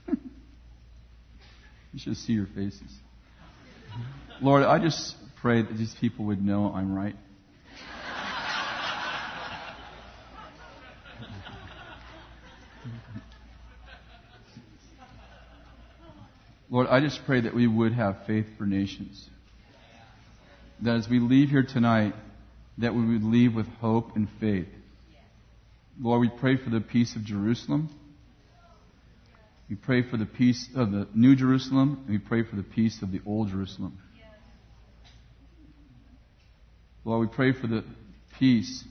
You 1.95 1.99
should 1.99 2.19
see 2.19 2.35
your 2.35 2.45
faces. 2.55 2.83
Lord, 4.43 4.63
I 4.65 4.79
just 4.79 5.17
pray 5.37 5.63
that 5.63 5.79
these 5.79 5.95
people 5.99 6.27
would 6.27 6.45
know 6.45 6.71
I'm 6.75 6.95
right. 6.95 7.17
Lord, 16.77 16.89
I 16.89 17.01
just 17.01 17.25
pray 17.25 17.41
that 17.41 17.55
we 17.55 17.67
would 17.67 17.95
have 17.95 18.27
faith 18.27 18.45
for 18.59 18.67
nations. 18.67 19.31
That 20.83 20.97
as 20.97 21.09
we 21.09 21.21
leave 21.21 21.49
here 21.49 21.63
tonight, 21.63 22.13
that 22.77 22.95
we 22.95 23.01
would 23.15 23.25
leave 23.25 23.55
with 23.55 23.67
hope 23.81 24.15
and 24.15 24.29
faith. 24.41 24.69
Lord, 25.99 26.21
we 26.21 26.29
pray 26.29 26.59
for 26.59 26.69
the 26.69 26.83
peace 26.83 27.17
of 27.17 27.25
Jerusalem. 27.25 27.89
We 29.71 29.77
pray 29.77 30.03
for 30.03 30.19
the 30.19 30.27
peace 30.27 30.69
of 30.77 30.93
the 30.93 31.09
New 31.15 31.35
Jerusalem, 31.35 32.03
and 32.03 32.11
we 32.11 32.19
pray 32.19 32.43
for 32.43 32.57
the 32.57 32.63
peace 32.63 33.01
of 33.01 33.11
the 33.11 33.23
Old 33.25 33.49
Jerusalem. 33.49 33.97
Lord, 37.07 37.27
we 37.27 37.35
pray 37.35 37.53
for 37.59 37.69
the 37.69 37.85
peace 38.39 38.85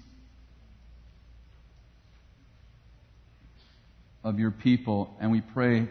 of 4.23 4.39
your 4.39 4.49
people, 4.49 5.15
and 5.19 5.31
we 5.31 5.41
pray 5.41 5.87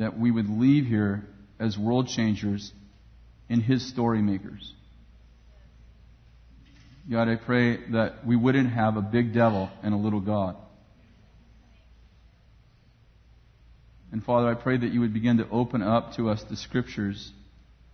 that 0.00 0.18
we 0.18 0.30
would 0.30 0.48
leave 0.48 0.86
here 0.86 1.22
as 1.58 1.76
world 1.76 2.08
changers 2.08 2.72
and 3.50 3.62
his 3.62 3.86
story 3.86 4.22
makers. 4.22 4.72
God, 7.10 7.28
I 7.28 7.36
pray 7.36 7.76
that 7.92 8.26
we 8.26 8.34
wouldn't 8.34 8.70
have 8.70 8.96
a 8.96 9.02
big 9.02 9.34
devil 9.34 9.68
and 9.82 9.92
a 9.92 9.98
little 9.98 10.20
God. 10.20 10.56
And 14.10 14.24
Father, 14.24 14.48
I 14.48 14.54
pray 14.54 14.78
that 14.78 14.90
you 14.90 15.00
would 15.00 15.12
begin 15.12 15.36
to 15.36 15.48
open 15.50 15.82
up 15.82 16.14
to 16.16 16.30
us 16.30 16.42
the 16.48 16.56
scriptures 16.56 17.30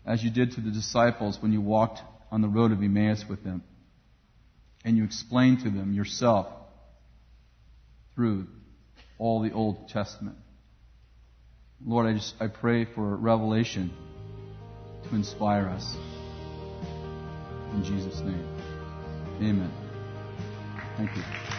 as 0.06 0.22
you 0.22 0.30
did 0.30 0.52
to 0.52 0.60
the 0.60 0.70
disciples 0.70 1.38
when 1.40 1.52
you 1.52 1.60
walked 1.60 2.00
on 2.30 2.40
the 2.40 2.48
road 2.48 2.70
of 2.70 2.80
Emmaus 2.84 3.24
with 3.28 3.42
them. 3.42 3.64
And 4.84 4.96
you 4.96 5.02
explained 5.02 5.64
to 5.64 5.70
them 5.70 5.92
yourself 5.92 6.46
through 8.14 8.46
all 9.18 9.42
the 9.42 9.50
Old 9.50 9.88
Testament. 9.88 10.36
Lord, 11.84 12.06
I 12.06 12.14
just 12.14 12.34
I 12.40 12.48
pray 12.48 12.84
for 12.84 13.16
revelation 13.16 13.92
to 15.08 15.14
inspire 15.14 15.68
us. 15.68 15.96
In 17.72 17.84
Jesus' 17.84 18.20
name. 18.20 18.46
Amen. 19.40 19.72
Thank 20.96 21.14
you. 21.16 21.55